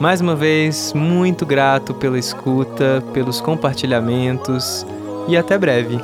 Mais 0.00 0.22
uma 0.22 0.34
vez, 0.34 0.94
muito 0.94 1.44
grato 1.44 1.92
pela 1.92 2.18
escuta, 2.18 3.04
pelos 3.12 3.42
compartilhamentos 3.42 4.86
e 5.28 5.36
até 5.36 5.58
breve. 5.58 6.00